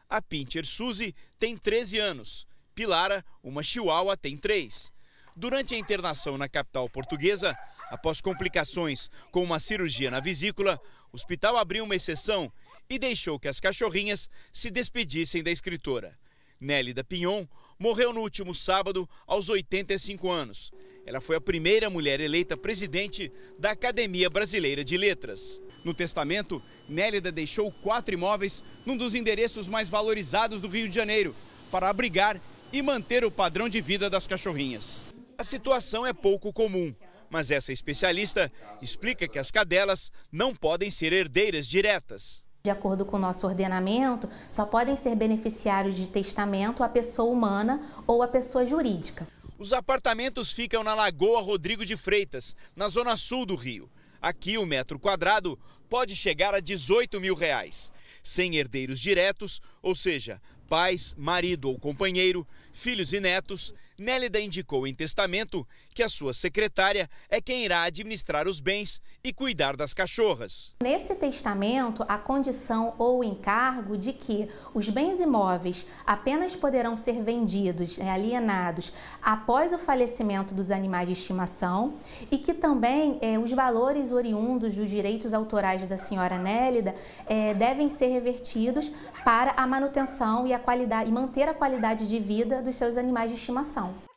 A 0.09 0.21
Pincher 0.21 0.67
Suzy 0.67 1.15
tem 1.39 1.57
13 1.57 2.01
anos. 2.01 2.49
Pilara, 2.75 3.25
uma 3.45 3.63
chihuahua, 3.63 4.17
tem 4.17 4.37
3. 4.37 4.91
Durante 5.37 5.77
a 5.77 5.79
internação 5.79 6.37
na 6.37 6.49
capital 6.49 6.89
portuguesa, 6.89 7.57
após 7.91 8.21
complicações 8.21 9.09
com 9.31 9.45
uma 9.45 9.61
cirurgia 9.61 10.11
na 10.11 10.19
vesícula, 10.19 10.81
o 11.13 11.17
hospital 11.17 11.57
abriu 11.57 11.85
uma 11.85 11.95
exceção 11.95 12.53
e 12.89 12.99
deixou 12.99 13.39
que 13.39 13.47
as 13.47 13.61
cachorrinhas 13.61 14.29
se 14.53 14.69
despedissem 14.69 15.45
da 15.45 15.51
escritora. 15.53 16.19
Nélida 16.61 17.05
Pinhon 17.05 17.47
morreu 17.81 18.13
no 18.13 18.21
último 18.21 18.55
sábado, 18.55 19.09
aos 19.27 19.49
85 19.49 20.31
anos. 20.31 20.71
Ela 21.07 21.21
foi 21.21 21.37
a 21.37 21.41
primeira 21.41 21.89
mulher 21.89 22.21
eleita 22.21 22.55
presidente 22.55 23.33
da 23.59 23.71
Academia 23.71 24.29
Brasileira 24.29 24.85
de 24.85 24.99
Letras. 24.99 25.59
No 25.83 25.95
testamento, 25.95 26.63
Nélida 26.87 27.33
deixou 27.33 27.73
quatro 27.73 28.13
imóveis 28.13 28.63
num 28.85 28.99
dos 28.99 29.15
endereços 29.15 29.67
mais 29.67 29.89
valorizados 29.89 30.61
do 30.61 30.69
Rio 30.69 30.91
de 30.91 30.95
Janeiro, 30.95 31.35
para 31.71 31.89
abrigar 31.89 32.39
e 32.71 32.83
manter 32.83 33.25
o 33.25 33.31
padrão 33.31 33.67
de 33.67 33.81
vida 33.81 34.11
das 34.11 34.27
cachorrinhas. 34.27 35.01
A 35.39 35.43
situação 35.43 36.07
é 36.07 36.13
pouco 36.13 36.53
comum, 36.53 36.95
mas 37.31 37.51
essa 37.51 37.73
especialista 37.73 38.53
explica 38.83 39.27
que 39.27 39.39
as 39.39 39.51
cadelas 39.51 40.13
não 40.31 40.55
podem 40.55 40.91
ser 40.91 41.15
herdeiras 41.15 41.67
diretas. 41.67 42.45
De 42.63 42.69
acordo 42.69 43.07
com 43.07 43.17
o 43.17 43.21
nosso 43.21 43.47
ordenamento, 43.47 44.29
só 44.51 44.67
podem 44.67 44.95
ser 44.95 45.17
beneficiários 45.17 45.97
de 45.97 46.07
testamento 46.07 46.83
a 46.83 46.89
pessoa 46.91 47.33
humana 47.33 47.81
ou 48.07 48.23
a 48.23 48.29
pessoa 48.29 48.67
jurídica. 48.67 49.27
Os 49.59 49.73
apartamentos 49.73 50.53
ficam 50.53 50.85
na 50.85 50.95
Lagoa 50.95 51.41
Rodrigo 51.41 51.87
de 51.87 51.97
Freitas, 51.97 52.55
na 52.77 52.89
zona 52.89 53.17
sul 53.17 53.47
do 53.47 53.55
Rio. 53.55 53.91
Aqui 54.21 54.59
o 54.59 54.67
metro 54.67 54.99
quadrado 54.99 55.59
pode 55.89 56.15
chegar 56.15 56.55
a 56.55 56.61
18 56.61 57.19
mil 57.19 57.35
reais. 57.35 57.91
Sem 58.23 58.57
herdeiros 58.57 59.01
diretos, 59.01 59.63
ou 59.83 59.95
seja, 59.95 60.39
pais, 60.69 61.15
marido 61.17 61.71
ou 61.71 61.79
companheiro, 61.79 62.47
filhos 62.73 63.15
e 63.15 63.21
netos, 63.21 63.73
Nélida 63.99 64.39
indicou 64.39 64.87
em 64.87 64.95
testamento 64.95 65.67
que 65.95 66.03
a 66.03 66.09
sua 66.09 66.33
secretária 66.33 67.09
é 67.29 67.41
quem 67.41 67.65
irá 67.65 67.83
administrar 67.83 68.49
os 68.49 68.61
bens 68.61 69.01
e 69.23 69.33
cuidar 69.33 69.77
das 69.77 69.93
cachorras. 69.93 70.73
Nesse 70.83 71.15
testamento, 71.15 72.05
a 72.09 72.17
condição 72.17 72.95
ou 72.99 73.23
encargo 73.23 73.97
de 73.97 74.13
que 74.13 74.49
os 74.73 74.89
bens 74.89 75.21
imóveis 75.21 75.87
apenas 76.07 76.57
poderão 76.57 76.97
ser 76.97 77.23
vendidos, 77.23 77.99
né, 77.99 78.11
alienados, 78.11 78.93
após 79.23 79.73
o 79.73 79.79
falecimento 79.79 80.55
dos 80.55 80.71
animais 80.71 81.09
de 81.09 81.13
estimação 81.13 81.95
e 82.31 82.39
que 82.39 82.55
também 82.55 83.19
é, 83.21 83.39
os 83.39 83.53
valores 83.53 84.13
oriundos 84.13 84.75
dos 84.75 84.89
direitos 84.89 85.35
autorais 85.35 85.85
da 85.87 85.97
senhora 85.97 86.39
Nélida 86.39 86.95
é, 87.27 87.55
devem 87.55 87.91
ser 87.91 88.07
revertidos 88.07 88.91
para 89.25 89.53
a 89.57 89.67
manutenção 89.67 90.47
e, 90.47 90.53
a 90.53 90.59
qualidade, 90.59 91.11
e 91.11 91.13
manter 91.13 91.49
a 91.49 91.55
qualidade 91.55 92.09
de 92.09 92.19
vida 92.19 92.63
dos 92.63 92.75
seus 92.75 92.97
animais 92.97 93.31
de 93.31 93.37
estimação. 93.37 94.10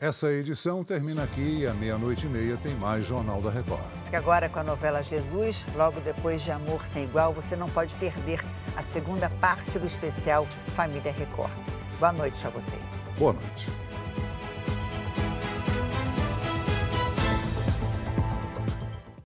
Essa 0.00 0.32
edição 0.32 0.82
termina 0.82 1.24
aqui 1.24 1.58
e 1.58 1.66
à 1.66 1.74
meia-noite 1.74 2.24
e 2.24 2.28
meia 2.30 2.56
tem 2.56 2.74
mais 2.76 3.04
Jornal 3.04 3.42
da 3.42 3.50
Record. 3.50 3.84
Fica 4.06 4.16
agora 4.16 4.48
com 4.48 4.58
a 4.58 4.64
novela 4.64 5.02
Jesus, 5.02 5.66
logo 5.76 6.00
depois 6.00 6.40
de 6.40 6.50
Amor 6.50 6.86
Sem 6.86 7.04
Igual, 7.04 7.34
você 7.34 7.54
não 7.54 7.68
pode 7.68 7.94
perder 7.96 8.40
a 8.74 8.80
segunda 8.80 9.28
parte 9.28 9.78
do 9.78 9.84
especial 9.84 10.46
Família 10.68 11.12
Record. 11.12 11.52
Boa 11.98 12.14
noite 12.14 12.46
a 12.46 12.48
você. 12.48 12.78
Boa 13.18 13.34
noite. 13.34 13.66